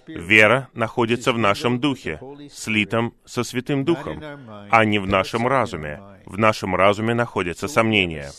Вера 0.08 0.70
находится 0.74 1.32
в 1.32 1.38
нашем 1.38 1.80
духе, 1.80 2.20
слитом 2.52 3.14
со 3.26 3.44
Святым 3.44 3.86
Духом, 3.86 4.22
а 4.70 4.84
не 4.86 5.00
в 5.00 5.08
нашем 5.08 5.48
разуме. 5.48 6.02
В 6.26 6.38
нашем 6.38 6.76
разуме 6.76 7.14
находятся 7.14 7.68
сомнения. 7.68 8.32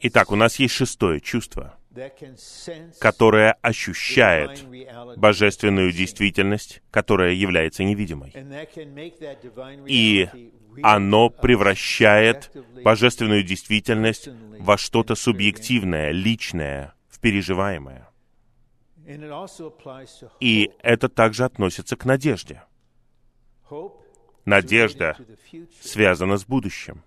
Итак, 0.00 0.30
у 0.30 0.36
нас 0.36 0.56
есть 0.58 0.74
шестое 0.74 1.20
чувство— 1.20 1.78
которое 2.98 3.52
ощущает 3.60 4.64
божественную 5.16 5.92
действительность, 5.92 6.82
которая 6.90 7.32
является 7.32 7.84
невидимой. 7.84 8.32
И 9.86 10.28
оно 10.82 11.28
превращает 11.28 12.50
божественную 12.82 13.42
действительность 13.42 14.28
во 14.58 14.78
что-то 14.78 15.14
субъективное, 15.14 16.12
личное, 16.12 16.94
в 17.08 17.20
переживаемое. 17.20 18.08
И 20.40 20.70
это 20.80 21.08
также 21.08 21.44
относится 21.44 21.96
к 21.96 22.04
надежде. 22.04 22.62
Надежда 24.44 25.16
связана 25.80 26.36
с 26.38 26.44
будущим. 26.44 27.02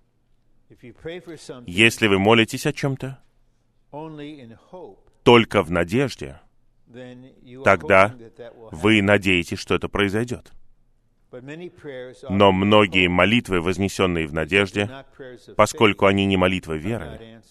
Если 1.65 2.07
вы 2.07 2.19
молитесь 2.19 2.65
о 2.65 2.73
чем-то, 2.73 3.19
только 5.23 5.63
в 5.63 5.71
надежде, 5.71 6.39
тогда 7.63 8.15
вы 8.71 9.01
надеетесь, 9.01 9.59
что 9.59 9.75
это 9.75 9.89
произойдет. 9.89 10.51
Но 12.29 12.51
многие 12.51 13.07
молитвы, 13.07 13.61
вознесенные 13.61 14.27
в 14.27 14.33
надежде, 14.33 14.89
поскольку 15.57 16.05
они 16.05 16.25
не 16.25 16.37
молитвы 16.37 16.77
веры, 16.77 17.41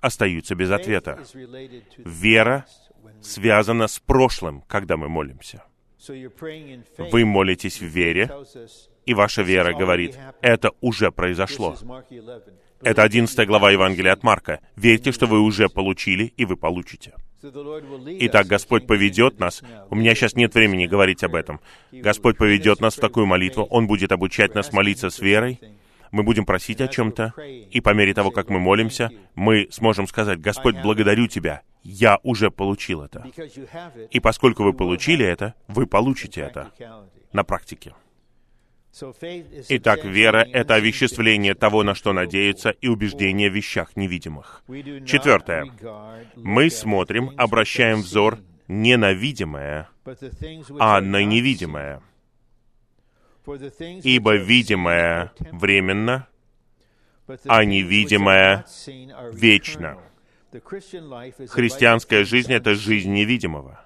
остаются 0.00 0.54
без 0.54 0.70
ответа. 0.70 1.18
Вера 1.98 2.66
связана 3.20 3.86
с 3.86 3.98
прошлым, 3.98 4.62
когда 4.62 4.96
мы 4.96 5.08
молимся. 5.08 5.64
Вы 6.08 7.24
молитесь 7.24 7.80
в 7.80 7.84
вере, 7.84 8.30
и 9.06 9.14
ваша 9.14 9.42
вера 9.42 9.72
говорит, 9.74 10.18
это 10.40 10.70
уже 10.80 11.10
произошло. 11.10 11.76
Это 12.82 13.02
11 13.02 13.46
глава 13.46 13.70
Евангелия 13.70 14.12
от 14.12 14.22
Марка. 14.22 14.60
Верьте, 14.76 15.12
что 15.12 15.26
вы 15.26 15.40
уже 15.40 15.68
получили, 15.68 16.32
и 16.36 16.44
вы 16.44 16.56
получите. 16.56 17.14
Итак, 17.44 18.46
Господь 18.46 18.86
поведет 18.86 19.40
нас. 19.40 19.62
У 19.90 19.96
меня 19.96 20.14
сейчас 20.14 20.34
нет 20.34 20.54
времени 20.54 20.86
говорить 20.86 21.24
об 21.24 21.34
этом. 21.34 21.60
Господь 21.90 22.36
поведет 22.36 22.80
нас 22.80 22.96
в 22.96 23.00
такую 23.00 23.26
молитву. 23.26 23.64
Он 23.64 23.86
будет 23.86 24.12
обучать 24.12 24.54
нас 24.54 24.72
молиться 24.72 25.10
с 25.10 25.18
верой. 25.18 25.60
Мы 26.12 26.24
будем 26.24 26.44
просить 26.44 26.80
о 26.80 26.88
чем-то, 26.88 27.32
и 27.70 27.80
по 27.80 27.94
мере 27.94 28.12
того, 28.12 28.30
как 28.30 28.50
мы 28.50 28.60
молимся, 28.60 29.10
мы 29.34 29.68
сможем 29.70 30.06
сказать, 30.06 30.40
«Господь, 30.40 30.76
благодарю 30.82 31.26
Тебя, 31.26 31.62
я 31.82 32.18
уже 32.22 32.50
получил 32.50 33.02
это». 33.02 33.24
И 34.10 34.20
поскольку 34.20 34.62
вы 34.62 34.74
получили 34.74 35.24
это, 35.24 35.54
вы 35.68 35.86
получите 35.86 36.42
это 36.42 36.70
на 37.32 37.44
практике. 37.44 37.94
Итак, 38.94 40.04
вера— 40.04 40.46
это 40.52 40.74
овеществление 40.74 41.54
того, 41.54 41.82
на 41.82 41.94
что 41.94 42.12
надеяться, 42.12 42.70
и 42.70 42.88
убеждение 42.88 43.48
в 43.50 43.54
вещах 43.54 43.96
невидимых. 43.96 44.62
Четвертое. 45.06 45.72
Мы 46.36 46.68
смотрим, 46.70 47.32
обращаем 47.38 48.02
взор 48.02 48.38
не 48.68 48.96
на 48.98 49.12
видимое, 49.12 49.88
а 50.78 51.00
на 51.00 51.24
невидимое. 51.24 52.02
Ибо 54.04 54.36
видимое 54.36 55.32
временно, 55.52 56.28
а 57.46 57.64
невидимое 57.64 58.66
вечно. 59.32 59.98
Христианская 61.48 62.24
жизнь— 62.24 62.52
это 62.54 62.74
жизнь 62.74 63.10
невидимого. 63.10 63.80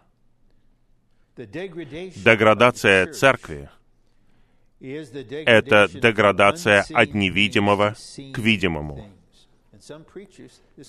Деградация 1.37 3.07
церкви— 3.13 3.71
это 4.81 5.89
деградация 5.93 6.85
от 6.93 7.15
невидимого 7.15 7.95
к 8.33 8.39
видимому. 8.39 9.09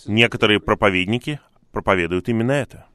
Некоторые 0.06 0.60
проповедники 0.60 1.40
проповедуют 1.72 2.30
именно 2.30 2.52
это. 2.52 2.86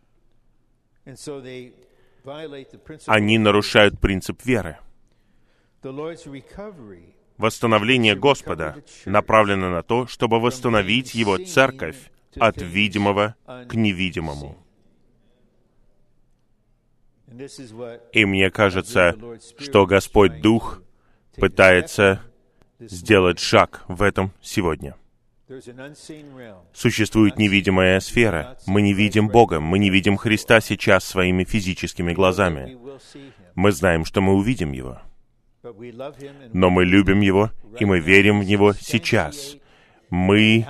Они 3.06 3.38
нарушают 3.38 4.00
принцип 4.00 4.44
веры. 4.44 4.78
Восстановление 7.38 8.14
Господа 8.14 8.76
направлено 9.06 9.70
на 9.70 9.82
то, 9.82 10.06
чтобы 10.06 10.40
восстановить 10.40 11.14
Его 11.14 11.38
церковь 11.38 12.10
от 12.36 12.60
видимого 12.62 13.34
к 13.68 13.74
невидимому. 13.74 14.61
И 18.12 18.24
мне 18.24 18.50
кажется, 18.50 19.16
что 19.58 19.86
Господь 19.86 20.40
Дух 20.40 20.82
пытается 21.36 22.20
сделать 22.78 23.38
шаг 23.38 23.84
в 23.88 24.02
этом 24.02 24.32
сегодня. 24.40 24.96
Существует 26.72 27.38
невидимая 27.38 28.00
сфера. 28.00 28.56
Мы 28.66 28.82
не 28.82 28.94
видим 28.94 29.28
Бога, 29.28 29.60
мы 29.60 29.78
не 29.78 29.90
видим 29.90 30.16
Христа 30.16 30.60
сейчас 30.60 31.04
своими 31.04 31.44
физическими 31.44 32.12
глазами. 32.12 32.78
Мы 33.54 33.72
знаем, 33.72 34.04
что 34.04 34.20
мы 34.20 34.34
увидим 34.34 34.72
Его. 34.72 35.00
Но 36.52 36.70
мы 36.70 36.84
любим 36.84 37.20
Его, 37.20 37.50
и 37.78 37.84
мы 37.84 38.00
верим 38.00 38.40
в 38.40 38.44
Него 38.44 38.72
сейчас. 38.72 39.56
Мы 40.12 40.66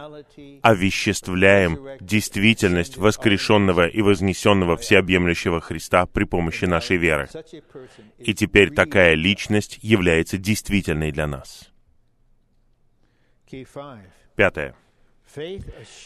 овеществляем 0.63 1.99
действительность 2.01 2.97
воскрешенного 2.97 3.89
и 3.89 4.01
вознесенного 4.01 4.77
всеобъемлющего 4.77 5.61
Христа 5.61 6.07
при 6.07 6.23
помощи 6.23 6.65
нашей 6.67 6.97
веры. 6.97 7.29
И 8.19 8.35
теперь 8.35 8.73
такая 8.73 9.15
личность 9.15 9.81
является 9.83 10.39
действительной 10.39 11.11
для 11.11 11.27
нас. 11.27 11.69
Пятое. 14.37 14.77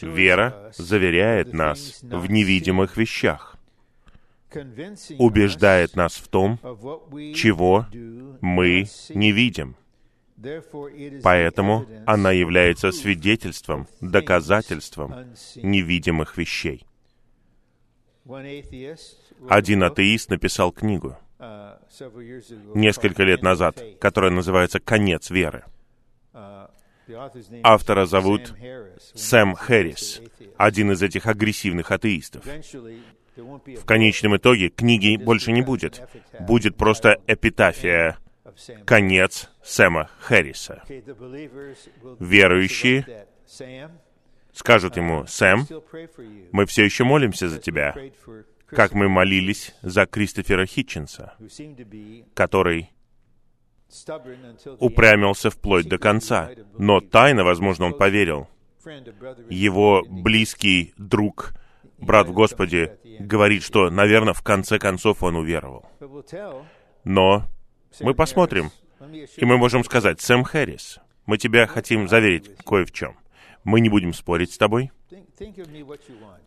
Вера 0.00 0.72
заверяет 0.74 1.52
нас 1.52 2.00
в 2.02 2.30
невидимых 2.30 2.96
вещах, 2.96 3.58
убеждает 5.18 5.94
нас 5.94 6.14
в 6.14 6.26
том, 6.28 6.58
чего 7.34 7.84
мы 8.40 8.86
не 9.10 9.32
видим. 9.32 9.76
Поэтому 11.22 11.86
она 12.04 12.32
является 12.32 12.92
свидетельством, 12.92 13.88
доказательством 14.00 15.34
невидимых 15.56 16.36
вещей. 16.36 16.86
Один 19.48 19.82
атеист 19.82 20.30
написал 20.30 20.72
книгу 20.72 21.16
несколько 22.74 23.22
лет 23.22 23.42
назад, 23.42 23.82
которая 24.00 24.30
называется 24.30 24.80
«Конец 24.80 25.30
веры». 25.30 25.64
Автора 27.62 28.06
зовут 28.06 28.52
Сэм 29.14 29.54
Хэррис, 29.54 30.20
один 30.56 30.90
из 30.92 31.02
этих 31.02 31.26
агрессивных 31.26 31.92
атеистов. 31.92 32.44
В 33.36 33.84
конечном 33.84 34.36
итоге 34.36 34.70
книги 34.70 35.16
больше 35.16 35.52
не 35.52 35.62
будет. 35.62 36.02
Будет 36.40 36.76
просто 36.76 37.20
эпитафия 37.26 38.18
«Конец 38.84 39.50
Сэма 39.62 40.10
Хэрриса». 40.20 40.82
Верующие 42.20 43.26
скажут 44.52 44.96
ему, 44.96 45.26
«Сэм, 45.26 45.66
мы 46.52 46.66
все 46.66 46.84
еще 46.84 47.04
молимся 47.04 47.48
за 47.48 47.58
тебя, 47.58 47.94
как 48.66 48.92
мы 48.92 49.08
молились 49.08 49.74
за 49.82 50.06
Кристофера 50.06 50.66
Хитчинса, 50.66 51.34
который 52.34 52.90
упрямился 54.78 55.50
вплоть 55.50 55.88
до 55.88 55.98
конца. 55.98 56.50
Но 56.78 57.00
тайно, 57.00 57.44
возможно, 57.44 57.86
он 57.86 57.94
поверил. 57.94 58.48
Его 59.48 60.04
близкий 60.08 60.94
друг, 60.96 61.54
брат 61.98 62.28
в 62.28 62.32
Господе, 62.32 62.98
говорит, 63.18 63.62
что, 63.62 63.90
наверное, 63.90 64.34
в 64.34 64.42
конце 64.42 64.78
концов 64.78 65.22
он 65.22 65.36
уверовал. 65.36 65.88
Но 67.04 67.44
мы 68.00 68.14
посмотрим, 68.14 68.70
и 69.36 69.44
мы 69.44 69.58
можем 69.58 69.84
сказать, 69.84 70.20
Сэм 70.20 70.44
Хэррис, 70.44 70.98
мы 71.26 71.38
тебя 71.38 71.66
хотим 71.66 72.08
заверить 72.08 72.50
кое 72.64 72.84
в 72.84 72.92
чем. 72.92 73.16
Мы 73.64 73.80
не 73.80 73.88
будем 73.88 74.12
спорить 74.12 74.52
с 74.52 74.58
тобой. 74.58 74.92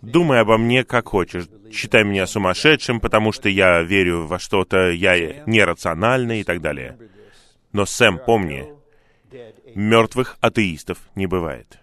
Думай 0.02 0.40
обо 0.40 0.58
мне 0.58 0.84
как 0.84 1.10
хочешь. 1.10 1.48
Считай 1.72 2.04
меня 2.04 2.26
сумасшедшим, 2.26 3.00
потому 3.00 3.32
что 3.32 3.50
я 3.50 3.82
верю 3.82 4.26
во 4.26 4.40
что-то, 4.40 4.90
я 4.90 5.44
нерациональный 5.46 6.42
и 6.42 6.44
так 6.44 6.62
далее. 6.62 6.98
Но, 7.72 7.86
Сэм, 7.86 8.20
помни, 8.26 8.68
мертвых 9.76 10.38
атеистов 10.42 11.00
не 11.16 11.28
бывает. 11.28 11.80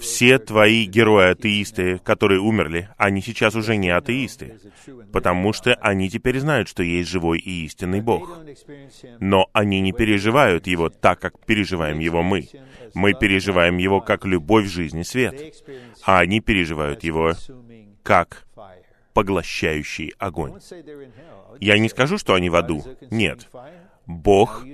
Все 0.00 0.38
твои 0.38 0.84
герои-атеисты, 0.84 1.98
которые 1.98 2.40
умерли, 2.40 2.88
они 2.96 3.22
сейчас 3.22 3.54
уже 3.54 3.76
не 3.76 3.90
атеисты, 3.90 4.58
потому 5.12 5.52
что 5.52 5.74
они 5.74 6.10
теперь 6.10 6.38
знают, 6.40 6.68
что 6.68 6.82
есть 6.82 7.08
живой 7.08 7.38
и 7.38 7.64
истинный 7.64 8.00
Бог. 8.00 8.38
Но 9.20 9.48
они 9.52 9.80
не 9.80 9.92
переживают 9.92 10.66
Его 10.66 10.90
так, 10.90 11.20
как 11.20 11.38
переживаем 11.44 11.98
Его 11.98 12.22
мы. 12.22 12.48
Мы 12.94 13.14
переживаем 13.14 13.78
Его 13.78 14.00
как 14.00 14.26
любовь, 14.26 14.66
жизнь 14.66 14.98
и 14.98 15.04
свет, 15.04 15.54
а 16.04 16.20
они 16.20 16.40
переживают 16.40 17.02
Его 17.02 17.32
как 18.02 18.46
поглощающий 19.14 20.12
огонь. 20.18 20.54
Я 21.60 21.78
не 21.78 21.88
скажу, 21.88 22.18
что 22.18 22.34
они 22.34 22.50
в 22.50 22.56
аду. 22.56 22.84
Нет. 23.10 23.48
Бог 24.06 24.64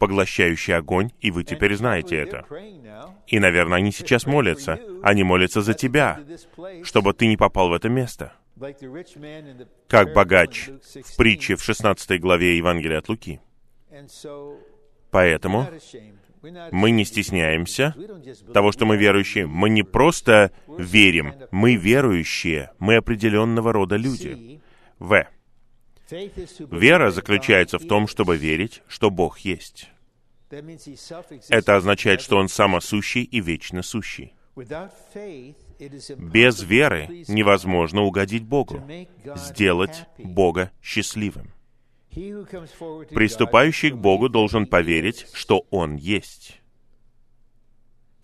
поглощающий 0.00 0.74
огонь, 0.74 1.12
и 1.20 1.30
вы 1.30 1.44
теперь 1.44 1.76
знаете 1.76 2.16
это. 2.16 2.44
И, 3.28 3.38
наверное, 3.38 3.78
они 3.78 3.92
сейчас 3.92 4.26
молятся. 4.26 4.80
Они 5.02 5.22
молятся 5.22 5.60
за 5.60 5.74
тебя, 5.74 6.18
чтобы 6.82 7.12
ты 7.12 7.28
не 7.28 7.36
попал 7.36 7.68
в 7.68 7.74
это 7.74 7.88
место. 7.88 8.32
Как 9.86 10.12
богач 10.12 10.68
в 10.68 11.16
притче 11.16 11.54
в 11.54 11.62
16 11.62 12.20
главе 12.20 12.56
Евангелия 12.56 12.98
от 12.98 13.08
Луки. 13.08 13.40
Поэтому 15.10 15.68
мы 16.72 16.90
не 16.90 17.04
стесняемся 17.04 17.94
того, 18.54 18.72
что 18.72 18.86
мы 18.86 18.96
верующие. 18.96 19.46
Мы 19.46 19.68
не 19.68 19.82
просто 19.82 20.52
верим, 20.78 21.34
мы 21.50 21.76
верующие, 21.76 22.70
мы 22.78 22.96
определенного 22.96 23.72
рода 23.72 23.96
люди. 23.96 24.60
В. 24.98 25.26
Вера 26.10 27.10
заключается 27.10 27.78
в 27.78 27.86
том, 27.86 28.06
чтобы 28.06 28.36
верить, 28.36 28.82
что 28.88 29.10
Бог 29.10 29.38
есть. 29.40 29.90
Это 31.48 31.76
означает, 31.76 32.20
что 32.20 32.36
Он 32.36 32.48
самосущий 32.48 33.22
и 33.22 33.40
вечно 33.40 33.82
сущий. 33.82 34.34
Без 36.16 36.62
веры 36.62 37.24
невозможно 37.28 38.02
угодить 38.02 38.44
Богу, 38.44 38.82
сделать 39.36 40.04
Бога 40.18 40.72
счастливым. 40.82 41.52
Приступающий 42.10 43.90
к 43.90 43.96
Богу 43.96 44.28
должен 44.28 44.66
поверить, 44.66 45.26
что 45.32 45.66
Он 45.70 45.96
есть. 45.96 46.60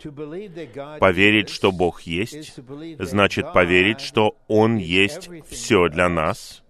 Поверить, 0.03 1.49
что 1.49 1.71
Бог 1.71 2.01
есть, 2.01 2.53
значит 2.99 3.53
поверить, 3.53 4.01
что 4.01 4.37
Он 4.47 4.75
есть 4.77 5.29
все 5.49 5.87
для 5.87 6.09
нас, 6.09 6.63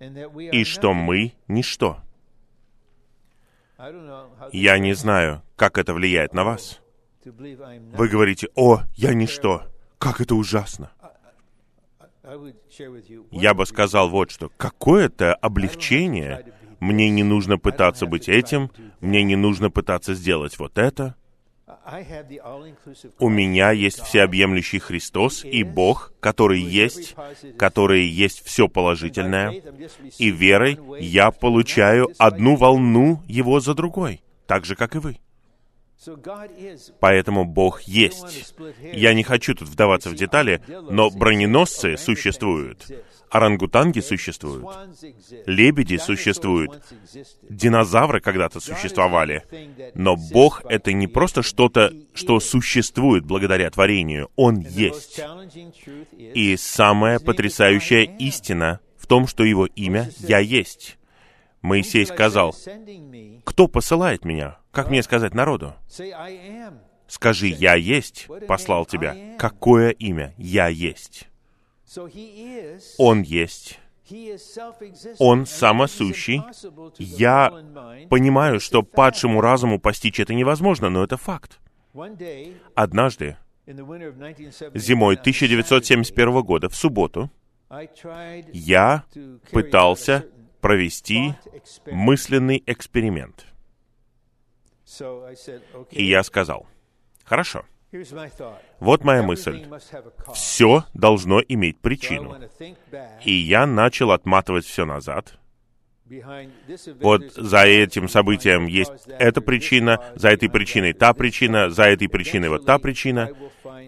и 0.00 0.64
что 0.64 0.94
мы— 0.94 1.34
ничто. 1.48 1.98
Я 4.52 4.78
не 4.78 4.94
знаю, 4.94 5.42
как 5.56 5.78
это 5.78 5.94
влияет 5.94 6.34
на 6.34 6.44
вас. 6.44 6.80
Вы 7.24 8.08
говорите, 8.08 8.48
«О, 8.54 8.82
я 8.94 9.14
ничто! 9.14 9.64
Как 9.98 10.20
это 10.20 10.34
ужасно!» 10.34 10.90
Я 13.30 13.54
бы 13.54 13.66
сказал 13.66 14.08
вот 14.08 14.30
что. 14.30 14.50
Какое-то 14.56 15.34
облегчение. 15.34 16.46
Мне 16.78 17.10
не 17.10 17.22
нужно 17.22 17.58
пытаться 17.58 18.06
быть 18.06 18.28
этим, 18.28 18.70
мне 19.00 19.22
не 19.22 19.36
нужно 19.36 19.70
пытаться 19.70 20.14
сделать 20.14 20.58
вот 20.58 20.78
это. 20.78 21.14
У 23.18 23.28
меня 23.28 23.70
есть 23.70 24.00
всеобъемлющий 24.02 24.78
Христос 24.78 25.44
и 25.44 25.62
Бог, 25.62 26.12
который 26.20 26.60
есть, 26.60 27.14
который 27.58 28.06
есть 28.06 28.44
все 28.44 28.68
положительное, 28.68 29.62
и 30.18 30.30
верой 30.30 30.78
я 31.00 31.30
получаю 31.30 32.08
одну 32.18 32.56
волну 32.56 33.22
Его 33.26 33.60
за 33.60 33.74
другой, 33.74 34.22
так 34.46 34.64
же, 34.64 34.76
как 34.76 34.94
и 34.96 34.98
вы. 34.98 35.18
Поэтому 37.00 37.44
Бог 37.44 37.82
есть. 37.82 38.54
Я 38.92 39.12
не 39.12 39.22
хочу 39.22 39.54
тут 39.54 39.68
вдаваться 39.68 40.08
в 40.08 40.14
детали, 40.14 40.62
но 40.68 41.10
броненосцы 41.10 41.96
существуют. 41.96 42.86
Орангутанги 43.30 44.00
существуют, 44.00 44.66
лебеди 45.46 45.96
существуют, 45.98 46.82
динозавры 47.48 48.20
когда-то 48.20 48.58
существовали. 48.58 49.44
Но 49.94 50.16
Бог— 50.16 50.62
это 50.68 50.92
не 50.92 51.06
просто 51.06 51.42
что-то, 51.42 51.92
что 52.12 52.40
существует 52.40 53.24
благодаря 53.24 53.70
творению. 53.70 54.30
Он 54.34 54.58
есть. 54.58 55.20
И 56.18 56.56
самая 56.56 57.20
потрясающая 57.20 58.02
истина 58.18 58.80
в 58.98 59.06
том, 59.06 59.28
что 59.28 59.44
Его 59.44 59.66
имя 59.66 60.10
«Я 60.18 60.40
есть». 60.40 60.98
Моисей 61.62 62.06
сказал, 62.06 62.54
«Кто 63.44 63.68
посылает 63.68 64.24
меня? 64.24 64.58
Как 64.72 64.90
мне 64.90 65.02
сказать 65.04 65.34
народу?» 65.34 65.74
Скажи, 67.06 67.46
«Я 67.48 67.74
есть», 67.74 68.28
послал 68.48 68.86
тебя. 68.86 69.16
Какое 69.38 69.90
имя? 69.90 70.34
«Я 70.36 70.68
есть». 70.68 71.29
Он 72.98 73.22
есть. 73.22 73.80
Он 75.18 75.46
самосущий. 75.46 76.42
Я 76.98 77.50
понимаю, 78.08 78.60
что 78.60 78.82
падшему 78.82 79.40
разуму 79.40 79.80
постичь 79.80 80.20
это 80.20 80.34
невозможно, 80.34 80.88
но 80.88 81.02
это 81.02 81.16
факт. 81.16 81.60
Однажды, 82.74 83.36
зимой 83.66 85.14
1971 85.16 86.42
года, 86.42 86.68
в 86.68 86.76
субботу, 86.76 87.30
я 88.52 89.04
пытался 89.50 90.26
провести 90.60 91.34
мысленный 91.86 92.62
эксперимент. 92.66 93.46
И 95.90 96.04
я 96.04 96.22
сказал, 96.22 96.66
хорошо, 97.24 97.64
вот 98.78 99.04
моя 99.04 99.22
мысль. 99.22 99.66
Все 100.32 100.84
должно 100.94 101.40
иметь 101.40 101.78
причину. 101.80 102.36
И 103.24 103.32
я 103.32 103.66
начал 103.66 104.12
отматывать 104.12 104.64
все 104.64 104.84
назад. 104.84 105.38
Вот 107.00 107.32
за 107.34 107.64
этим 107.64 108.08
событием 108.08 108.66
есть 108.66 108.92
эта 109.06 109.40
причина, 109.40 110.12
за 110.16 110.30
этой 110.30 110.48
причиной 110.48 110.92
та 110.92 111.14
причина, 111.14 111.70
за 111.70 111.84
этой 111.84 112.08
причиной 112.08 112.48
вот 112.48 112.66
та 112.66 112.78
причина. 112.78 113.30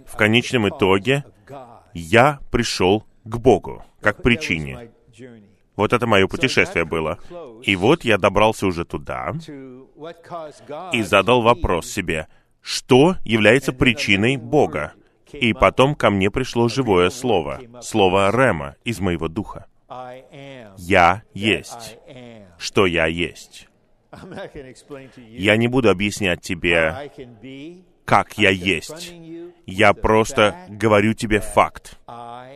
В 0.06 0.16
конечном 0.16 0.68
итоге 0.68 1.24
я 1.94 2.38
пришел 2.50 3.04
к 3.24 3.38
Богу, 3.38 3.84
как 4.00 4.22
причине. 4.22 4.90
Вот 5.74 5.92
это 5.92 6.06
мое 6.06 6.28
путешествие 6.28 6.84
было. 6.84 7.18
И 7.62 7.76
вот 7.76 8.04
я 8.04 8.18
добрался 8.18 8.66
уже 8.66 8.84
туда 8.84 9.32
и 10.92 11.02
задал 11.02 11.42
вопрос 11.42 11.86
себе, 11.86 12.28
что 12.62 13.16
является 13.24 13.72
причиной 13.72 14.36
Бога? 14.36 14.94
И 15.32 15.52
потом 15.52 15.94
ко 15.94 16.10
мне 16.10 16.30
пришло 16.30 16.68
живое 16.68 17.10
слово, 17.10 17.60
слово 17.80 18.30
Рема 18.30 18.76
из 18.84 19.00
моего 19.00 19.28
духа. 19.28 19.66
Я 20.78 21.22
есть. 21.34 21.98
Что 22.58 22.86
я 22.86 23.06
есть. 23.06 23.68
Я 25.16 25.56
не 25.56 25.68
буду 25.68 25.90
объяснять 25.90 26.42
тебе, 26.42 27.10
как 28.04 28.38
я 28.38 28.50
есть. 28.50 29.14
Я 29.66 29.94
просто 29.94 30.66
говорю 30.68 31.14
тебе 31.14 31.40
факт, 31.40 31.98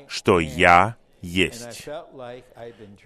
что 0.07 0.39
я 0.39 0.97
есть. 1.23 1.89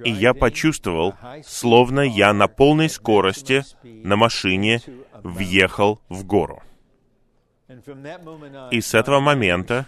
И 0.05 0.11
я 0.11 0.34
почувствовал, 0.34 1.14
словно 1.44 2.01
я 2.01 2.32
на 2.32 2.48
полной 2.48 2.88
скорости 2.88 3.62
на 3.82 4.16
машине 4.16 4.80
въехал 5.22 6.01
в 6.09 6.24
гору. 6.24 6.62
И 8.71 8.81
с 8.81 8.95
этого 8.95 9.21
момента 9.21 9.87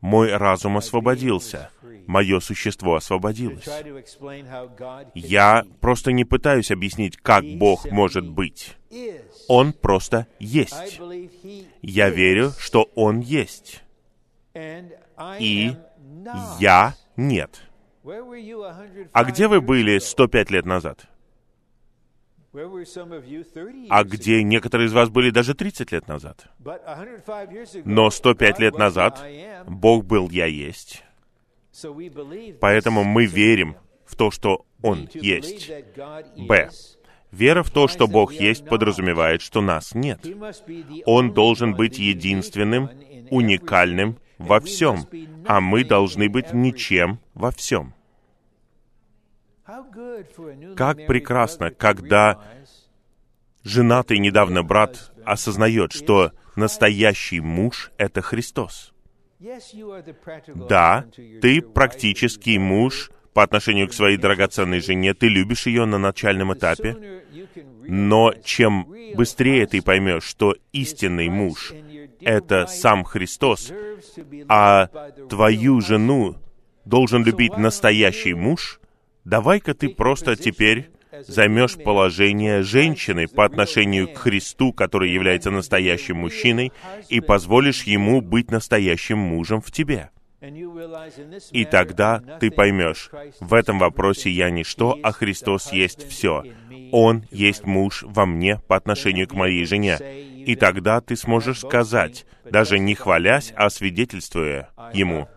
мой 0.00 0.34
разум 0.36 0.76
освободился, 0.76 1.70
мое 2.06 2.40
существо 2.40 2.96
освободилось. 2.96 3.68
Я 5.14 5.64
просто 5.80 6.12
не 6.12 6.24
пытаюсь 6.24 6.70
объяснить, 6.70 7.16
как 7.16 7.44
Бог 7.44 7.90
может 7.90 8.28
быть. 8.28 8.76
Он 9.48 9.72
просто 9.72 10.26
есть. 10.38 11.00
Я 11.82 12.10
верю, 12.10 12.52
что 12.58 12.90
Он 12.94 13.20
есть. 13.20 13.82
И 15.38 15.76
я 16.58 16.94
нет. 17.16 17.62
А 19.12 19.24
где 19.24 19.46
вы 19.46 19.60
были 19.60 19.98
105 19.98 20.50
лет 20.50 20.66
назад? 20.66 21.06
А 23.88 24.04
где 24.04 24.42
некоторые 24.42 24.88
из 24.88 24.92
вас 24.92 25.08
были 25.08 25.30
даже 25.30 25.54
30 25.54 25.92
лет 25.92 26.06
назад? 26.06 26.46
Но 27.84 28.10
105 28.10 28.58
лет 28.58 28.76
назад 28.76 29.24
Бог 29.66 30.04
был 30.04 30.28
«Я 30.28 30.46
есть». 30.46 31.02
Поэтому 32.60 33.04
мы 33.04 33.24
верим 33.24 33.76
в 34.04 34.16
то, 34.16 34.30
что 34.30 34.66
Он 34.82 35.08
есть. 35.14 35.70
Б. 36.36 36.70
Вера 37.30 37.62
в 37.62 37.70
то, 37.70 37.88
что 37.88 38.06
Бог 38.06 38.34
есть, 38.34 38.66
подразумевает, 38.66 39.40
что 39.40 39.62
нас 39.62 39.94
нет. 39.94 40.20
Он 41.06 41.32
должен 41.32 41.74
быть 41.74 41.98
единственным, 41.98 42.90
уникальным 43.30 44.18
во 44.36 44.60
всем, 44.60 45.06
а 45.46 45.62
мы 45.62 45.84
должны 45.84 46.28
быть 46.28 46.52
ничем 46.52 47.18
во 47.32 47.50
всем. 47.50 47.94
Как 50.76 51.06
прекрасно, 51.06 51.70
когда 51.70 52.42
женатый 53.64 54.18
недавно 54.18 54.62
брат 54.62 55.12
осознает, 55.24 55.92
что 55.92 56.32
настоящий 56.56 57.40
муж— 57.40 57.90
это 57.96 58.22
Христос. 58.22 58.92
Да, 60.68 61.06
ты 61.40 61.62
практический 61.62 62.58
муж 62.58 63.10
по 63.32 63.42
отношению 63.42 63.88
к 63.88 63.94
своей 63.94 64.18
драгоценной 64.18 64.80
жене, 64.80 65.14
ты 65.14 65.28
любишь 65.28 65.66
ее 65.66 65.86
на 65.86 65.98
начальном 65.98 66.52
этапе, 66.52 67.22
но 67.82 68.34
чем 68.44 68.86
быстрее 69.14 69.66
ты 69.66 69.80
поймешь, 69.80 70.24
что 70.24 70.54
истинный 70.72 71.28
муж— 71.28 71.72
это 72.20 72.66
сам 72.66 73.04
Христос, 73.04 73.72
а 74.48 74.86
твою 75.28 75.80
жену 75.80 76.36
должен 76.84 77.24
любить 77.24 77.56
настоящий 77.56 78.34
муж, 78.34 78.80
давай-ка 79.24 79.74
ты 79.74 79.88
просто 79.88 80.36
теперь 80.36 80.90
займешь 81.26 81.76
положение 81.76 82.62
женщины 82.62 83.28
по 83.28 83.44
отношению 83.44 84.08
к 84.08 84.18
Христу, 84.18 84.72
который 84.72 85.10
является 85.10 85.50
настоящим 85.50 86.18
мужчиной, 86.18 86.72
и 87.08 87.20
позволишь 87.20 87.84
ему 87.84 88.20
быть 88.20 88.50
настоящим 88.50 89.18
мужем 89.18 89.60
в 89.60 89.70
тебе. 89.70 90.10
И 91.52 91.64
тогда 91.64 92.18
ты 92.40 92.50
поймешь, 92.50 93.10
в 93.38 93.54
этом 93.54 93.78
вопросе 93.78 94.28
я 94.30 94.50
ничто, 94.50 94.98
а 95.02 95.12
Христос 95.12 95.72
есть 95.72 96.08
все. 96.08 96.42
Он 96.90 97.24
есть 97.30 97.64
муж 97.64 98.02
во 98.02 98.26
мне 98.26 98.60
по 98.66 98.74
отношению 98.74 99.28
к 99.28 99.34
моей 99.34 99.64
жене. 99.64 99.98
И 100.44 100.56
тогда 100.56 101.00
ты 101.00 101.14
сможешь 101.14 101.60
сказать, 101.60 102.26
даже 102.44 102.80
не 102.80 102.96
хвалясь, 102.96 103.52
а 103.54 103.70
свидетельствуя 103.70 104.70
ему, 104.92 105.28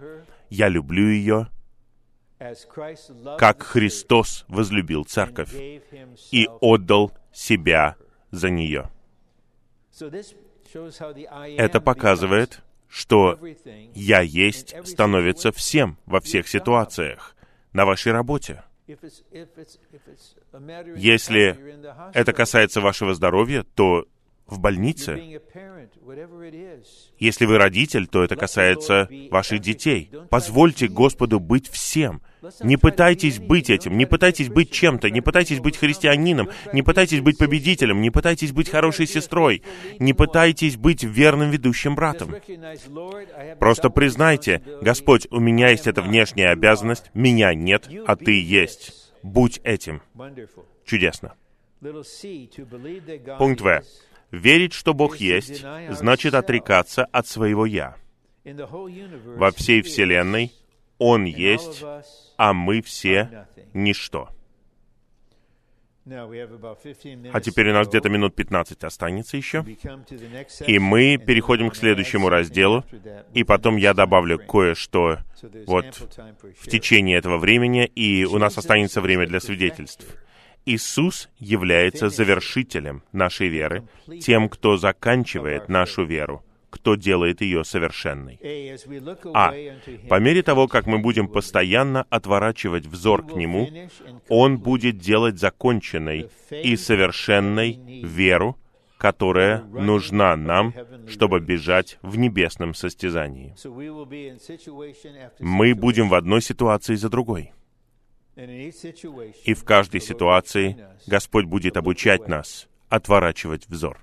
«Я 0.50 0.70
люблю 0.70 1.10
ее, 1.10 1.50
как 3.38 3.64
Христос 3.64 4.45
возлюбил 4.48 5.06
церковь 5.06 5.53
и 6.32 6.48
отдал 6.62 7.12
себя 7.32 7.95
за 8.32 8.49
нее. 8.49 8.90
Это 11.57 11.80
показывает, 11.82 12.62
что 12.90 13.40
«я 13.94 14.22
есть» 14.22 14.76
становится 14.86 15.52
всем 15.52 15.98
во 16.06 16.20
всех 16.20 16.48
ситуациях, 16.48 17.36
на 17.74 17.86
вашей 17.86 18.12
работе. 18.12 18.64
Если 20.95 21.57
это 22.14 22.34
касается 22.34 22.82
вашего 22.82 23.14
здоровья, 23.14 23.66
то 23.76 24.06
в 24.47 24.59
больнице. 24.59 25.41
Если 27.17 27.45
вы 27.45 27.57
родитель, 27.57 28.07
то 28.07 28.23
это 28.23 28.35
касается 28.35 29.09
ваших 29.31 29.59
детей. 29.59 30.11
Позвольте 30.30 30.88
Господу 30.88 31.39
быть 31.39 31.67
всем. 31.67 32.22
Не 32.61 32.77
пытайтесь 32.77 33.39
быть 33.39 33.72
этим, 33.72 33.97
не 33.97 34.05
пытайтесь 34.05 34.49
быть 34.49 34.69
чем-то, 34.72 35.09
не 35.09 35.22
пытайтесь 35.22 35.59
быть 35.59 35.77
христианином, 35.77 36.49
не 36.73 36.84
пытайтесь 36.84 37.22
быть 37.22 37.39
победителем, 37.39 38.01
не 38.01 38.11
пытайтесь 38.11 38.51
быть 38.51 38.69
хорошей 38.69 39.07
сестрой, 39.07 39.63
не 39.97 40.13
пытайтесь 40.13 40.77
быть 40.77 41.03
верным 41.03 41.49
ведущим 41.49 41.95
братом. 41.95 42.35
Просто 43.59 43.89
признайте, 43.89 44.61
Господь, 44.81 45.27
у 45.31 45.39
меня 45.39 45.69
есть 45.69 45.88
эта 45.88 46.03
внешняя 46.03 46.49
обязанность, 46.49 47.09
меня 47.15 47.55
нет, 47.55 47.89
а 48.05 48.15
Ты 48.15 48.39
есть. 48.39 49.11
Будь 49.23 49.59
этим. 49.63 50.03
Чудесно. 50.85 51.34
Пункт 53.39 53.61
В. 53.61 53.84
Верить, 54.36 54.74
что 54.74 54.94
Бог 54.94 55.18
есть, 55.18 55.64
значит 55.90 56.34
отрекаться 56.34 57.06
от 57.06 57.26
своего 57.26 57.66
«я». 57.66 57.95
Во 58.44 59.52
всей 59.52 59.82
Вселенной 59.82 60.52
Он 60.98 61.24
есть, 61.26 61.84
а 62.38 62.53
мы 62.53 62.82
все— 62.82 63.48
ничто. 63.74 64.30
А 66.06 67.41
теперь 67.41 67.70
у 67.70 67.74
нас 67.74 67.88
где-то 67.88 68.10
минут 68.10 68.36
15 68.36 68.84
останется 68.84 69.38
еще. 69.38 69.66
И 70.68 70.80
мы 70.80 71.18
переходим 71.18 71.70
к 71.70 71.76
следующему 71.76 72.30
разделу, 72.30 72.84
и 73.34 73.44
потом 73.44 73.78
я 73.78 73.94
добавлю 73.94 74.38
кое-что 74.38 75.20
вот 75.66 75.95
в 76.62 76.70
течение 76.70 77.18
этого 77.18 77.38
времени, 77.38 77.86
и 77.86 78.26
у 78.26 78.38
нас 78.38 78.57
останется 78.57 79.02
время 79.02 79.28
для 79.28 79.40
свидетельств. 79.40 80.06
Иисус 80.66 81.30
является 81.38 82.10
завершителем 82.10 83.04
нашей 83.12 83.50
веры, 83.50 83.88
тем, 84.22 84.50
кто 84.50 84.78
заканчивает 84.78 85.70
нашу 85.70 86.06
веру 86.06 86.44
кто 86.76 86.96
делает 86.96 87.40
ее 87.40 87.64
совершенной. 87.64 88.38
А. 89.34 89.54
По 90.10 90.20
мере 90.20 90.44
того, 90.44 90.68
как 90.68 90.88
мы 90.88 91.00
будем 91.00 91.30
постоянно 91.30 92.06
отворачивать 92.10 92.86
взор 92.86 93.26
к 93.26 93.34
Нему, 93.34 93.70
Он 94.28 94.58
будет 94.58 94.98
делать 94.98 95.40
законченной 95.40 96.30
и 96.52 96.76
совершенной 96.76 97.80
веру, 98.04 98.58
которая 98.98 99.64
нужна 99.64 100.36
нам, 100.36 100.74
чтобы 101.08 101.40
бежать 101.40 101.98
в 102.02 102.18
небесном 102.18 102.74
состязании. 102.74 103.56
Мы 105.40 105.76
будем 105.76 106.10
в 106.10 106.14
одной 106.14 106.42
ситуации 106.42 106.96
за 106.96 107.10
другой. 107.10 107.54
И 108.36 109.53
в 109.53 109.64
каждой 109.64 110.02
ситуации 110.02 110.78
Господь 111.07 111.45
будет 111.45 111.78
обучать 111.78 112.28
нас 112.28 112.68
отворачивать 112.90 113.68
взор. 113.68 113.99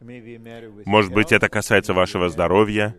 Может 0.00 1.12
быть, 1.12 1.32
это 1.32 1.48
касается 1.48 1.94
вашего 1.94 2.28
здоровья 2.28 2.96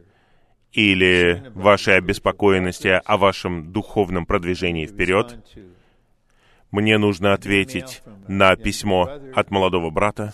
или 0.71 1.51
вашей 1.53 1.97
обеспокоенности 1.97 3.01
о 3.03 3.17
вашем 3.17 3.71
духовном 3.71 4.25
продвижении 4.25 4.85
вперед. 4.85 5.37
Мне 6.71 6.97
нужно 6.97 7.33
ответить 7.33 8.01
на 8.27 8.55
письмо 8.55 9.19
от 9.35 9.51
молодого 9.51 9.89
брата, 9.89 10.33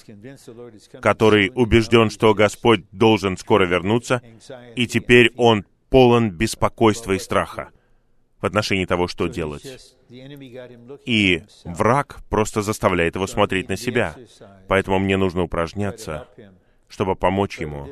который 1.01 1.51
убежден, 1.55 2.09
что 2.09 2.33
Господь 2.33 2.85
должен 2.91 3.37
скоро 3.37 3.65
вернуться, 3.65 4.21
и 4.75 4.87
теперь 4.87 5.33
он 5.35 5.65
полон 5.89 6.29
беспокойства 6.31 7.13
и 7.13 7.19
страха 7.19 7.71
в 8.41 8.45
отношении 8.45 8.85
того, 8.85 9.07
что 9.07 9.27
делать. 9.27 9.97
И 11.05 11.43
враг 11.65 12.19
просто 12.29 12.61
заставляет 12.61 13.15
его 13.15 13.27
смотреть 13.27 13.69
на 13.69 13.77
себя. 13.77 14.15
Поэтому 14.67 14.99
мне 14.99 15.17
нужно 15.17 15.43
упражняться, 15.43 16.27
чтобы 16.87 17.15
помочь 17.15 17.59
ему. 17.59 17.87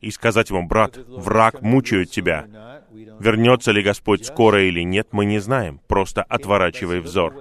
И 0.00 0.10
сказать 0.10 0.50
ему, 0.50 0.66
брат, 0.66 0.96
враг 0.96 1.62
мучает 1.62 2.10
тебя. 2.10 2.82
Вернется 2.90 3.70
ли 3.70 3.82
Господь 3.82 4.26
скоро 4.26 4.64
или 4.64 4.80
нет, 4.80 5.08
мы 5.12 5.24
не 5.24 5.38
знаем. 5.38 5.80
Просто 5.86 6.24
отворачивай 6.24 7.00
взор. 7.00 7.36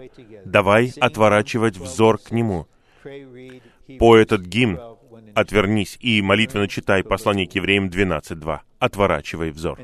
Давай 0.46 0.94
отворачивать 1.00 1.78
взор 1.78 2.20
к 2.20 2.32
Нему. 2.32 2.68
По 3.98 4.16
этот 4.16 4.42
гимн 4.42 4.80
«Отвернись» 5.36 5.98
и 6.00 6.22
молитвенно 6.22 6.68
читай 6.68 7.04
послание 7.04 7.48
к 7.48 7.56
евреям 7.56 7.88
12.2. 7.88 8.60
Отворачивай 8.80 9.52
взор. 9.52 9.80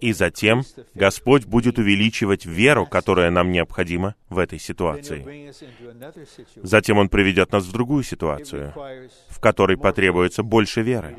И 0.00 0.12
затем 0.12 0.62
Господь 0.94 1.46
будет 1.46 1.78
увеличивать 1.78 2.44
веру, 2.44 2.86
которая 2.86 3.30
нам 3.30 3.50
необходима 3.52 4.14
в 4.28 4.38
этой 4.38 4.58
ситуации. 4.58 5.52
Затем 6.56 6.98
Он 6.98 7.08
приведет 7.08 7.52
нас 7.52 7.64
в 7.64 7.72
другую 7.72 8.02
ситуацию, 8.02 8.74
в 9.28 9.40
которой 9.40 9.76
потребуется 9.76 10.42
больше 10.42 10.82
веры. 10.82 11.16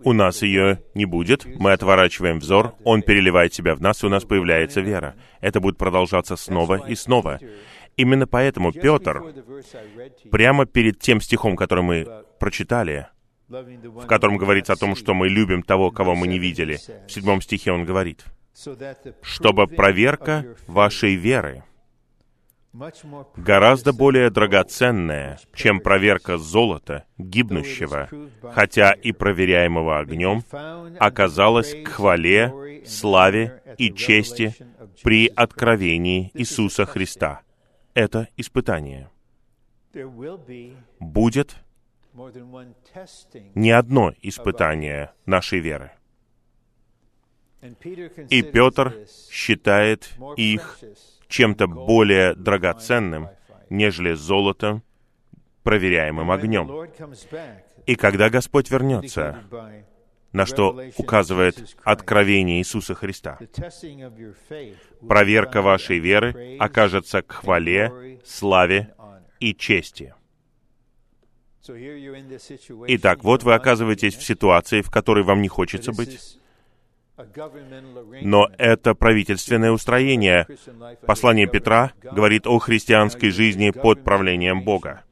У 0.00 0.12
нас 0.12 0.42
ее 0.42 0.80
не 0.94 1.06
будет, 1.06 1.44
мы 1.58 1.72
отворачиваем 1.72 2.38
взор, 2.38 2.74
Он 2.84 3.02
переливает 3.02 3.52
себя 3.52 3.74
в 3.74 3.80
нас, 3.80 4.02
и 4.02 4.06
у 4.06 4.08
нас 4.08 4.24
появляется 4.24 4.80
вера. 4.80 5.16
Это 5.40 5.60
будет 5.60 5.76
продолжаться 5.76 6.36
снова 6.36 6.86
и 6.86 6.94
снова. 6.94 7.40
Именно 7.98 8.28
поэтому 8.28 8.72
Петр, 8.72 9.22
прямо 10.30 10.66
перед 10.66 11.00
тем 11.00 11.20
стихом, 11.20 11.56
который 11.56 11.82
мы 11.82 12.06
прочитали, 12.38 13.08
в 13.48 14.06
котором 14.06 14.36
говорится 14.36 14.74
о 14.74 14.76
том, 14.76 14.94
что 14.94 15.14
мы 15.14 15.28
любим 15.28 15.64
того, 15.64 15.90
кого 15.90 16.14
мы 16.14 16.28
не 16.28 16.38
видели, 16.38 16.78
в 17.08 17.10
седьмом 17.10 17.40
стихе 17.40 17.72
он 17.72 17.84
говорит, 17.84 18.24
чтобы 19.22 19.66
проверка 19.66 20.44
вашей 20.68 21.16
веры, 21.16 21.64
гораздо 23.36 23.92
более 23.92 24.30
драгоценная, 24.30 25.40
чем 25.52 25.80
проверка 25.80 26.38
золота, 26.38 27.04
гибнущего, 27.16 28.08
хотя 28.52 28.92
и 28.92 29.10
проверяемого 29.10 29.98
огнем, 29.98 30.44
оказалась 31.00 31.74
к 31.82 31.88
хвале, 31.88 32.84
славе 32.86 33.60
и 33.76 33.92
чести 33.92 34.54
при 35.02 35.26
откровении 35.26 36.30
Иисуса 36.34 36.86
Христа, 36.86 37.42
это 37.98 38.28
испытание. 38.36 39.10
Будет 41.00 41.56
не 43.54 43.70
одно 43.72 44.12
испытание 44.22 45.12
нашей 45.26 45.58
веры. 45.58 45.90
И 48.30 48.42
Петр 48.42 48.94
считает 49.30 50.16
их 50.36 50.78
чем-то 51.26 51.66
более 51.66 52.34
драгоценным, 52.36 53.30
нежели 53.68 54.14
золото, 54.14 54.80
проверяемым 55.64 56.30
огнем. 56.30 56.88
И 57.84 57.96
когда 57.96 58.30
Господь 58.30 58.70
вернется, 58.70 59.42
на 60.32 60.46
что 60.46 60.80
указывает 60.96 61.76
откровение 61.84 62.58
Иисуса 62.58 62.94
Христа. 62.94 63.38
Проверка 65.06 65.62
вашей 65.62 65.98
веры 65.98 66.56
окажется 66.58 67.22
к 67.22 67.32
хвале, 67.32 68.20
славе 68.24 68.94
и 69.40 69.54
чести. 69.54 70.14
Итак, 72.88 73.24
вот 73.24 73.42
вы 73.42 73.54
оказываетесь 73.54 74.16
в 74.16 74.24
ситуации, 74.24 74.80
в 74.80 74.90
которой 74.90 75.24
вам 75.24 75.42
не 75.42 75.48
хочется 75.48 75.92
быть. 75.92 76.38
Но 78.22 78.48
это 78.58 78.94
правительственное 78.94 79.72
устроение. 79.72 80.46
Послание 81.06 81.46
Петра 81.46 81.92
говорит 82.00 82.46
о 82.46 82.58
христианской 82.58 83.30
жизни 83.30 83.70
под 83.70 84.04
правлением 84.04 84.62
Бога. 84.62 85.04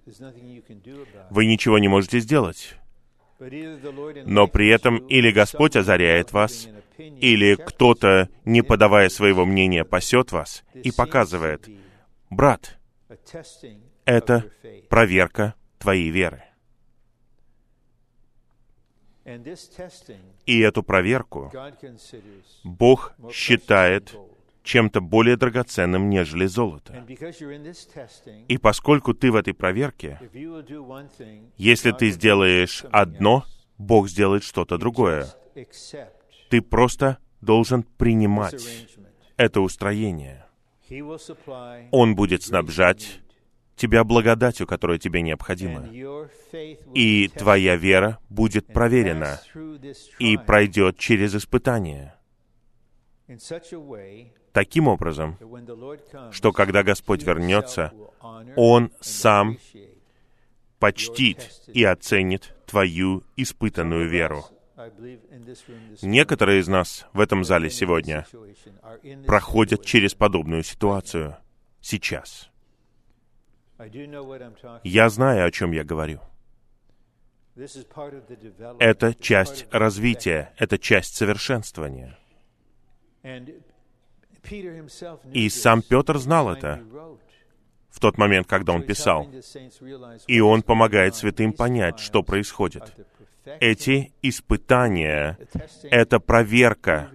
Вы 1.30 1.46
ничего 1.46 1.78
не 1.78 1.88
можете 1.88 2.20
сделать. 2.20 2.76
Но 3.38 4.46
при 4.46 4.68
этом 4.68 4.98
или 5.08 5.30
Господь 5.30 5.76
озаряет 5.76 6.32
вас, 6.32 6.68
или 6.98 7.54
кто-то, 7.54 8.28
не 8.44 8.62
подавая 8.62 9.08
своего 9.08 9.44
мнения, 9.44 9.84
пасет 9.84 10.32
вас 10.32 10.64
и 10.74 10.90
показывает, 10.90 11.68
брат, 12.30 12.78
это 14.04 14.50
проверка 14.88 15.54
твоей 15.78 16.10
веры. 16.10 16.42
И 20.46 20.60
эту 20.60 20.82
проверку 20.82 21.52
Бог 22.62 23.12
считает 23.32 24.16
чем-то 24.66 25.00
более 25.00 25.36
драгоценным, 25.36 26.10
нежели 26.10 26.46
золото. 26.46 27.06
И 28.48 28.58
поскольку 28.58 29.14
ты 29.14 29.30
в 29.30 29.36
этой 29.36 29.54
проверке, 29.54 30.18
если 31.56 31.92
ты 31.92 32.10
сделаешь 32.10 32.84
одно, 32.90 33.44
Бог 33.78 34.08
сделает 34.08 34.42
что-то 34.42 34.76
другое. 34.76 35.28
Ты 36.50 36.60
просто 36.60 37.18
должен 37.40 37.84
принимать 37.84 38.62
это 39.36 39.60
устроение. 39.60 40.44
Он 41.92 42.16
будет 42.16 42.42
снабжать 42.42 43.20
тебя 43.76 44.04
благодатью, 44.04 44.66
которая 44.66 44.98
тебе 44.98 45.22
необходима. 45.22 45.86
И 46.94 47.28
твоя 47.28 47.76
вера 47.76 48.18
будет 48.30 48.66
проверена 48.66 49.40
и 50.18 50.36
пройдет 50.36 50.98
через 50.98 51.34
испытание 51.34 52.15
таким 54.52 54.88
образом, 54.88 55.38
что 56.32 56.52
когда 56.52 56.82
Господь 56.82 57.22
вернется, 57.22 57.92
Он 58.56 58.90
сам 59.00 59.58
почтит 60.78 61.62
и 61.68 61.84
оценит 61.84 62.54
твою 62.66 63.22
испытанную 63.36 64.08
веру. 64.08 64.44
Некоторые 66.02 66.60
из 66.60 66.68
нас 66.68 67.06
в 67.12 67.20
этом 67.20 67.44
зале 67.44 67.70
сегодня 67.70 68.26
проходят 69.26 69.84
через 69.84 70.14
подобную 70.14 70.62
ситуацию 70.62 71.36
сейчас. 71.80 72.50
Я 74.84 75.08
знаю, 75.08 75.46
о 75.46 75.50
чем 75.50 75.72
я 75.72 75.84
говорю. 75.84 76.20
Это 78.78 79.14
часть 79.14 79.66
развития, 79.70 80.52
это 80.58 80.78
часть 80.78 81.16
совершенствования. 81.16 82.18
И 85.32 85.48
сам 85.48 85.82
Петр 85.82 86.18
знал 86.18 86.50
это 86.50 86.82
в 87.90 88.00
тот 88.00 88.18
момент, 88.18 88.46
когда 88.46 88.72
он 88.72 88.82
писал. 88.82 89.28
И 90.26 90.40
он 90.40 90.62
помогает 90.62 91.14
святым 91.14 91.52
понять, 91.52 91.98
что 91.98 92.22
происходит. 92.22 92.94
Эти 93.60 94.12
испытания— 94.22 95.38
это 95.82 96.20
проверка 96.20 97.10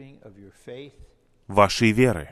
вашей 1.48 1.92
веры. 1.92 2.30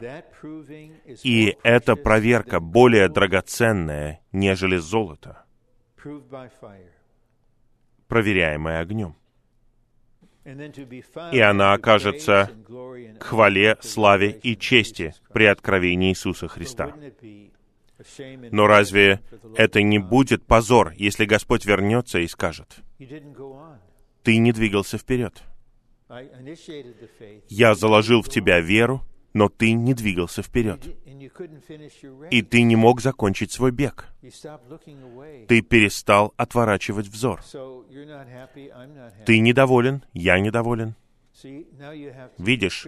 И 1.24 1.58
эта 1.64 1.96
проверка 1.96 2.60
более 2.60 3.10
драгоценная, 3.10 4.22
нежели 4.32 4.78
золото, 4.78 5.46
проверяемое 8.08 8.80
огнем. 8.80 9.16
И 10.46 11.40
она 11.40 11.74
окажется 11.74 12.50
к 13.20 13.24
хвале, 13.24 13.78
славе 13.82 14.32
и 14.32 14.58
чести 14.58 15.14
при 15.34 15.46
откровении 15.46 16.12
Иисуса 16.12 16.48
Христа. 16.48 16.94
Но 18.52 18.66
разве 18.68 19.22
это 19.56 19.82
не 19.82 20.00
будет 20.00 20.46
позор, 20.46 20.94
если 20.96 21.26
Господь 21.26 21.66
вернется 21.66 22.20
и 22.20 22.28
скажет. 22.28 22.80
«Ты 24.24 24.38
не 24.38 24.52
двигался 24.52 24.98
вперед. 24.98 25.44
Я 27.50 27.76
заложил 27.76 28.22
в 28.22 28.30
тебя 28.30 28.60
веру, 28.60 29.04
но 29.34 29.50
ты 29.50 29.74
не 29.74 29.94
двигался 29.94 30.42
вперед. 30.42 30.96
И 32.32 32.42
ты 32.42 32.62
не 32.64 32.76
мог 32.76 33.02
закончить 33.02 33.52
свой 33.52 33.72
бег. 33.72 34.08
Ты 35.48 35.62
перестал 35.62 36.34
отворачивать 36.38 37.08
взор. 37.08 37.42
Ты 39.26 39.40
недоволен, 39.40 40.04
я 40.14 40.40
недоволен. 40.40 40.96
Видишь, 42.38 42.88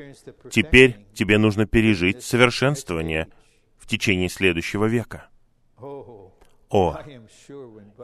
теперь 0.49 1.05
тебе 1.13 1.38
нужно 1.38 1.65
пережить 1.65 2.23
совершенствование 2.23 3.27
в 3.77 3.88
течение 3.88 4.30
следующего 4.30 4.85
века. 4.85 5.30
О, 5.77 6.97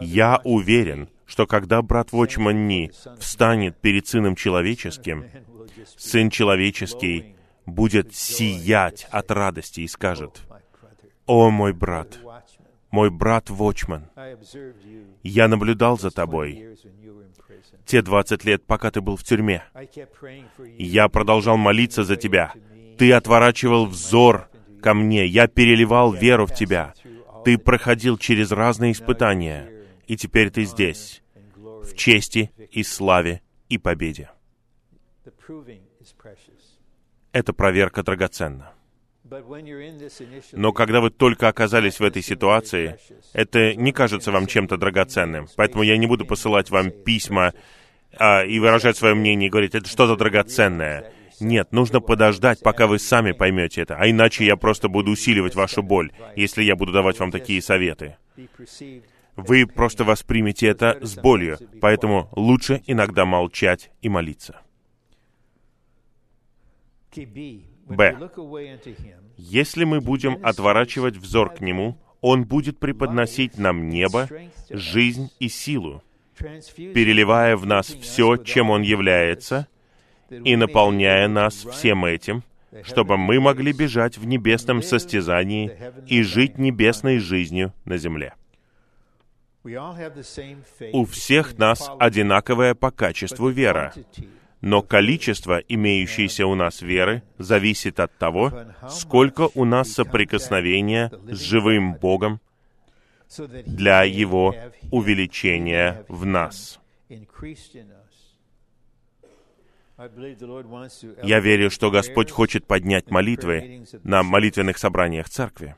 я 0.01 0.41
уверен, 0.43 1.09
что 1.26 1.47
когда 1.47 1.81
брат 1.81 2.11
Вочман 2.11 2.68
Ни 2.68 2.91
встанет 3.18 3.77
перед 3.80 4.07
Сыном 4.07 4.35
Человеческим, 4.35 5.26
Сын 5.95 6.30
Человеческий 6.30 7.36
будет 7.68 8.15
сиять 8.15 9.07
от 9.11 9.30
радости 9.30 9.81
и 9.81 9.88
скажет, 9.88 10.41
«О, 11.27 11.52
мой 11.52 11.73
брат, 11.73 12.18
мой 12.89 13.11
брат 13.11 13.52
Вочман, 13.52 14.10
я 15.22 15.48
наблюдал 15.48 15.98
за 15.98 16.10
20 16.10 16.15
тобой 16.15 16.77
те 17.88 18.02
20 18.02 18.44
лет, 18.44 18.65
пока 18.65 18.91
ты 18.91 19.02
был 19.02 19.15
в 19.15 19.23
тюрьме. 19.23 19.64
Я 20.77 21.07
продолжал 21.07 21.57
молиться 21.57 22.03
за 22.03 22.18
тебя. 22.18 22.53
Ты 22.98 23.14
отворачивал 23.14 23.85
взор 23.85 24.49
ко 24.81 24.94
мне. 24.94 25.26
Я 25.26 25.48
переливал 25.48 26.11
веру 26.11 26.45
в 26.45 26.53
тебя. 26.53 26.94
Ты 27.45 27.57
проходил 27.57 28.18
через 28.18 28.52
разные 28.52 28.91
испытания. 28.91 29.69
И 30.06 30.18
теперь 30.18 30.49
ты 30.49 30.65
здесь, 30.65 31.23
в 31.56 31.95
чести 31.95 32.52
и 32.72 32.84
славе 32.84 33.41
и 33.69 33.77
победе. 33.77 34.30
Эта 37.38 37.53
проверка 37.53 38.01
драгоценна. 38.01 38.73
Но 40.53 40.73
когда 40.73 41.01
вы 41.01 41.11
только 41.11 41.47
оказались 41.47 41.99
в 41.99 42.03
этой 42.03 42.23
ситуации, 42.23 42.97
это 43.31 43.76
не 43.76 43.91
кажется 43.91 44.31
вам 44.31 44.47
чем-то 44.47 44.76
драгоценным. 44.77 45.47
Поэтому 45.55 45.84
я 45.84 45.97
не 45.97 46.07
буду 46.07 46.26
посылать 46.26 46.72
вам 46.72 46.89
письма 46.89 47.53
а, 48.18 48.43
и 48.43 48.57
выражать 48.57 48.97
свое 48.97 49.14
мнение 49.14 49.49
и 49.49 49.51
говорить, 49.51 49.76
это 49.76 49.88
что-то 49.88 50.15
драгоценное. 50.15 51.14
Нет, 51.39 51.72
нужно 51.73 52.01
подождать, 52.01 52.64
пока 52.64 52.88
вы 52.88 52.97
сами 52.97 53.34
поймете 53.34 53.81
это. 53.81 53.97
А 53.97 54.09
иначе 54.09 54.43
я 54.43 54.55
просто 54.55 54.89
буду 54.89 55.11
усиливать 55.11 55.53
вашу 55.53 55.84
боль, 55.84 56.11
если 56.35 56.64
я 56.64 56.76
буду 56.76 56.91
давать 56.91 57.19
вам 57.19 57.30
такие 57.30 57.61
советы. 57.61 58.18
Вы 59.35 59.68
просто 59.68 60.03
воспримете 60.03 60.65
это 60.65 60.97
с 61.03 61.15
болью, 61.15 61.59
поэтому 61.81 62.30
лучше 62.35 62.81
иногда 62.88 63.26
молчать 63.26 63.91
и 64.01 64.09
молиться. 64.09 64.61
Б. 67.26 68.30
Если 69.38 69.84
мы 69.84 70.02
будем 70.02 70.39
отворачивать 70.44 71.18
взор 71.18 71.53
к 71.53 71.61
Нему, 71.61 71.98
Он 72.22 72.44
будет 72.44 72.80
преподносить 72.80 73.57
нам 73.57 73.89
небо, 73.89 74.27
жизнь 74.69 75.31
и 75.39 75.48
силу, 75.48 76.03
переливая 76.38 77.56
в 77.56 77.65
нас 77.65 77.88
все, 77.88 78.38
чем 78.38 78.69
Он 78.69 78.81
является, 78.81 79.68
и 80.30 80.56
наполняя 80.56 81.27
нас 81.27 81.65
всем 81.65 82.06
этим, 82.06 82.44
чтобы 82.84 83.18
мы 83.18 83.39
могли 83.39 83.72
бежать 83.72 84.18
в 84.18 84.26
небесном 84.26 84.81
состязании 84.81 85.72
и 86.07 86.22
жить 86.22 86.57
небесной 86.57 87.19
жизнью 87.19 87.73
на 87.85 87.98
земле. 87.98 88.34
У 90.94 91.06
всех 91.06 91.57
нас 91.57 91.89
одинаковая 91.99 92.73
по 92.73 92.91
качеству 92.91 93.49
вера, 93.49 93.94
но 94.62 94.82
количество 94.82 95.58
имеющейся 95.58 96.48
у 96.48 96.56
нас 96.56 96.82
веры 96.82 97.24
зависит 97.38 98.00
от 98.00 98.18
того, 98.18 98.52
сколько 98.90 99.50
у 99.54 99.66
нас 99.66 99.92
соприкосновения 99.92 101.12
с 101.30 101.40
живым 101.40 101.94
Богом 101.94 102.40
для 103.66 104.04
Его 104.04 104.56
увеличения 104.92 106.06
в 106.08 106.26
нас. 106.26 106.80
Я 111.24 111.40
верю, 111.40 111.72
что 111.72 111.90
Господь 111.90 112.30
хочет 112.30 112.66
поднять 112.66 113.10
молитвы 113.10 113.86
на 114.04 114.22
молитвенных 114.22 114.78
собраниях 114.78 115.28
церкви, 115.28 115.76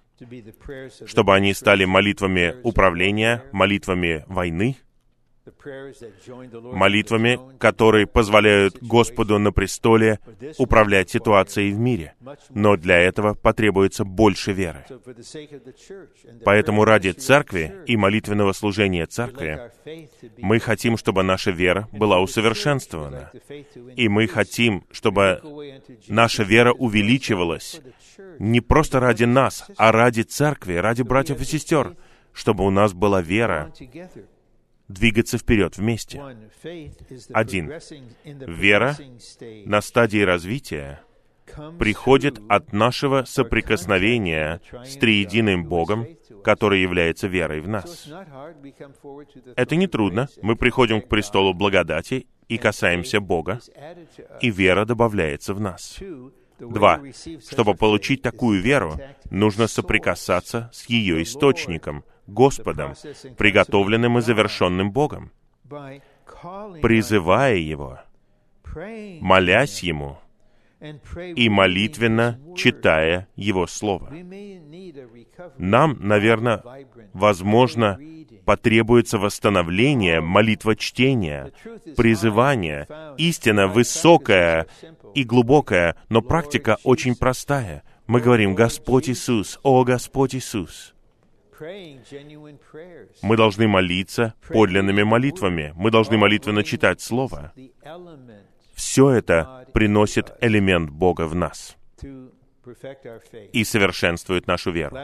чтобы 1.06 1.34
они 1.36 1.54
стали 1.54 1.86
молитвами 1.86 2.56
управления, 2.64 3.44
молитвами 3.54 4.26
войны, 4.28 4.76
молитвами, 6.54 7.40
которые 7.58 8.08
позволяют. 8.08 8.78
Господу 8.82 9.40
на 9.40 9.52
престоле 9.52 10.20
управлять 10.58 11.10
ситуацией 11.10 11.72
в 11.72 11.80
мире. 11.80 12.14
Но 12.50 12.76
для 12.76 12.98
этого 12.98 13.34
потребуется 13.34 14.04
больше 14.04 14.52
веры. 14.52 14.86
Поэтому 16.46 16.86
ради 16.86 17.12
церкви 17.12 17.74
и 17.86 17.98
молитвенного 17.98 18.54
служения 18.54 19.06
церкви 19.06 19.72
мы 20.38 20.60
хотим, 20.60 20.98
чтобы 20.98 21.24
наша 21.24 21.52
вера 21.52 21.88
была 21.92 22.20
усовершенствована. 22.20 23.32
И 23.96 24.08
мы 24.10 24.28
хотим, 24.28 24.84
чтобы 24.92 25.42
наша 26.08 26.44
вера 26.44 26.72
увеличивалась 26.74 27.82
не 28.40 28.62
просто 28.62 29.00
ради 29.00 29.26
нас, 29.26 29.66
а 29.78 29.92
ради 29.92 30.22
церкви, 30.22 30.76
ради 30.76 31.02
братьев 31.02 31.42
и 31.42 31.46
сестер, 31.46 31.96
чтобы 32.34 32.66
у 32.66 32.70
нас 32.70 32.94
была 32.94 33.22
вера. 33.22 33.72
Двигаться 34.90 35.38
вперед 35.38 35.78
вместе. 35.78 36.22
Один. 37.32 37.72
Вера 38.26 38.98
На 39.66 39.82
стадии 39.82 40.22
развития 40.22 41.02
приходит 41.78 42.40
от 42.48 42.74
нашего 42.74 43.24
соприкосновения 43.24 44.62
с 44.84 44.98
триединым 44.98 45.66
Богом, 45.66 46.08
который 46.44 46.82
является 46.82 47.28
верой 47.28 47.62
в 47.62 47.68
нас. 47.68 48.08
Это 49.56 49.76
не 49.76 49.88
трудно. 49.88 50.28
Мы 50.42 50.56
приходим 50.56 51.02
к 51.02 51.08
престолу 51.08 51.54
благодати 51.54 52.28
и 52.48 52.58
касаемся 52.58 53.20
Бога, 53.20 53.60
и 54.42 54.50
вера 54.50 54.86
добавляется 54.86 55.54
в 55.54 55.60
нас. 55.60 56.00
Два. 56.60 57.02
Чтобы 57.50 57.74
получить 57.74 58.22
такую 58.22 58.62
веру, 58.62 59.00
нужно 59.30 59.68
соприкасаться 59.68 60.70
с 60.74 60.90
ее 60.90 61.24
источником, 61.24 62.04
Господом, 62.30 62.94
приготовленным 63.38 64.18
и 64.18 64.22
завершенным 64.22 64.92
Богом, 64.92 65.32
призывая 66.82 67.56
Его, 67.56 68.00
молясь 69.22 69.84
Ему 69.84 70.18
и 71.36 71.50
молитвенно 71.50 72.40
читая 72.56 73.28
Его 73.36 73.68
Слово. 73.68 74.12
Нам, 75.58 75.98
наверное, 76.00 76.64
возможно, 77.14 78.00
потребуется 78.46 79.18
восстановление, 79.18 80.22
молитва 80.22 80.76
чтения, 80.76 81.52
призывание. 81.98 82.88
Истина 83.18 83.68
высокая 83.68 84.68
и 85.14 85.24
глубокая, 85.24 85.96
но 86.10 86.22
практика 86.22 86.78
очень 86.84 87.16
простая. 87.16 87.84
Мы 88.08 88.22
говорим 88.22 88.56
«Господь 88.56 89.10
Иисус, 89.10 89.60
о 89.64 89.84
Господь 89.84 90.34
Иисус». 90.36 90.96
Мы 93.22 93.38
должны 93.38 93.68
молиться 93.68 94.34
подлинными 94.48 95.04
молитвами. 95.04 95.74
Мы 95.76 95.92
должны 95.92 96.18
молитвенно 96.18 96.64
читать 96.64 97.02
Слово. 97.02 97.54
Все 98.74 99.10
это 99.12 99.68
приносит 99.74 100.32
элемент 100.42 100.90
Бога 100.90 101.28
в 101.28 101.36
нас 101.36 101.76
и 103.52 103.64
совершенствует 103.64 104.48
нашу 104.48 104.72
веру. 104.72 104.98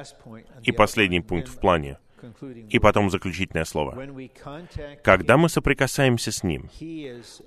И 0.63 0.71
последний 0.71 1.21
пункт 1.21 1.49
в 1.49 1.59
плане. 1.59 1.97
И 2.69 2.79
потом 2.79 3.09
заключительное 3.09 3.65
слово. 3.65 4.07
Когда 5.03 5.37
мы 5.37 5.49
соприкасаемся 5.49 6.31
с 6.31 6.43
Ним, 6.43 6.69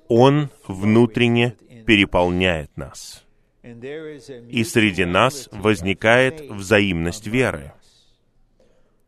Он 0.08 0.50
внутренне 0.66 1.56
переполняет 1.86 2.76
нас. 2.76 3.24
И 3.62 4.64
среди 4.64 5.04
нас 5.04 5.48
возникает 5.50 6.40
взаимность 6.42 7.26
веры. 7.26 7.72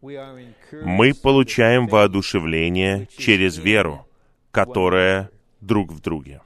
Мы 0.03 1.13
получаем 1.15 1.87
воодушевление 1.87 3.07
через 3.17 3.59
веру, 3.59 4.07
которая 4.51 5.31
друг 5.61 5.93
в 5.93 6.01
друге. 6.01 6.41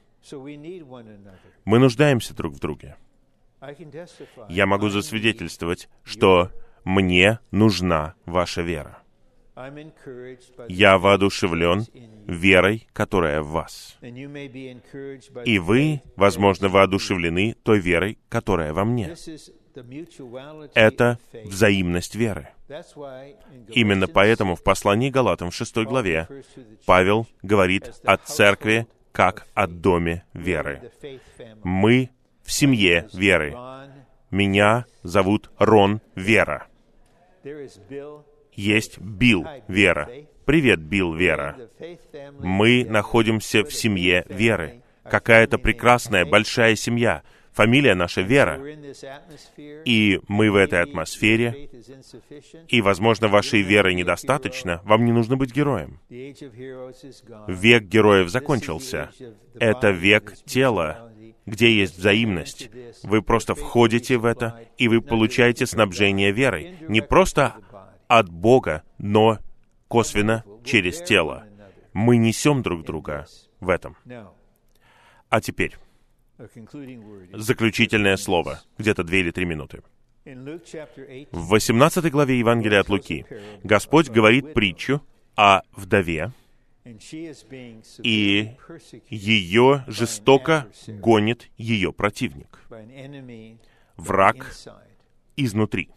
Мы 1.64 1.78
нуждаемся 1.78 2.35
друг 2.35 2.55
в 2.55 2.59
друге. 2.59 2.97
Я 4.48 4.66
могу 4.66 4.89
засвидетельствовать, 4.89 5.89
что 6.02 6.51
мне 6.85 7.39
нужна 7.51 8.14
ваша 8.26 8.62
вера. 8.62 9.03
Я 10.68 10.98
воодушевлен 10.98 11.86
верой, 12.26 12.89
которая 12.93 13.40
в 13.40 13.48
вас. 13.48 13.97
И 14.02 15.59
вы, 15.59 16.02
возможно, 16.16 16.68
воодушевлены 16.68 17.55
той 17.62 17.78
верой, 17.78 18.18
которая 18.28 18.72
во 18.72 18.85
мне. 18.85 19.14
Это 20.74 21.18
взаимность 21.44 22.14
веры. 22.14 22.48
Именно 23.68 24.09
поэтому 24.09 24.56
в 24.56 24.62
послании 24.62 25.10
Галатам 25.10 25.51
в 25.51 25.55
6 25.55 25.76
главе 25.78 26.28
Павел 26.86 27.26
говорит 27.43 27.93
о 28.05 28.16
церкви 28.16 28.86
как 29.12 29.47
о 29.55 29.66
доме 29.66 30.24
веры. 30.32 30.90
Мы 31.62 32.10
в 32.43 32.51
семье 32.51 33.09
веры. 33.12 33.56
Меня 34.31 34.86
зовут 35.02 35.51
Рон 35.59 36.01
Вера. 36.16 36.66
Есть 38.56 38.98
Билл 38.98 39.47
Вера. 39.68 40.09
Привет, 40.44 40.81
Билл 40.81 41.14
Вера. 41.14 41.56
Мы 42.40 42.85
находимся 42.85 43.64
в 43.64 43.72
семье 43.72 44.24
веры. 44.28 44.82
Какая-то 45.05 45.59
прекрасная 45.59 46.24
большая 46.24 46.76
семья. 46.76 47.22
Фамилия 47.52 47.94
наша 47.94 48.20
Вера. 48.20 48.60
И 49.85 50.20
мы 50.28 50.51
в 50.51 50.56
этой 50.56 50.81
атмосфере. 50.82 51.70
И, 52.68 52.81
возможно, 52.81 53.28
вашей 53.28 53.62
веры 53.62 53.94
недостаточно. 53.94 54.81
Вам 54.85 55.05
не 55.05 55.12
нужно 55.12 55.36
быть 55.36 55.55
героем. 55.55 56.01
Век 57.48 57.85
героев 57.85 58.28
закончился. 58.28 59.10
Это 59.59 59.90
век 59.90 60.35
тела, 60.44 61.12
где 61.47 61.70
есть 61.70 61.98
взаимность. 61.98 62.70
Вы 63.02 63.22
просто 63.22 63.55
входите 63.55 64.16
в 64.18 64.24
это, 64.24 64.60
и 64.76 64.89
вы 64.89 65.01
получаете 65.01 65.66
снабжение 65.66 66.32
верой. 66.32 66.76
Не 66.89 67.02
просто 67.02 67.55
от 68.09 68.28
Бога, 68.28 68.82
но 68.98 69.39
косвенно 69.89 70.44
через 70.64 71.01
тело. 71.02 71.44
Мы 71.93 72.16
несем 72.16 72.62
друг 72.62 72.85
друга 72.85 73.26
в 73.60 73.68
этом. 73.68 73.97
А 75.28 75.40
теперь, 75.40 75.76
заключительное 77.32 78.16
слово, 78.16 78.60
где-то 78.78 79.05
две 79.05 79.20
или 79.20 79.31
три 79.31 79.44
минуты. 79.44 79.82
В 80.24 81.48
18 81.48 82.10
главе 82.10 82.39
Евангелия 82.39 82.81
от 82.81 82.89
Луки 82.89 83.26
Господь 83.62 84.09
говорит 84.09 84.55
притчу 84.55 85.02
о 85.36 85.60
вдове, 85.72 86.32
и 88.02 88.56
ее 89.10 89.85
жестоко 89.86 90.66
гонит 90.86 91.51
ее 91.56 91.93
противник, 91.93 92.60
враг 93.97 94.55
изнутри. 95.36 95.90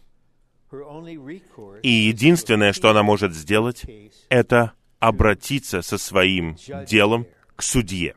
И 1.82 1.90
единственное, 1.90 2.74
что 2.74 2.90
она 2.90 3.04
может 3.04 3.34
сделать, 3.34 3.86
это 4.30 4.74
обратиться 5.00 5.82
со 5.82 5.98
своим 5.98 6.58
делом 6.86 7.28
к 7.56 7.62
судье. 7.62 8.16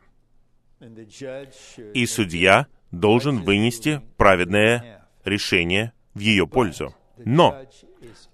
И 1.93 2.05
судья 2.05 2.67
должен 2.91 3.43
вынести 3.43 4.01
праведное 4.17 5.07
решение 5.23 5.93
в 6.13 6.19
ее 6.19 6.47
пользу. 6.47 6.95
Но 7.17 7.65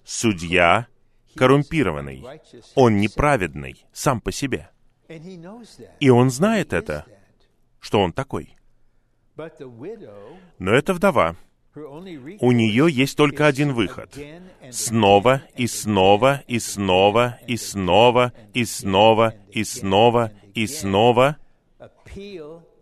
судья 0.04 0.88
коррумпированный, 1.36 2.24
он 2.76 2.98
неправедный 2.98 3.86
сам 3.94 4.22
по 4.22 4.32
себе. 4.32 4.70
И 6.00 6.10
он 6.10 6.30
знает 6.30 6.74
это, 6.74 7.06
что 7.80 8.00
он 8.00 8.12
такой. 8.14 8.56
Но 10.58 10.72
эта 10.72 10.94
вдова, 10.94 11.36
у 12.40 12.52
нее 12.52 12.88
есть 12.90 13.18
только 13.18 13.48
один 13.48 13.74
выход. 13.74 14.18
Снова 14.72 15.44
и 15.56 15.68
снова 15.68 16.44
и 16.48 16.60
снова 16.60 17.40
и 17.48 17.58
снова 17.58 18.34
и 18.54 18.66
снова 18.66 19.34
и 19.52 19.64
снова 19.64 20.32
и 20.54 20.68
снова 20.68 21.38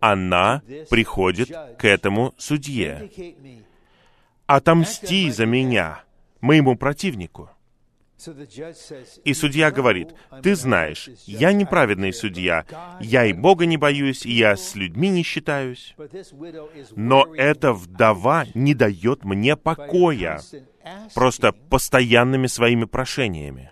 она 0.00 0.62
приходит 0.90 1.50
к 1.78 1.84
этому 1.84 2.34
судье. 2.38 3.10
«Отомсти 4.46 5.30
за 5.30 5.46
меня, 5.46 6.04
моему 6.40 6.76
противнику». 6.76 7.50
И 9.24 9.34
судья 9.34 9.70
говорит, 9.70 10.14
«Ты 10.42 10.54
знаешь, 10.54 11.08
я 11.26 11.52
неправедный 11.52 12.12
судья, 12.12 12.64
я 13.00 13.26
и 13.26 13.32
Бога 13.32 13.66
не 13.66 13.76
боюсь, 13.76 14.24
и 14.26 14.32
я 14.32 14.56
с 14.56 14.74
людьми 14.74 15.08
не 15.08 15.22
считаюсь, 15.22 15.94
но 16.94 17.26
эта 17.34 17.72
вдова 17.72 18.46
не 18.54 18.74
дает 18.74 19.24
мне 19.24 19.56
покоя 19.56 20.40
просто 21.14 21.52
постоянными 21.52 22.46
своими 22.46 22.84
прошениями. 22.84 23.70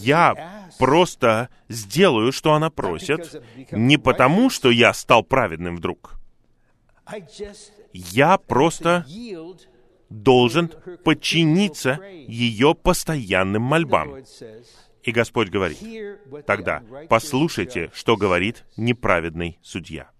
Я 0.00 0.68
просто 0.78 1.50
сделаю, 1.68 2.32
что 2.32 2.54
она 2.54 2.70
просит, 2.70 3.42
не 3.70 3.98
потому, 3.98 4.50
что 4.50 4.70
я 4.70 4.94
стал 4.94 5.22
праведным 5.22 5.76
вдруг. 5.76 6.14
Я 7.92 8.38
просто 8.38 9.04
должен 10.10 10.70
подчиниться 11.04 12.00
ее 12.26 12.74
постоянным 12.74 13.62
мольбам. 13.62 14.24
И 15.02 15.12
Господь 15.12 15.48
говорит, 15.48 15.78
тогда 16.46 16.82
послушайте, 17.08 17.90
что 17.94 18.16
говорит 18.16 18.64
неправедный 18.76 19.58
судья. 19.62 20.10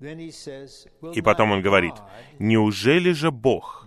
И 0.00 1.20
потом 1.22 1.52
он 1.52 1.62
говорит, 1.62 1.94
неужели 2.38 3.12
же 3.12 3.30
Бог 3.30 3.86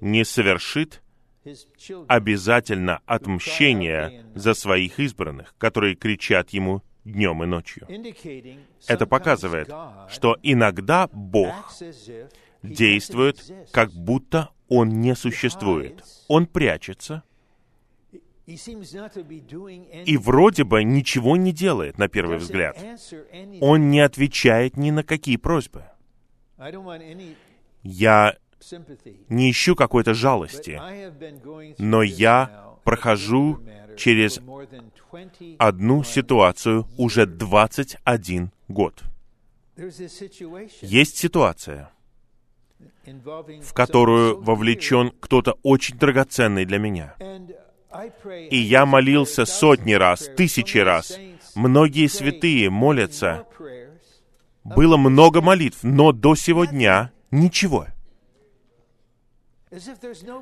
не 0.00 0.24
совершит 0.24 1.02
обязательно 2.08 3.00
отмщение 3.06 4.24
за 4.34 4.54
своих 4.54 4.98
избранных, 4.98 5.54
которые 5.58 5.94
кричат 5.94 6.50
ему 6.50 6.82
днем 7.04 7.42
и 7.42 7.46
ночью. 7.46 7.86
Это 8.88 9.06
показывает, 9.06 9.70
что 10.08 10.36
иногда 10.42 11.08
Бог 11.12 11.72
действует, 12.68 13.44
как 13.72 13.92
будто 13.92 14.50
Он 14.68 15.00
не 15.00 15.14
существует. 15.14 16.02
Он 16.28 16.46
прячется, 16.46 17.22
и 18.46 20.16
вроде 20.16 20.64
бы 20.64 20.84
ничего 20.84 21.36
не 21.36 21.52
делает, 21.52 21.98
на 21.98 22.08
первый 22.08 22.38
взгляд. 22.38 22.78
Он 23.60 23.90
не 23.90 24.00
отвечает 24.00 24.76
ни 24.76 24.90
на 24.90 25.02
какие 25.02 25.36
просьбы. 25.36 25.84
Я 27.82 28.36
не 29.28 29.50
ищу 29.50 29.74
какой-то 29.74 30.14
жалости, 30.14 30.80
но 31.78 32.02
я 32.02 32.76
прохожу 32.84 33.60
через 33.96 34.40
одну 35.58 36.04
ситуацию 36.04 36.86
уже 36.96 37.26
21 37.26 38.52
год. 38.68 39.02
Есть 40.82 41.16
ситуация, 41.16 41.90
в 43.62 43.72
которую 43.72 44.42
вовлечен 44.42 45.12
кто-то 45.20 45.58
очень 45.62 45.96
драгоценный 45.96 46.64
для 46.64 46.78
меня. 46.78 47.14
И 48.50 48.56
я 48.56 48.84
молился 48.84 49.46
сотни 49.46 49.92
раз, 49.92 50.28
тысячи 50.36 50.78
раз. 50.78 51.18
Многие 51.54 52.08
святые 52.08 52.68
молятся. 52.68 53.46
Было 54.64 54.96
много 54.96 55.40
молитв, 55.40 55.82
но 55.82 56.12
до 56.12 56.34
сего 56.34 56.64
дня 56.64 57.12
ничего. 57.30 57.86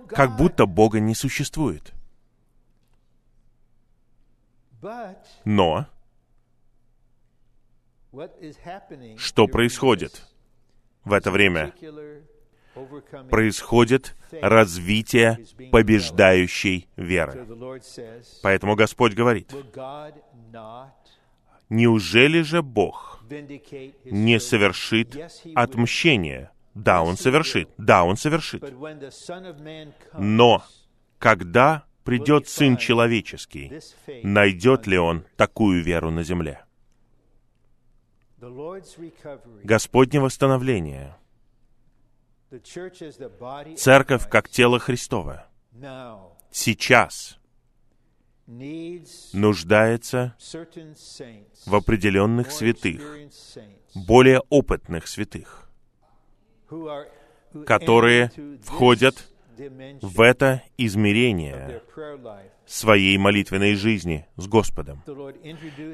Как 0.09 0.37
будто 0.37 0.67
Бога 0.67 1.01
не 1.01 1.15
существует. 1.15 1.93
Но 5.45 5.87
что 9.17 9.47
происходит 9.49 10.34
в 11.05 11.13
это 11.13 11.31
время? 11.31 11.73
Происходит 13.31 14.15
развитие 14.33 15.39
побеждающей 15.71 16.89
веры. 16.97 17.47
Поэтому 18.43 18.75
Господь 18.75 19.15
говорит, 19.15 19.53
неужели 21.69 22.43
же 22.43 22.63
Бог 22.63 23.23
не 24.05 24.41
совершит 24.41 25.17
отмщение 25.55 26.51
да, 26.75 27.03
он 27.03 27.17
совершит. 27.17 27.69
Да, 27.79 28.05
он 28.05 28.17
совершит. 28.17 28.63
Но 30.19 30.65
когда 31.19 31.85
придет 32.03 32.49
Сын 32.49 32.77
Человеческий, 32.77 33.81
найдет 34.23 34.87
ли 34.87 34.99
он 34.99 35.25
такую 35.37 35.83
веру 35.83 36.11
на 36.11 36.25
земле? 36.25 36.64
Господне 39.63 40.21
восстановление. 40.21 41.17
Церковь 43.77 44.29
как 44.29 44.49
тело 44.49 44.79
Христова 44.79 45.49
сейчас 46.51 47.39
нуждается 49.33 50.37
в 51.67 51.75
определенных 51.75 52.51
святых, 52.51 53.03
более 53.95 54.41
опытных 54.51 55.09
святых, 55.09 55.71
которые 57.67 58.31
входят 58.63 59.34
в 60.03 60.21
это 60.21 60.63
измерение 60.77 61.83
своей 62.67 63.17
молитвенной 63.19 63.75
жизни 63.75 64.27
с 64.37 64.47
Господом. 64.47 65.03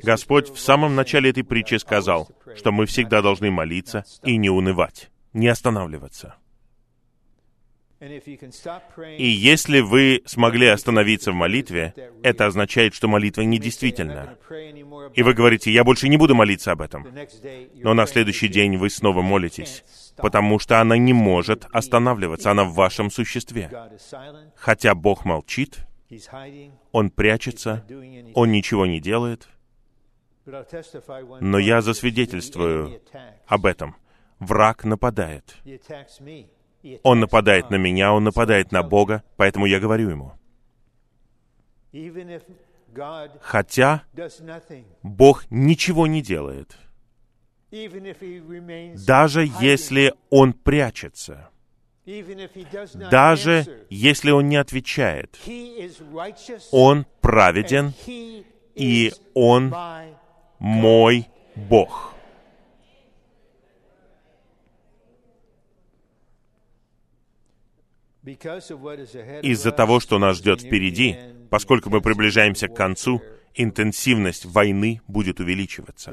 Господь 0.02 0.50
в 0.50 0.58
самом 0.58 0.94
начале 0.94 1.30
этой 1.30 1.44
притчи 1.44 1.74
"We 1.74 1.76
are 1.76 1.80
сказал, 1.80 2.28
что 2.56 2.72
мы 2.72 2.86
всегда 2.86 3.22
должны 3.22 3.50
молиться 3.50 3.98
not 3.98 4.04
stop." 4.04 4.30
и 4.30 4.36
не 4.36 4.50
унывать, 4.50 5.10
не 5.32 5.48
останавливаться. 5.48 6.36
И 8.00 9.28
если 9.28 9.80
вы 9.80 10.22
смогли 10.24 10.68
остановиться 10.68 11.32
в 11.32 11.34
молитве, 11.34 11.92
это 12.22 12.46
означает, 12.46 12.94
что 12.94 13.08
молитва 13.08 13.42
недействительна. 13.42 14.38
И 15.14 15.22
вы 15.22 15.34
говорите, 15.34 15.70
я 15.70 15.84
больше 15.84 16.08
не 16.08 16.16
буду 16.16 16.34
молиться 16.34 16.72
об 16.72 16.80
этом. 16.80 17.06
Но 17.74 17.92
на 17.92 18.06
следующий 18.06 18.48
день 18.48 18.78
вы 18.78 18.88
снова 18.88 19.20
молитесь, 19.20 19.84
потому 20.16 20.58
что 20.58 20.80
она 20.80 20.96
не 20.96 21.12
может 21.12 21.66
останавливаться, 21.72 22.50
она 22.50 22.64
в 22.64 22.74
вашем 22.74 23.10
существе. 23.10 23.70
Хотя 24.54 24.94
Бог 24.94 25.24
молчит, 25.24 25.86
Он 26.92 27.10
прячется, 27.10 27.84
Он 28.34 28.50
ничего 28.50 28.86
не 28.86 29.00
делает, 29.00 29.48
но 31.40 31.58
я 31.58 31.80
засвидетельствую 31.80 33.00
об 33.46 33.66
этом. 33.66 33.96
Враг 34.38 34.84
нападает. 34.84 35.56
Он 37.02 37.20
нападает 37.20 37.70
на 37.70 37.76
меня, 37.76 38.12
он 38.12 38.24
нападает 38.24 38.72
на 38.72 38.82
Бога, 38.82 39.22
поэтому 39.36 39.66
я 39.66 39.78
говорю 39.78 40.08
ему. 40.08 40.32
Хотя 43.42 44.02
Бог 45.02 45.44
ничего 45.50 46.06
не 46.06 46.22
делает, 46.22 46.76
даже 47.70 49.48
если 49.60 50.14
Он 50.28 50.52
прячется, 50.52 51.50
даже 53.10 53.86
если 53.88 54.30
Он 54.30 54.48
не 54.48 54.56
отвечает, 54.56 55.38
Он 56.72 57.06
праведен, 57.20 57.92
и 58.74 59.12
Он 59.34 59.74
мой 60.58 61.28
Бог. 61.54 62.14
Из-за 68.22 69.72
того, 69.72 69.98
что 70.00 70.18
нас 70.18 70.36
ждет 70.36 70.60
впереди, 70.60 71.16
поскольку 71.50 71.90
мы 71.90 72.00
приближаемся 72.00 72.68
к 72.68 72.74
концу, 72.74 73.22
интенсивность 73.54 74.44
войны 74.44 75.00
будет 75.06 75.40
увеличиваться. 75.40 76.12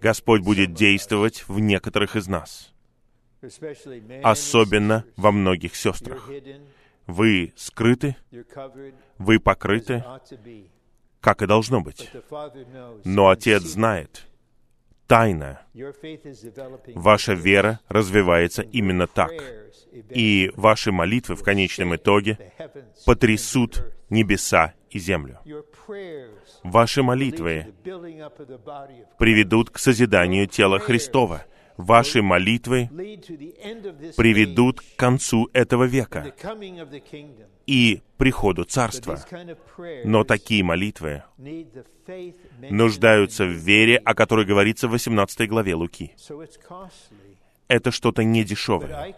Господь 0.00 0.42
будет 0.42 0.74
действовать 0.74 1.44
в 1.48 1.58
некоторых 1.60 2.16
из 2.16 2.28
нас, 2.28 2.72
особенно 4.22 5.04
во 5.16 5.32
многих 5.32 5.76
сестрах. 5.76 6.30
Вы 7.06 7.52
скрыты, 7.56 8.16
вы 9.18 9.40
покрыты, 9.40 10.04
как 11.20 11.42
и 11.42 11.46
должно 11.46 11.80
быть. 11.80 12.10
Но 13.04 13.28
Отец 13.28 13.62
знает, 13.62 14.26
тайна, 15.06 15.60
ваша 16.94 17.32
вера 17.32 17.80
развивается 17.88 18.62
именно 18.62 19.06
так. 19.06 19.32
И 20.10 20.52
ваши 20.54 20.92
молитвы 20.92 21.34
в 21.34 21.42
конечном 21.42 21.96
итоге 21.96 22.52
потрясут 23.04 23.84
небеса 24.08 24.74
и 24.90 25.00
землю. 25.00 25.40
Ваши 26.62 27.02
молитвы 27.02 27.74
приведут 29.18 29.70
к 29.70 29.78
созиданию 29.78 30.46
тела 30.46 30.78
Христова. 30.78 31.44
Ваши 31.76 32.20
молитвы 32.20 32.88
приведут 34.16 34.80
к 34.80 34.96
концу 34.96 35.48
этого 35.54 35.84
века 35.84 36.34
и 37.66 38.02
приходу 38.18 38.64
Царства. 38.64 39.18
Но 40.04 40.24
такие 40.24 40.62
молитвы 40.62 41.22
нуждаются 42.70 43.44
в 43.44 43.52
вере, 43.52 43.96
о 43.96 44.14
которой 44.14 44.44
говорится 44.44 44.88
в 44.88 44.90
18 44.90 45.48
главе 45.48 45.74
Луки. 45.74 46.14
Это 47.70 47.92
что-то 47.92 48.24
недешевое. 48.24 49.14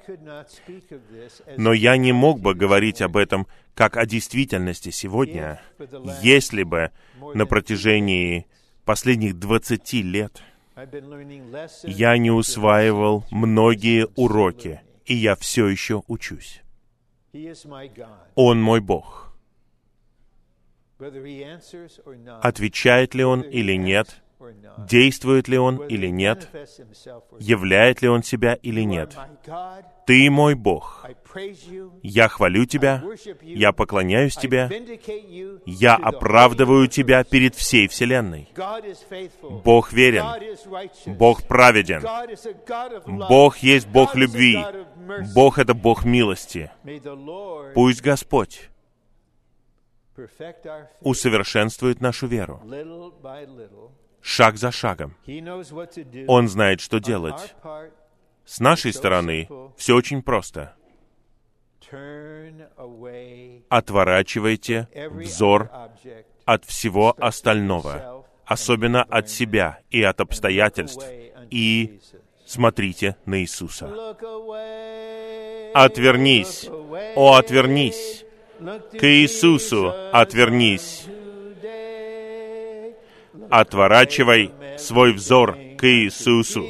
Но 1.56 1.72
я 1.72 1.96
не 1.96 2.12
мог 2.12 2.38
бы 2.38 2.54
говорить 2.54 3.00
об 3.00 3.16
этом 3.16 3.46
как 3.74 3.96
о 3.96 4.04
действительности 4.04 4.90
сегодня, 4.90 5.62
если 6.20 6.62
бы 6.62 6.90
на 7.32 7.46
протяжении 7.46 8.46
последних 8.84 9.38
20 9.38 9.94
лет 10.04 10.42
я 11.84 12.18
не 12.18 12.30
усваивал 12.30 13.24
многие 13.30 14.06
уроки, 14.16 14.82
и 15.06 15.14
я 15.14 15.34
все 15.34 15.66
еще 15.68 16.02
учусь. 16.06 16.60
Он 18.34 18.60
мой 18.60 18.80
Бог. 18.80 19.34
Отвечает 22.42 23.14
ли 23.14 23.24
Он 23.24 23.40
или 23.40 23.76
нет, 23.76 24.22
действует 24.78 25.48
ли 25.48 25.59
Он 25.59 25.85
или 25.86 26.09
нет, 26.09 26.48
являет 27.39 28.02
ли 28.02 28.09
Он 28.09 28.23
себя 28.23 28.55
или 28.55 28.82
нет. 28.82 29.16
Ты 30.06 30.31
мой 30.31 30.55
Бог. 30.55 31.06
Я 32.02 32.28
хвалю 32.28 32.66
Тебя, 32.66 33.02
я 33.43 33.73
поклоняюсь 33.73 34.36
Тебе, 34.36 34.69
я 35.66 35.97
оправдываю 35.97 36.89
Тебя 36.89 37.24
перед 37.24 37.55
всей 37.55 37.89
Вселенной. 37.89 38.48
Бог 39.64 39.93
верен, 39.93 40.24
Бог 41.06 41.43
праведен, 41.44 42.02
Бог 43.28 43.59
есть 43.59 43.86
Бог 43.86 44.14
любви, 44.14 44.59
Бог— 45.35 45.59
это 45.59 45.74
Бог 45.74 46.05
милости. 46.05 46.70
Пусть 47.74 48.02
Господь 48.02 48.69
усовершенствует 51.01 52.01
нашу 52.01 52.27
веру 52.27 52.60
шаг 54.23 54.57
за 54.57 54.70
шагом. 54.70 55.16
Он 56.28 56.49
знает, 56.49 56.81
что 56.81 56.99
делать. 57.01 57.55
С 58.44 58.61
нашей 58.61 58.93
стороны 58.93 59.49
все 59.77 59.94
очень 59.94 60.23
просто. 60.23 60.74
Отворачивайте 63.69 64.89
взор 65.11 65.70
от 66.44 66.65
всего 66.65 67.15
остального, 67.19 68.24
особенно 68.47 69.03
от 69.03 69.28
себя 69.28 69.81
и 69.90 70.03
от 70.03 70.20
обстоятельств, 70.20 71.05
и 71.51 72.01
смотрите 72.47 73.16
на 73.27 73.40
Иисуса. 73.40 73.86
Отвернись, 75.74 76.69
о, 77.16 77.35
отвернись, 77.35 78.24
к 78.61 79.05
Иисусу 79.05 79.93
отвернись. 80.12 81.07
Отворачивай 83.52 84.50
свой 84.78 85.12
взор 85.12 85.58
к 85.76 85.86
Иисусу. 85.86 86.66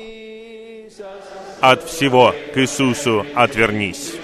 От 1.60 1.84
всего 1.84 2.34
к 2.52 2.59
Иисусу 2.59 3.24
отвернись. 3.36 4.16